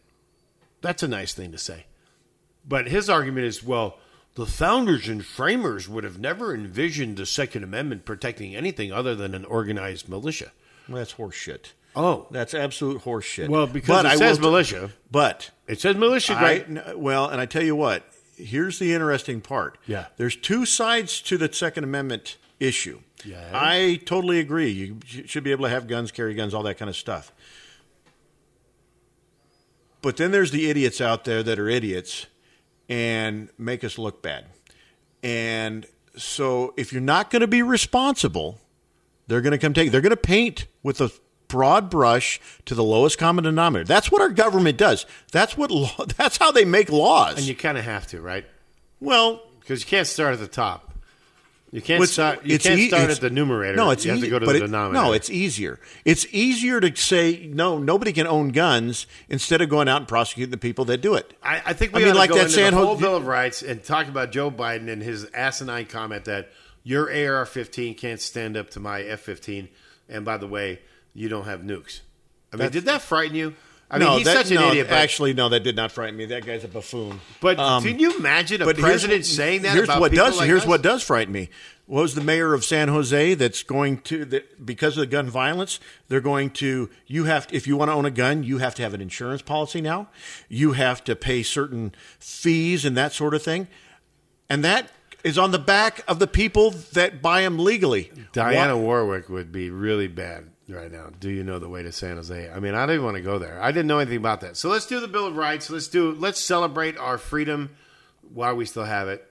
That's 0.81 1.03
a 1.03 1.07
nice 1.07 1.33
thing 1.33 1.51
to 1.51 1.57
say. 1.57 1.85
But 2.67 2.87
his 2.87 3.09
argument 3.09 3.45
is, 3.45 3.63
well, 3.63 3.97
the 4.35 4.45
founders 4.45 5.07
and 5.07 5.25
framers 5.25 5.87
would 5.87 6.03
have 6.03 6.19
never 6.19 6.53
envisioned 6.53 7.17
the 7.17 7.25
Second 7.25 7.63
Amendment 7.63 8.05
protecting 8.05 8.55
anything 8.55 8.91
other 8.91 9.15
than 9.15 9.33
an 9.33 9.45
organized 9.45 10.09
militia. 10.09 10.51
Well, 10.89 10.97
that's 10.97 11.13
horseshit. 11.13 11.71
Oh, 11.97 12.27
That's 12.29 12.53
absolute 12.53 13.03
horseshit. 13.03 13.47
well, 13.47 13.67
because 13.67 13.87
But 13.87 14.05
it 14.05 14.09
I 14.09 14.15
says 14.17 14.37
t- 14.37 14.41
militia. 14.43 14.91
but 15.09 15.51
It 15.65 15.79
says 15.79 15.95
militia, 15.95 16.33
I, 16.35 16.93
well, 16.95 17.29
and 17.29 17.39
I 17.39 17.45
tell 17.45 17.63
you 17.63 17.73
what, 17.75 18.03
here's 18.35 18.79
the 18.79 18.93
interesting 18.93 19.39
part. 19.39 19.77
Yeah. 19.87 20.07
There's 20.17 20.35
two 20.35 20.65
sides 20.65 21.21
to 21.21 21.37
the 21.37 21.51
Second 21.53 21.85
Amendment 21.85 22.35
issue. 22.59 22.99
Yeah. 23.23 23.49
I 23.53 23.99
totally 24.05 24.39
agree. 24.39 24.71
You 24.71 24.97
should 25.25 25.43
be 25.43 25.51
able 25.51 25.63
to 25.65 25.69
have 25.69 25.87
guns, 25.87 26.11
carry 26.11 26.33
guns, 26.33 26.53
all 26.53 26.63
that 26.63 26.77
kind 26.77 26.89
of 26.89 26.95
stuff. 26.95 27.31
But 30.01 30.17
then 30.17 30.31
there's 30.31 30.51
the 30.51 30.69
idiots 30.69 31.01
out 31.01 31.25
there 31.25 31.41
that 31.41 31.57
are 31.57 31.67
idiots 31.67 32.27
and 32.87 33.49
make 33.57 33.83
us 33.83 33.97
look 33.97 34.21
bad. 34.21 34.45
And 35.23 35.87
so 36.15 36.73
if 36.77 36.93
you're 36.93 37.01
not 37.01 37.31
going 37.31 37.39
to 37.41 37.47
be 37.47 37.63
responsible, 37.63 38.59
they're 39.27 39.41
going 39.41 39.51
to 39.51 39.57
come 39.57 39.73
take. 39.73 39.91
They're 39.91 40.01
going 40.01 40.11
to 40.11 40.17
paint 40.17 40.67
with 40.83 41.01
a 41.01 41.11
broad 41.47 41.89
brush 41.89 42.39
to 42.65 42.75
the 42.75 42.83
lowest 42.83 43.17
common 43.17 43.43
denominator. 43.43 43.87
That's 43.87 44.11
what 44.11 44.21
our 44.21 44.29
government 44.29 44.77
does. 44.77 45.07
That's 45.31 45.57
what. 45.57 45.71
Law, 45.71 46.05
that's 46.17 46.37
how 46.37 46.51
they 46.51 46.65
make 46.65 46.91
laws. 46.91 47.37
And 47.37 47.47
you 47.47 47.55
kind 47.55 47.77
of 47.77 47.83
have 47.85 48.05
to, 48.07 48.21
right? 48.21 48.45
well, 48.99 49.41
Because 49.59 49.81
you 49.81 49.87
can't 49.87 50.07
start 50.07 50.33
at 50.33 50.39
the 50.39 50.47
top. 50.47 50.93
You 51.75 51.81
can't 51.81 52.07
start. 52.07 52.45
You 52.45 52.57
can't 52.57 52.79
e- 52.79 52.87
start 52.87 53.09
at 53.09 53.19
the 53.19 53.29
numerator. 53.29 53.75
No, 53.75 53.89
it's 53.89 54.05
you 54.05 54.11
have 54.11 54.21
to 54.21 54.29
go 54.29 54.39
to 54.39 54.45
the 54.45 54.55
it- 54.55 54.59
denominator. 54.59 55.05
No, 55.05 55.11
it's 55.11 55.29
easier. 55.29 55.77
It's 56.05 56.25
easier 56.31 56.79
to 56.79 56.95
say 56.95 57.49
no. 57.51 57.77
Nobody 57.77 58.13
can 58.13 58.25
own 58.27 58.49
guns 58.49 59.07
instead 59.27 59.59
of 59.59 59.67
going 59.67 59.89
out 59.89 59.97
and 59.97 60.07
prosecuting 60.07 60.51
the 60.51 60.57
people 60.57 60.85
that 60.85 61.01
do 61.01 61.15
it. 61.15 61.33
I, 61.43 61.61
I 61.65 61.73
think 61.73 61.93
we 61.93 62.01
I 62.01 62.05
mean, 62.05 62.13
to 62.13 62.17
like 62.17 62.29
go 62.29 62.37
that 62.37 62.43
into 62.43 62.53
San 62.53 62.71
the 62.71 62.79
Ho- 62.79 62.85
whole 62.85 62.95
Bill 62.95 63.17
of 63.17 63.27
Rights 63.27 63.61
and 63.61 63.83
talk 63.83 64.07
about 64.07 64.31
Joe 64.31 64.49
Biden 64.49 64.89
and 64.89 65.03
his 65.03 65.25
asinine 65.33 65.87
comment 65.87 66.23
that 66.25 66.49
your 66.83 67.07
AR-15 67.09 67.97
can't 67.97 68.21
stand 68.21 68.55
up 68.55 68.69
to 68.69 68.79
my 68.79 69.01
F-15, 69.01 69.67
and 70.07 70.23
by 70.23 70.37
the 70.37 70.47
way, 70.47 70.79
you 71.13 71.27
don't 71.27 71.43
have 71.43 71.59
nukes. 71.59 71.99
I 72.53 72.55
mean, 72.55 72.71
did 72.71 72.85
that 72.85 73.01
frighten 73.01 73.35
you? 73.35 73.53
I 73.89 73.99
mean, 73.99 74.07
no, 74.07 74.17
he's 74.17 74.25
that- 74.25 74.35
such 74.47 74.49
an 74.51 74.55
no, 74.55 74.69
idiot. 74.69 74.87
But, 74.89 74.97
Actually, 74.97 75.33
no, 75.33 75.47
that 75.49 75.59
did 75.61 75.75
not 75.75 75.91
frighten 75.91 76.17
me. 76.17 76.25
That 76.25 76.45
guy's 76.45 76.63
a 76.63 76.67
buffoon. 76.67 77.19
but 77.39 77.59
Um, 77.59 77.83
can 77.83 77.99
you 77.99 78.17
imagine 78.17 78.61
a 78.61 78.65
but 78.65 78.77
president 78.77 79.19
what- 79.19 79.25
saying 79.27 79.61
that 79.61 79.73
Here's 79.73 79.83
about 79.87 79.99
what 79.99 80.11
people 80.11 80.25
does. 80.25 80.37
like 80.37 80.47
here's 80.47 80.61
us? 80.63 80.67
what 80.67 80.81
does 80.81 81.03
frighten 81.03 81.31
me. 81.33 81.49
What 81.85 82.01
was 82.01 82.15
the 82.15 82.21
mayor 82.21 82.55
of 82.55 82.65
San 82.65 82.87
Jose 82.87 83.35
that's 83.35 83.61
going 83.61 83.99
to 83.99 84.25
that 84.25 84.65
because 84.65 84.97
of 84.97 85.01
the 85.01 85.05
gun 85.07 85.29
violence? 85.29 85.79
They're 86.07 86.19
going 86.19 86.49
to 86.51 86.89
you 87.05 87.25
have 87.25 87.47
if 87.51 87.67
you 87.67 87.77
want 87.77 87.89
to 87.89 87.93
own 87.93 88.05
a 88.05 88.11
gun, 88.11 88.41
you 88.43 88.57
have 88.57 88.73
to 88.75 88.81
have 88.81 88.95
an 88.95 89.01
insurance 89.01 89.43
policy 89.43 89.81
now. 89.81 90.09
You 90.49 90.71
have 90.71 91.03
to 91.03 91.15
pay 91.15 91.43
certain 91.43 91.93
fees 92.19 92.85
and 92.85 92.97
that 92.97 93.13
sort 93.13 93.35
of 93.35 93.43
thing, 93.43 93.67
and 94.49 94.63
that 94.65 94.89
is 95.23 95.37
on 95.37 95.51
the 95.51 95.59
back 95.59 96.01
of 96.07 96.17
the 96.17 96.25
people 96.27 96.71
that 96.93 97.21
buy 97.21 97.43
them 97.43 97.59
legally. 97.59 98.11
Dionne 98.33 98.55
Why- 98.55 98.73
Warwick 98.73 99.29
would 99.29 99.51
be 99.51 99.69
really 99.69 100.07
bad 100.07 100.45
right 100.67 100.91
now. 100.91 101.09
Do 101.19 101.29
you 101.29 101.43
know 101.43 101.59
the 101.59 101.69
way 101.69 101.83
to 101.83 101.91
San 101.91 102.15
Jose? 102.15 102.49
I 102.49 102.59
mean, 102.59 102.73
I 102.73 102.85
didn't 102.85 103.03
want 103.03 103.17
to 103.17 103.21
go 103.21 103.37
there. 103.37 103.61
I 103.61 103.71
didn't 103.71 103.87
know 103.87 103.99
anything 103.99 104.17
about 104.17 104.41
that. 104.41 104.57
So 104.57 104.69
let's 104.69 104.85
do 104.85 104.99
the 104.99 105.07
Bill 105.07 105.27
of 105.27 105.35
Rights. 105.35 105.69
Let's 105.69 105.87
do. 105.87 106.11
Let's 106.13 106.39
celebrate 106.39 106.97
our 106.97 107.17
freedom 107.17 107.75
while 108.33 108.55
we 108.55 108.65
still 108.65 108.85
have 108.85 109.07
it. 109.07 109.29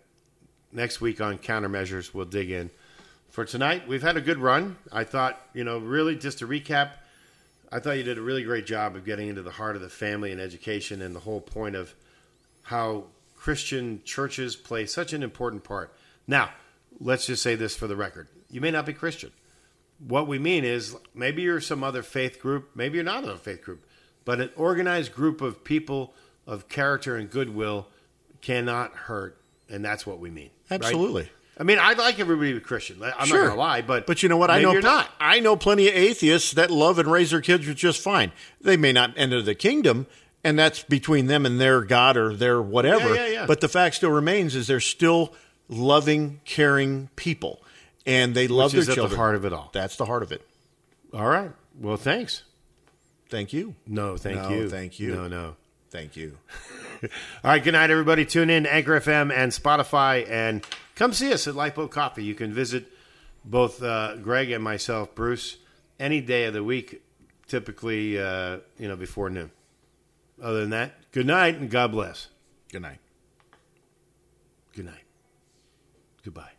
Next 0.73 1.01
week 1.01 1.21
on 1.21 1.39
countermeasures, 1.39 2.15
we'll 2.15 2.25
dig 2.25 2.51
in. 2.51 2.71
For 3.31 3.45
tonight, 3.45 3.89
we've 3.89 4.03
had 4.03 4.17
a 4.17 4.21
good 4.21 4.39
run. 4.39 4.77
I 4.93 5.05
thought, 5.05 5.41
you 5.55 5.65
know, 5.65 5.79
really 5.79 6.15
just 6.15 6.39
to 6.39 6.47
recap, 6.47 6.91
I 7.73 7.81
thought 7.81 7.97
you 7.97 8.05
did 8.05 8.19
a 8.19 8.23
really 8.23 8.45
great 8.45 8.67
job 8.67 8.95
of 8.95 9.05
getting 9.05 9.29
into 9.29 9.43
the 9.43 9.51
heart 9.51 9.75
of 9.75 9.83
the 9.83 9.89
family 9.89 10.31
and 10.31 10.41
education 10.41 11.03
and 11.03 11.15
the 11.15 11.21
whole 11.21 11.41
point 11.41 11.75
of 11.75 11.93
how 12.63 13.07
Christian 13.37 14.01
churches 14.05 14.55
play 14.55 14.87
such 14.87 15.13
an 15.13 15.23
important 15.23 15.65
part. 15.65 15.93
Now, 16.27 16.51
let's 17.01 17.27
just 17.27 17.43
say 17.43 17.57
this 17.57 17.75
for 17.75 17.89
the 17.89 17.97
record. 17.97 18.29
You 18.51 18.61
may 18.61 18.71
not 18.71 18.87
be 18.87 18.93
Christian. 18.93 19.33
What 19.99 20.27
we 20.27 20.39
mean 20.39 20.65
is 20.65 20.97
maybe 21.15 21.43
you're 21.43 21.61
some 21.61 21.83
other 21.85 22.03
faith 22.03 22.41
group, 22.41 22.71
maybe 22.75 22.97
you're 22.97 23.05
not 23.05 23.25
a 23.25 23.37
faith 23.37 23.63
group, 23.63 23.85
but 24.25 24.41
an 24.41 24.51
organized 24.57 25.15
group 25.15 25.41
of 25.41 25.65
people 25.65 26.13
of 26.47 26.69
character 26.69 27.17
and 27.17 27.31
goodwill 27.31 27.87
cannot 28.43 28.93
hurt, 28.95 29.39
and 29.69 29.85
that's 29.85 30.07
what 30.07 30.19
we 30.19 30.31
mean. 30.31 30.51
right? 30.71 30.83
Absolutely. 30.83 31.29
I 31.59 31.63
mean, 31.63 31.79
I'd 31.79 31.99
like 31.99 32.19
everybody 32.19 32.53
to 32.53 32.59
be 32.59 32.65
Christian. 32.65 33.01
I'm 33.03 33.27
Sure. 33.27 33.39
not 33.45 33.49
gonna 33.51 33.61
lie, 33.61 33.81
but 33.83 34.07
But 34.07 34.23
you 34.23 34.29
know 34.29 34.37
what? 34.37 34.51
I 34.51 34.61
know 34.61 34.73
you're 34.73 34.83
not. 34.83 35.09
I 35.21 35.39
know 35.41 35.57
plenty 35.57 35.89
of 35.89 35.95
atheists 35.95 36.53
that 36.53 36.71
love 36.71 36.99
and 36.99 37.11
raise 37.11 37.31
their 37.31 37.41
kids 37.41 37.65
just 37.75 38.03
fine. 38.03 38.33
They 38.61 38.77
may 38.77 38.93
not 38.93 39.13
enter 39.17 39.41
the 39.41 39.55
kingdom, 39.55 40.07
and 40.43 40.59
that's 40.59 40.83
between 40.83 41.29
them 41.29 41.47
and 41.47 41.61
their 41.61 41.83
God 41.83 42.17
or 42.17 42.35
their 42.35 42.61
whatever. 42.61 43.15
Yeah, 43.15 43.27
yeah, 43.27 43.33
yeah. 43.33 43.47
But 43.47 43.61
the 43.61 43.69
fact 43.69 43.95
still 43.95 44.11
remains 44.11 44.57
is 44.57 44.67
they're 44.67 44.81
still 44.81 45.33
loving, 45.69 46.41
caring 46.45 47.09
people, 47.17 47.63
and 48.07 48.35
they 48.35 48.49
love 48.49 48.73
Which 48.73 48.73
their 48.73 48.83
at 48.83 48.87
the 48.89 48.95
children. 48.95 49.19
heart 49.19 49.35
of 49.35 49.45
it 49.45 49.53
all. 49.53 49.71
That's 49.73 49.97
the 49.97 50.05
heart 50.07 50.23
of 50.23 50.33
it. 50.33 50.47
All 51.13 51.27
right. 51.27 51.51
Well, 51.81 51.97
thanks. 51.97 52.43
Thank 53.29 53.53
you. 53.53 53.75
No, 53.87 54.17
thank 54.17 54.37
No, 54.37 54.49
you. 54.51 54.69
thank 54.69 54.99
you. 55.01 55.15
No, 55.15 55.29
no. 55.29 55.57
Thank 55.91 56.17
you. 56.17 56.37
All 57.03 57.09
right, 57.45 57.63
good 57.63 57.73
night, 57.73 57.91
everybody. 57.91 58.25
Tune 58.27 58.51
in 58.51 58.67
Anchor 58.67 58.99
FM 59.01 59.33
and 59.33 59.53
Spotify, 59.53 60.29
and 60.29 60.65
come 60.97 61.13
see 61.13 61.33
us 61.33 61.47
at 61.47 61.55
Lifeboat 61.55 61.91
Coffee. 61.93 62.25
You 62.25 62.35
can 62.35 62.53
visit 62.53 62.87
both 63.45 63.81
uh, 63.83 64.17
Greg 64.17 64.51
and 64.51 64.63
myself, 64.65 65.15
Bruce, 65.15 65.57
any 66.01 66.21
day 66.21 66.47
of 66.47 66.55
the 66.55 66.65
week, 66.65 67.03
typically, 67.47 68.19
uh, 68.19 68.59
you 68.79 68.89
know, 68.89 68.97
before 68.97 69.31
noon. 69.31 69.51
Other 70.43 70.61
than 70.61 70.71
that, 70.71 70.95
good 71.13 71.27
night 71.27 71.57
and 71.57 71.71
God 71.71 71.93
bless. 71.93 72.27
Good 72.73 72.83
night. 72.83 72.99
Good 74.75 74.87
night. 74.87 75.05
Goodbye. 76.25 76.51